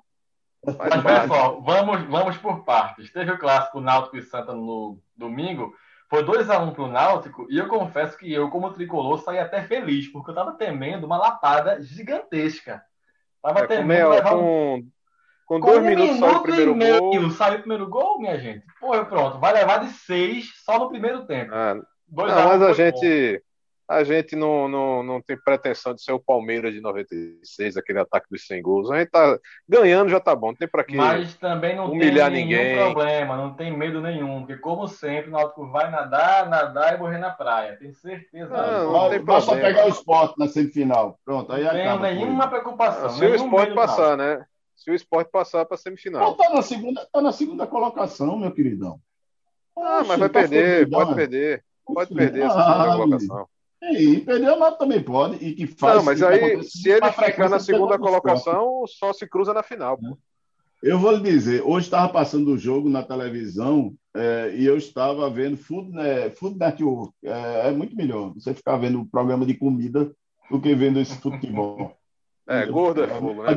Mas, 0.65 1.21
pessoal, 1.21 1.61
vamos, 1.61 2.03
vamos 2.09 2.37
por 2.37 2.63
partes. 2.63 3.11
Teve 3.11 3.31
o 3.31 3.37
clássico 3.37 3.79
Náutico 3.79 4.17
e 4.17 4.23
Santa 4.23 4.53
no 4.53 4.97
domingo. 5.15 5.73
Foi 6.15 6.23
2x1 6.23 6.67
um 6.67 6.73
pro 6.73 6.87
Náutico 6.87 7.45
e 7.49 7.57
eu 7.57 7.67
confesso 7.67 8.17
que 8.17 8.31
eu, 8.31 8.49
como 8.49 8.71
tricolor, 8.71 9.19
saí 9.19 9.37
até 9.37 9.63
feliz, 9.63 10.07
porque 10.07 10.31
eu 10.31 10.35
tava 10.35 10.53
temendo 10.53 11.03
uma 11.03 11.17
lapada 11.17 11.81
gigantesca. 11.81 12.81
Tava 13.41 13.59
é, 13.61 13.67
temendo. 13.67 14.21
Com, 14.23 14.29
com, 14.29 14.83
com, 15.45 15.59
com 15.59 15.65
dois 15.67 15.79
um 15.79 15.81
minutos 15.81 16.15
minuto 16.15 16.31
só 16.31 16.37
o 16.37 16.41
primeiro 16.41 16.73
meio, 16.73 16.99
gol. 16.99 17.31
Saiu 17.31 17.55
o 17.55 17.59
primeiro 17.59 17.89
gol, 17.89 18.19
minha 18.19 18.39
gente. 18.39 18.65
Pô, 18.79 19.05
pronto, 19.05 19.39
vai 19.39 19.51
levar 19.51 19.79
de 19.79 19.89
seis 19.89 20.53
só 20.63 20.79
no 20.79 20.87
primeiro 20.87 21.25
tempo. 21.25 21.53
Ah, 21.53 21.75
não, 21.75 22.47
mas 22.47 22.61
a 22.61 22.71
gente. 22.71 23.33
Bom 23.33 23.54
a 23.87 24.03
gente 24.03 24.35
não, 24.35 24.67
não, 24.67 25.03
não 25.03 25.21
tem 25.21 25.37
pretensão 25.37 25.93
de 25.93 26.01
ser 26.01 26.11
o 26.11 26.19
Palmeiras 26.19 26.73
de 26.73 26.81
96, 26.81 27.77
aquele 27.77 27.99
ataque 27.99 28.27
dos 28.31 28.45
100 28.47 28.61
gols. 28.61 28.91
A 28.91 28.97
gente 28.97 29.11
tá 29.11 29.39
ganhando, 29.67 30.09
já 30.09 30.19
tá 30.19 30.35
bom, 30.35 30.47
não 30.47 30.55
tem 30.55 30.67
para 30.67 30.83
que 30.83 30.95
Mas 30.95 31.35
também 31.37 31.75
não 31.75 31.91
humilhar 31.91 32.31
tem 32.31 32.45
nenhum 32.45 32.59
ninguém. 32.59 32.77
problema, 32.77 33.37
não 33.37 33.53
tem 33.53 33.75
medo 33.75 34.01
nenhum, 34.01 34.39
porque 34.39 34.57
como 34.57 34.87
sempre, 34.87 35.29
o 35.29 35.33
Náutico 35.33 35.67
vai 35.67 35.91
nadar, 35.91 36.49
nadar 36.49 36.95
e 36.95 36.97
morrer 36.97 37.19
na 37.19 37.29
praia. 37.29 37.77
Tenho 37.77 37.93
certeza. 37.93 38.49
Não, 38.55 38.91
não 38.91 39.09
tem 39.09 39.23
Basta 39.23 39.55
pegar 39.55 39.85
o 39.85 39.89
esporte 39.89 40.33
na 40.39 40.47
semifinal. 40.47 41.19
Pronto, 41.23 41.53
aí 41.53 41.63
não 41.63 41.69
acaba. 41.69 41.93
Não 41.93 42.01
nenhuma 42.01 42.47
preocupação. 42.47 43.09
Se 43.11 43.25
o 43.25 43.35
esporte 43.35 43.73
passar, 43.75 44.17
né? 44.17 44.45
Se 44.75 44.89
o 44.89 44.95
esporte 44.95 45.29
passar 45.29 45.63
para 45.65 45.77
semifinal. 45.77 46.21
Não, 46.21 46.33
tá 46.35 46.49
na 46.49 46.61
segunda, 46.63 47.07
tá 47.11 47.21
na 47.21 47.31
segunda 47.31 47.67
colocação, 47.67 48.37
meu 48.37 48.51
queridão. 48.51 48.99
Ah, 49.77 50.03
mas 50.07 50.19
vai 50.19 50.29
tá 50.29 50.39
perder, 50.39 50.89
pode 50.89 51.13
perder. 51.13 51.63
Pode 51.85 52.15
perder 52.15 52.45
essa 52.45 52.63
segunda 52.63 52.95
colocação. 52.95 53.47
E 53.93 54.19
perdeu 54.21 54.57
nada 54.57 54.75
também 54.75 55.01
pode. 55.01 55.35
E 55.43 55.53
que 55.53 55.67
faz. 55.67 55.97
Não, 55.97 56.03
mas 56.03 56.21
aí, 56.23 56.63
se 56.63 56.89
ele 56.89 57.11
ficar 57.11 57.49
na 57.49 57.59
segunda 57.59 57.97
colocação, 57.97 58.83
só 58.87 59.13
se 59.13 59.27
cruza 59.27 59.53
na 59.53 59.63
final. 59.63 59.97
Pô. 59.97 60.17
Eu 60.85 60.99
vou 60.99 61.11
lhe 61.11 61.21
dizer, 61.21 61.63
hoje 61.63 61.87
estava 61.87 62.07
passando 62.11 62.51
o 62.51 62.57
jogo 62.57 62.89
na 62.89 63.01
televisão 63.01 63.95
é, 64.15 64.53
e 64.55 64.65
eu 64.65 64.77
estava 64.77 65.27
vendo 65.31 65.57
Food, 65.57 65.91
né, 65.91 66.29
Food 66.29 66.59
Network. 66.59 67.11
É, 67.23 67.69
é, 67.69 67.71
muito 67.71 67.95
melhor 67.95 68.33
você 68.35 68.53
ficar 68.53 68.77
vendo 68.77 69.01
o 69.01 69.05
programa 69.05 69.45
de 69.47 69.55
comida 69.55 70.11
do 70.49 70.61
que 70.61 70.75
vendo 70.75 70.99
esse 70.99 71.15
futebol. 71.17 71.95
É, 72.47 72.63
gordo 72.67 73.03
é 73.03 73.07
fogo, 73.07 73.41
né? 73.41 73.53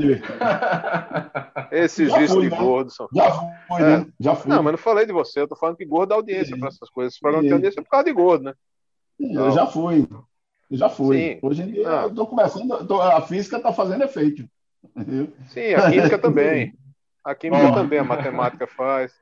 Esses 1.70 2.10
vícios 2.10 2.40
de 2.40 2.48
né? 2.48 2.56
gordo 2.56 2.90
são. 2.90 3.06
Já 3.14 3.30
fui, 3.68 3.82
né? 3.82 4.06
Já 4.18 4.34
fui. 4.34 4.50
Não, 4.50 4.62
mas 4.62 4.72
não 4.72 4.78
falei 4.78 5.04
de 5.04 5.12
você, 5.12 5.42
eu 5.42 5.46
tô 5.46 5.54
falando 5.54 5.76
que 5.76 5.84
gordo 5.84 6.08
dá 6.08 6.14
audiência 6.14 6.58
para 6.58 6.68
essas 6.68 6.88
coisas. 6.88 7.12
Esse 7.12 7.20
programa 7.20 7.44
tem 7.44 7.52
audiência 7.52 7.82
por 7.82 7.90
causa 7.90 8.06
de 8.06 8.14
gordo, 8.14 8.44
né? 8.44 8.54
Eu 9.18 9.50
já 9.50 9.66
fui. 9.66 10.06
Eu 10.70 10.76
já 10.76 10.88
fui. 10.88 11.16
Sim. 11.16 11.38
Hoje 11.42 11.62
em 11.62 11.66
dia, 11.72 11.88
ah. 11.88 12.02
eu 12.02 12.08
estou 12.08 12.26
começando. 12.26 12.86
Tô, 12.86 13.00
a 13.00 13.20
física 13.22 13.56
está 13.56 13.72
fazendo 13.72 14.04
efeito. 14.04 14.48
Sim, 15.48 15.74
a 15.74 15.90
química 15.90 16.18
também. 16.18 16.74
A 17.24 17.34
química 17.34 17.72
também, 17.72 17.98
a 17.98 18.04
matemática 18.04 18.66
faz. 18.66 19.12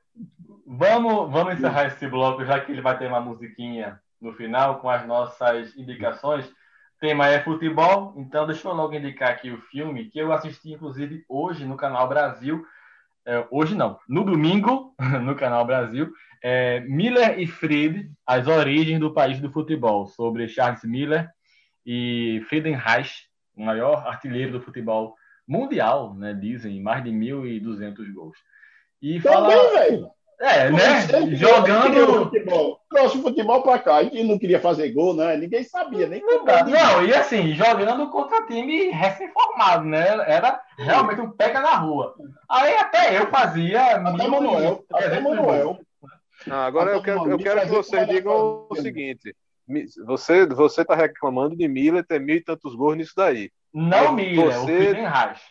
Vamos, 0.65 1.31
vamos 1.31 1.53
encerrar 1.53 1.87
esse 1.87 2.07
bloco, 2.07 2.45
já 2.45 2.59
que 2.59 2.71
ele 2.71 2.81
vai 2.81 2.97
ter 2.97 3.07
uma 3.07 3.21
musiquinha 3.21 3.99
no 4.21 4.33
final 4.33 4.79
com 4.79 4.89
as 4.89 5.05
nossas 5.05 5.75
indicações. 5.75 6.45
O 6.45 6.99
tema 6.99 7.27
é 7.27 7.43
futebol, 7.43 8.13
então 8.17 8.45
deixa 8.45 8.67
eu 8.67 8.73
logo 8.73 8.93
indicar 8.93 9.31
aqui 9.31 9.51
o 9.51 9.61
filme 9.61 10.09
que 10.09 10.19
eu 10.19 10.31
assisti, 10.31 10.73
inclusive, 10.73 11.23
hoje 11.29 11.65
no 11.65 11.77
Canal 11.77 12.07
Brasil. 12.07 12.65
É, 13.27 13.45
hoje 13.51 13.75
não, 13.75 13.99
no 14.07 14.23
domingo, 14.23 14.95
no 15.21 15.35
Canal 15.35 15.65
Brasil, 15.65 16.09
é, 16.41 16.79
Miller 16.79 17.37
e 17.37 17.45
Fried, 17.45 18.09
As 18.25 18.47
Origens 18.47 19.01
do 19.01 19.13
País 19.13 19.37
do 19.41 19.51
Futebol, 19.51 20.07
sobre 20.07 20.47
Charles 20.47 20.81
Miller 20.85 21.29
e 21.85 22.41
Friedenreich, 22.47 23.27
o 23.53 23.65
maior 23.65 24.07
artilheiro 24.07 24.53
do 24.53 24.61
futebol 24.61 25.13
mundial, 25.45 26.13
né, 26.13 26.33
dizem, 26.33 26.81
mais 26.81 27.03
de 27.03 27.09
1.200 27.09 28.13
gols. 28.13 28.37
E 29.01 29.19
fala... 29.19 29.49
Também, 29.49 29.73
velho. 29.73 30.16
É, 30.39 30.69
né? 30.69 31.35
Jogando. 31.35 32.25
Futebol. 32.25 32.79
Trouxe 32.89 33.21
futebol 33.21 33.63
pra 33.63 33.79
cá 33.79 34.03
e 34.03 34.23
não 34.23 34.37
queria 34.37 34.59
fazer 34.59 34.91
gol, 34.91 35.15
né? 35.15 35.35
Ninguém 35.35 35.63
sabia, 35.63 36.07
nem 36.07 36.21
Não, 36.21 36.45
não 36.45 37.05
e 37.05 37.13
assim, 37.13 37.53
jogando 37.53 38.09
contra 38.11 38.45
time 38.45 38.89
recém-formado, 38.89 39.85
né? 39.85 40.05
Era 40.27 40.61
realmente 40.77 41.21
um 41.21 41.31
pega 41.31 41.59
na 41.59 41.75
rua. 41.75 42.15
Aí 42.49 42.75
até 42.77 43.17
eu 43.17 43.27
fazia. 43.27 43.95
Até 43.95 44.27
Manuel. 44.27 44.85
Até 44.93 45.19
Manuel. 45.19 45.79
Não, 46.45 46.57
agora 46.57 46.91
eu 46.91 47.01
quero, 47.01 47.29
eu 47.29 47.37
quero 47.39 47.61
que 47.61 47.67
vocês 47.67 48.07
digam 48.07 48.67
o 48.69 48.75
seguinte: 48.75 49.35
você 50.05 50.45
você 50.45 50.81
está 50.81 50.95
reclamando 50.95 51.55
de 51.55 51.67
Miller 51.67 52.05
ter 52.05 52.19
mil 52.19 52.35
e 52.35 52.43
tantos 52.43 52.75
gols 52.75 52.95
nisso 52.95 53.13
daí. 53.17 53.51
Não 53.73 54.13
Miller, 54.13 54.45
você... 54.45 54.59
o 54.59 54.65
Friedenreich. 54.65 55.41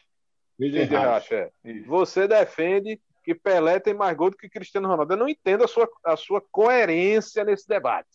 Friedenreich, 0.56 1.34
é. 1.34 1.50
Você 1.86 2.28
defende 2.28 3.00
que 3.26 3.34
Pelé 3.34 3.80
tem 3.80 3.92
mais 3.92 4.16
gol 4.16 4.30
do 4.30 4.36
que 4.36 4.48
Cristiano 4.48 4.86
Ronaldo. 4.86 5.12
Eu 5.12 5.16
não 5.16 5.28
entendo 5.28 5.64
a 5.64 5.66
sua, 5.66 5.90
a 6.04 6.16
sua 6.16 6.40
coerência 6.40 7.44
nesse 7.44 7.66
debate. 7.66 8.08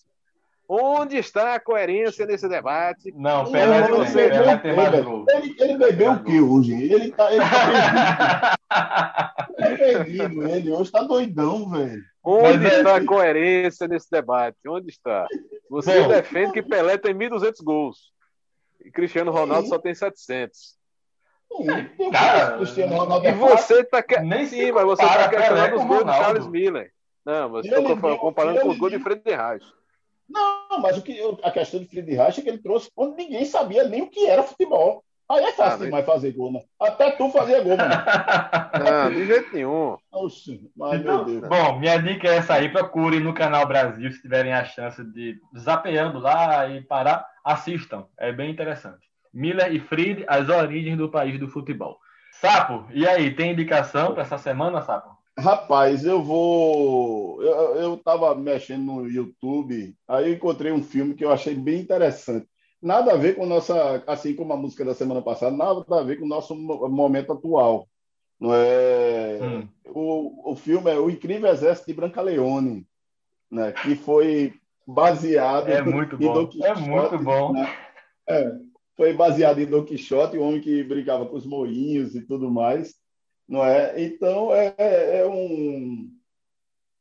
Onde 0.70 1.18
está 1.18 1.54
a 1.54 1.60
coerência 1.60 2.26
nesse 2.26 2.48
debate? 2.48 3.12
Não, 3.14 3.52
Pelé, 3.52 3.90
não, 3.90 3.98
você, 3.98 4.30
Pelé 4.30 4.58
tem 4.58 4.74
mais 4.74 5.04
gol. 5.04 5.26
Ele, 5.28 5.54
ele 5.60 5.78
bebeu 5.78 6.14
o 6.14 6.24
que 6.24 6.40
hoje? 6.40 6.72
Ele 6.72 7.12
tá, 7.12 7.30
ele 7.30 7.44
tá 7.44 8.58
perdido. 9.78 10.48
ele 10.48 10.72
hoje 10.72 10.90
tá 10.90 11.04
doidão, 11.04 11.70
velho. 11.70 12.02
Onde 12.24 12.60
Mas, 12.60 12.74
está 12.78 12.92
é... 12.92 12.96
a 12.96 13.06
coerência 13.06 13.86
nesse 13.90 14.10
debate? 14.10 14.58
Onde 14.66 14.92
está? 14.92 15.28
Você 15.70 16.04
Bom, 16.04 16.08
defende 16.08 16.54
que 16.54 16.64
Pelé 16.64 16.98
tem 16.98 17.14
1.200 17.14 17.62
gols 17.62 18.14
e 18.80 18.90
Cristiano 18.90 19.30
Ronaldo 19.30 19.68
só 19.68 19.78
tem 19.78 19.94
700. 19.94 20.80
Cara, 22.12 22.58
Cristiano 22.58 22.96
Ronaldo 22.96 23.28
e 23.28 23.32
você 23.34 23.84
tá 23.84 24.02
que... 24.02 24.20
Nem 24.20 24.46
sim, 24.46 24.72
mas 24.72 24.86
você 24.86 25.04
está 25.04 25.30
questionando 25.30 25.76
os 25.76 25.86
gols 25.86 26.06
de 26.06 26.12
Charles 26.12 26.48
Miller. 26.48 26.92
Não, 27.26 27.50
você 27.50 27.68
está 27.68 28.18
comparando 28.18 28.62
com 28.62 28.70
os 28.70 28.78
gols 28.78 28.92
de 28.92 29.00
Fred 29.00 29.22
Reich. 29.26 29.66
Não, 30.32 30.80
mas 30.82 30.98
o 30.98 31.02
que, 31.02 31.20
a 31.44 31.52
questão 31.52 31.80
de 31.80 31.88
Friedrich 31.88 32.18
Reich 32.18 32.40
é 32.40 32.44
que 32.44 32.50
ele 32.50 32.58
trouxe 32.58 32.90
quando 32.96 33.16
ninguém 33.16 33.44
sabia 33.46 33.84
nem 33.84 34.02
o 34.02 34.10
que 34.10 34.26
era 34.26 34.44
futebol. 34.44 35.04
Aí 35.30 35.46
é 35.46 35.54
fácil 35.54 35.84
ah, 35.84 35.86
demais 35.86 36.06
fazer 36.06 36.32
gol, 36.34 36.52
né? 36.52 36.62
Até 36.78 37.12
tu 37.12 37.30
fazia 37.30 37.62
gol, 37.62 37.78
mano. 37.78 37.94
Não, 38.84 39.12
de 39.12 39.26
jeito 39.26 39.54
nenhum. 39.54 39.98
Oxi, 40.12 40.70
mas 40.76 41.00
então, 41.00 41.26
meu 41.26 41.40
Deus. 41.40 41.48
Bom, 41.48 41.80
minha 41.80 41.98
dica 41.98 42.28
é 42.28 42.36
essa 42.38 42.56
aí. 42.56 42.68
Procure 42.68 43.20
no 43.20 43.34
canal 43.34 43.66
Brasil, 43.66 44.12
se 44.12 44.22
tiverem 44.22 44.52
a 44.52 44.66
chance 44.66 45.02
de 45.04 45.40
zapeando 45.58 46.20
lá 46.20 46.68
e 46.68 46.82
parar, 46.82 47.26
assistam. 47.46 48.08
É 48.18 48.34
bem 48.34 48.52
interessante. 48.52 49.10
Miller 49.34 49.74
e 49.74 49.80
Fried, 49.80 50.26
as 50.28 50.50
origens 50.50 50.98
do 50.98 51.10
país 51.10 51.40
do 51.40 51.48
futebol. 51.48 51.98
Sapo, 52.34 52.86
e 52.92 53.08
aí, 53.08 53.36
tem 53.36 53.52
indicação 53.52 54.14
para 54.14 54.24
essa 54.24 54.38
semana, 54.38 54.82
Sapo? 54.82 55.22
Rapaz, 55.38 56.06
eu 56.06 56.22
vou. 56.22 57.42
Eu, 57.42 57.76
eu 57.76 57.98
tava 57.98 58.36
mexendo 58.36 58.84
no 58.84 59.08
YouTube, 59.08 59.96
aí 60.08 60.30
eu 60.30 60.34
encontrei 60.36 60.72
um 60.72 60.84
filme 60.84 61.14
que 61.14 61.24
eu 61.24 61.32
achei 61.32 61.56
bem 61.56 61.80
interessante. 61.80 62.48
Nada 62.82 63.14
a 63.14 63.18
ver 63.18 63.36
com 63.36 63.46
nossa, 63.46 64.04
assim 64.08 64.36
como 64.36 64.54
a 64.54 64.58
música 64.58 64.84
da 64.84 64.94
semana 64.94 65.22
passada, 65.22 65.56
nada 65.56 65.84
a 65.90 66.04
ver 66.04 66.18
com 66.18 66.26
o 66.26 66.30
nosso 66.30 66.56
momento 66.56 67.32
atual. 67.32 67.88
Não 68.40 68.54
é? 68.56 69.40
Hum. 69.42 69.68
O, 69.86 70.52
o 70.52 70.56
filme 70.56 70.90
é 70.90 70.98
O 70.98 71.10
Incrível 71.10 71.52
Exército 71.52 71.88
de 71.88 71.94
Branca 71.94 72.22
Leone, 72.22 72.88
né? 73.52 73.72
que 73.72 73.96
foi 73.96 74.54
baseado 74.86 75.70
é 75.70 75.82
muito 75.84 76.18
bom. 76.18 76.48
Quixote, 76.48 76.66
é 76.66 76.76
muito 76.76 77.20
bom. 77.20 77.54
Né? 77.54 77.72
É, 78.28 78.52
foi 79.02 79.14
baseado 79.14 79.60
em 79.60 79.66
Don 79.66 79.84
Quixote, 79.84 80.38
o 80.38 80.44
homem 80.44 80.62
que 80.62 80.84
brincava 80.84 81.26
com 81.26 81.36
os 81.36 81.46
moinhos 81.46 82.14
e 82.14 82.22
tudo 82.22 82.52
mais 82.52 83.02
não 83.52 83.64
é? 83.66 84.02
Então 84.02 84.56
é, 84.56 84.74
é, 84.78 85.18
é 85.18 85.28
um, 85.28 86.10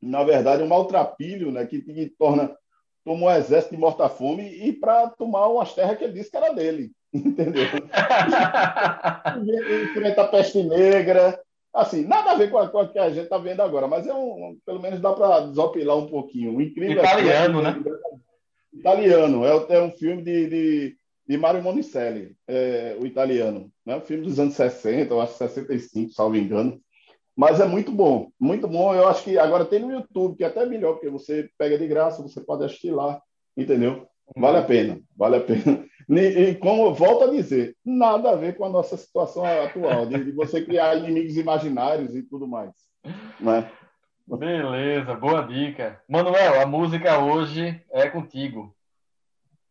na 0.01 0.21
verdade, 0.21 0.61
um 0.61 0.67
maltrapilho, 0.67 1.49
né, 1.49 1.65
que, 1.65 1.81
que 1.81 2.13
torna 2.19 2.53
como 3.05 3.25
um 3.25 3.31
exército 3.31 3.73
de 3.73 3.79
morta-fome 3.79 4.43
e 4.43 4.73
para 4.73 5.09
tomar 5.11 5.47
umas 5.47 5.73
terras 5.73 5.97
que 5.97 6.03
ele 6.03 6.13
disse 6.13 6.29
que 6.29 6.35
era 6.35 6.53
dele, 6.53 6.91
entendeu? 7.15 7.63
Enfrenta 9.83 10.23
a 10.23 10.27
peste 10.27 10.61
negra, 10.61 11.41
assim, 11.73 12.05
nada 12.05 12.31
a 12.31 12.35
ver 12.35 12.51
com 12.51 12.57
a, 12.57 12.67
com 12.67 12.79
a 12.79 12.87
que 12.87 12.99
a 12.99 13.09
gente 13.09 13.23
está 13.23 13.37
vendo 13.37 13.61
agora, 13.61 13.87
mas 13.87 14.05
é 14.05 14.13
um, 14.13 14.57
pelo 14.65 14.81
menos 14.81 14.99
dá 14.99 15.13
para 15.13 15.47
desopilar 15.47 15.97
um 15.97 16.07
pouquinho. 16.07 16.57
O 16.57 16.61
incrível 16.61 17.01
italiano, 17.01 17.61
é, 17.61 17.63
né? 17.63 17.81
Italiano, 18.73 19.45
é, 19.45 19.75
é 19.75 19.81
um 19.81 19.91
filme 19.91 20.21
de, 20.21 20.47
de 20.47 20.97
de 21.27 21.37
Mario 21.37 21.61
Monicelli, 21.61 22.35
é, 22.47 22.95
o 22.99 23.05
italiano. 23.05 23.71
Né? 23.85 23.99
Filme 24.01 24.23
dos 24.23 24.39
anos 24.39 24.55
60, 24.55 25.13
eu 25.13 25.21
acho 25.21 25.33
65, 25.37 26.11
salvo 26.11 26.35
engano. 26.35 26.79
Mas 27.35 27.59
é 27.59 27.65
muito 27.65 27.91
bom, 27.91 28.29
muito 28.39 28.67
bom. 28.67 28.93
Eu 28.93 29.07
acho 29.07 29.23
que 29.23 29.37
agora 29.37 29.65
tem 29.65 29.79
no 29.79 29.91
YouTube, 29.91 30.35
que 30.35 30.43
é 30.43 30.47
até 30.47 30.65
melhor, 30.65 30.93
porque 30.93 31.09
você 31.09 31.49
pega 31.57 31.77
de 31.77 31.87
graça, 31.87 32.21
você 32.21 32.41
pode 32.41 32.65
assistir 32.65 32.91
lá, 32.91 33.21
entendeu? 33.55 34.07
Vale 34.35 34.57
a 34.57 34.63
pena, 34.63 34.99
vale 35.15 35.37
a 35.37 35.41
pena. 35.41 35.85
E, 36.09 36.55
como 36.55 36.87
eu 36.87 36.93
volto 36.93 37.23
a 37.23 37.31
dizer, 37.31 37.73
nada 37.85 38.31
a 38.31 38.35
ver 38.35 38.57
com 38.57 38.65
a 38.65 38.69
nossa 38.69 38.97
situação 38.97 39.45
atual, 39.45 40.05
de, 40.05 40.21
de 40.25 40.31
você 40.33 40.61
criar 40.61 40.97
inimigos 40.97 41.37
imaginários 41.37 42.13
e 42.13 42.21
tudo 42.21 42.45
mais. 42.45 42.71
Né? 43.39 43.71
Beleza, 44.27 45.13
boa 45.15 45.41
dica. 45.43 46.01
Manuel, 46.09 46.59
a 46.59 46.65
música 46.65 47.17
hoje 47.19 47.81
é 47.91 48.09
contigo. 48.09 48.75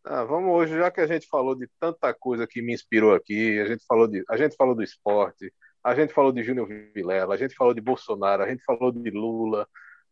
Ah, 0.03 0.23
vamos 0.23 0.51
hoje, 0.51 0.75
já 0.75 0.89
que 0.89 0.99
a 0.99 1.07
gente 1.07 1.27
falou 1.27 1.55
de 1.55 1.67
tanta 1.79 2.13
coisa 2.13 2.47
que 2.47 2.61
me 2.61 2.73
inspirou 2.73 3.13
aqui, 3.13 3.59
a 3.59 3.65
gente 3.65 3.85
falou, 3.85 4.07
de, 4.07 4.23
a 4.27 4.35
gente 4.35 4.55
falou 4.55 4.73
do 4.73 4.81
esporte, 4.81 5.53
a 5.83 5.93
gente 5.93 6.13
falou 6.13 6.31
de 6.31 6.43
Júnior 6.43 6.67
Vilela, 6.93 7.35
a 7.35 7.37
gente 7.37 7.53
falou 7.55 7.73
de 7.73 7.81
Bolsonaro, 7.81 8.43
a 8.43 8.49
gente 8.49 8.63
falou 8.63 8.91
de 8.91 9.09
Lula, 9.11 9.67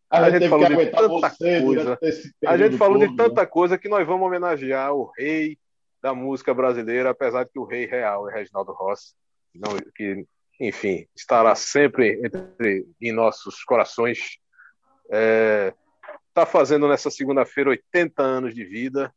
a, 0.09 0.19
a 0.25 0.29
gente, 0.31 0.47
falou 0.47 0.67
de 0.67 0.85
tanta 0.87 1.29
coisa, 1.29 1.99
a 2.45 2.57
gente 2.57 2.77
falou 2.77 2.99
todo, 2.99 3.09
de 3.09 3.15
tanta 3.15 3.41
né? 3.41 3.47
coisa 3.47 3.77
que 3.77 3.89
nós 3.89 4.05
vamos 4.05 4.27
homenagear 4.27 4.93
o 4.93 5.11
rei 5.17 5.57
da 6.01 6.13
música 6.13 6.53
brasileira, 6.53 7.09
apesar 7.09 7.43
de 7.43 7.51
que 7.51 7.59
o 7.59 7.65
rei 7.65 7.85
real 7.85 8.29
é 8.29 8.33
Reginaldo 8.33 8.71
Rossi, 8.71 9.13
não, 9.53 9.75
que, 9.95 10.25
enfim, 10.59 11.07
estará 11.15 11.53
sempre 11.55 12.21
entre, 12.23 12.87
em 13.01 13.11
nossos 13.11 13.63
corações. 13.63 14.37
Está 15.05 15.17
é, 15.17 15.73
tá 16.33 16.45
fazendo 16.45 16.87
nessa 16.87 17.09
segunda-feira 17.11 17.71
80 17.71 18.21
anos 18.21 18.55
de 18.55 18.63
vida, 18.63 19.13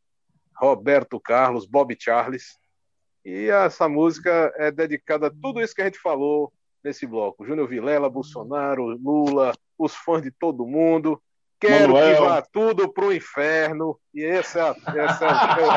Roberto 0.57 1.21
Carlos, 1.21 1.67
Bob 1.67 1.97
Charles. 1.99 2.59
E 3.25 3.49
essa 3.49 3.89
música 3.89 4.53
é 4.57 4.71
dedicada 4.71 5.29
a 5.29 5.31
tudo 5.31 5.61
isso 5.61 5.75
que 5.75 5.83
a 5.83 5.85
gente 5.85 5.99
falou 5.99 6.53
nesse 6.83 7.07
bloco. 7.07 7.47
Júnior 7.47 7.69
Vilela, 7.69 8.11
Bolsonaro, 8.11 8.87
Lula, 8.87 9.53
os 9.79 9.95
fãs 9.95 10.23
de 10.23 10.31
todo 10.31 10.67
mundo. 10.67 11.21
Quero 11.61 11.93
Manuel. 11.93 12.17
que 12.17 12.21
vá 12.23 12.43
tudo 12.43 12.93
pro 12.93 13.13
inferno. 13.13 13.97
E 14.13 14.25
essa, 14.25 14.75
essa 14.97 15.27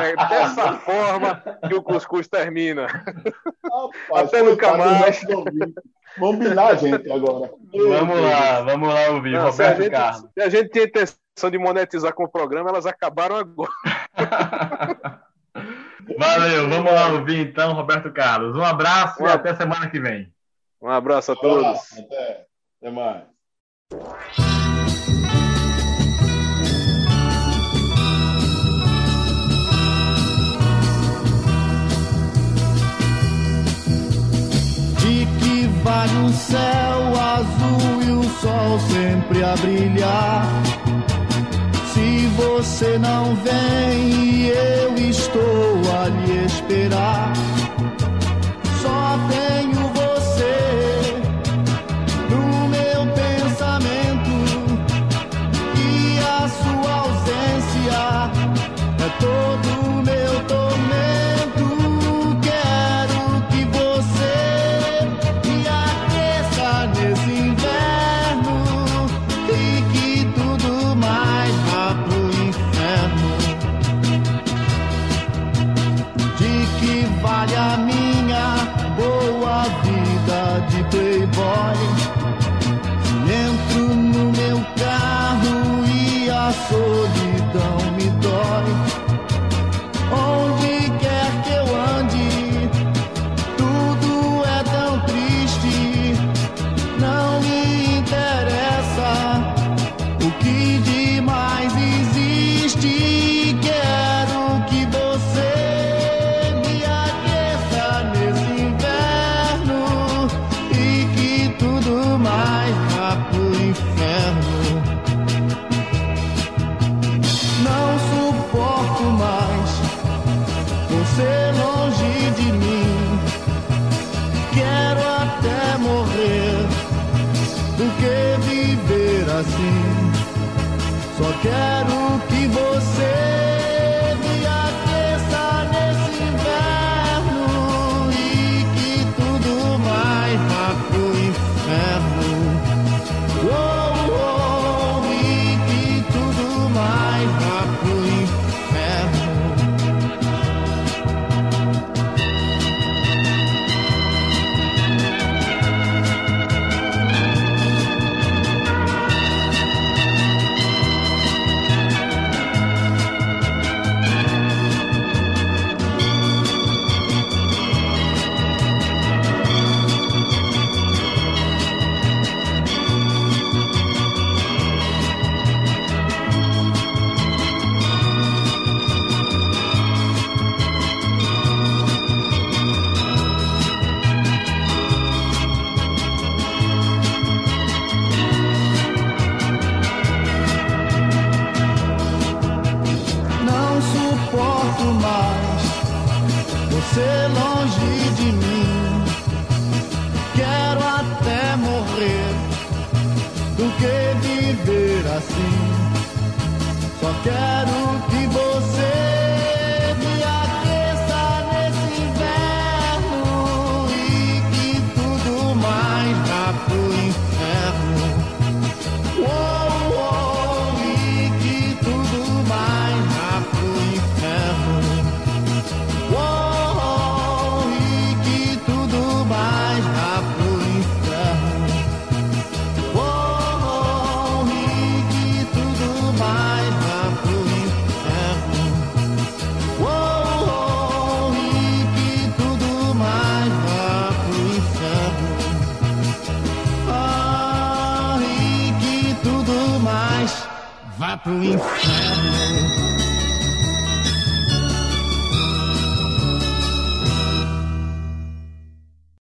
é, 0.04 0.12
é 0.12 0.16
dessa 0.16 0.80
forma 0.80 1.44
que 1.68 1.76
o 1.76 1.84
cuscuz 1.84 2.28
termina. 2.28 2.88
Rapaz, 2.88 4.28
Até 4.28 4.42
nunca 4.42 4.76
mais. 4.76 5.22
Vamos 5.22 6.38
combinar, 6.38 6.76
gente, 6.78 7.12
agora. 7.12 7.54
Vamos 7.72 8.20
lá, 8.20 8.62
vamos 8.62 8.90
lá 8.90 9.10
ouvir. 9.12 9.34
Não, 9.34 9.52
Roberto 9.52 9.76
se 9.76 9.84
gente, 9.84 9.92
Carlos. 9.92 10.30
Se 10.34 10.42
a 10.42 10.50
gente 10.50 10.70
tinha 10.70 10.86
intenção 10.86 11.25
de 11.52 11.58
monetizar 11.58 12.14
com 12.14 12.24
o 12.24 12.30
programa, 12.30 12.70
elas 12.70 12.86
acabaram 12.86 13.36
agora. 13.36 13.72
Valeu, 16.18 16.70
vamos 16.70 16.92
lá 16.94 17.08
ouvir 17.10 17.48
então, 17.48 17.74
Roberto 17.74 18.12
Carlos. 18.12 18.56
Um 18.56 18.64
abraço 18.64 19.22
um 19.22 19.28
e 19.28 19.32
até 19.32 19.54
semana 19.56 19.90
que 19.90 20.00
vem. 20.00 20.32
Um 20.82 20.90
abraço 20.90 21.34
a 21.34 21.36
todos. 21.36 21.92
Até, 21.94 22.46
até 22.82 22.92
mais. 22.92 23.24
De 35.00 35.26
que 35.40 35.68
vale 35.84 36.18
o 36.26 36.30
céu 36.30 37.14
azul 37.20 38.02
e 38.04 38.12
o 38.12 38.24
sol 38.24 38.80
sempre 38.80 39.44
a 39.44 39.56
brilhar? 39.58 40.75
Você 42.36 42.98
não 42.98 43.36
vem 43.36 44.10
e 44.10 44.50
eu 44.50 44.75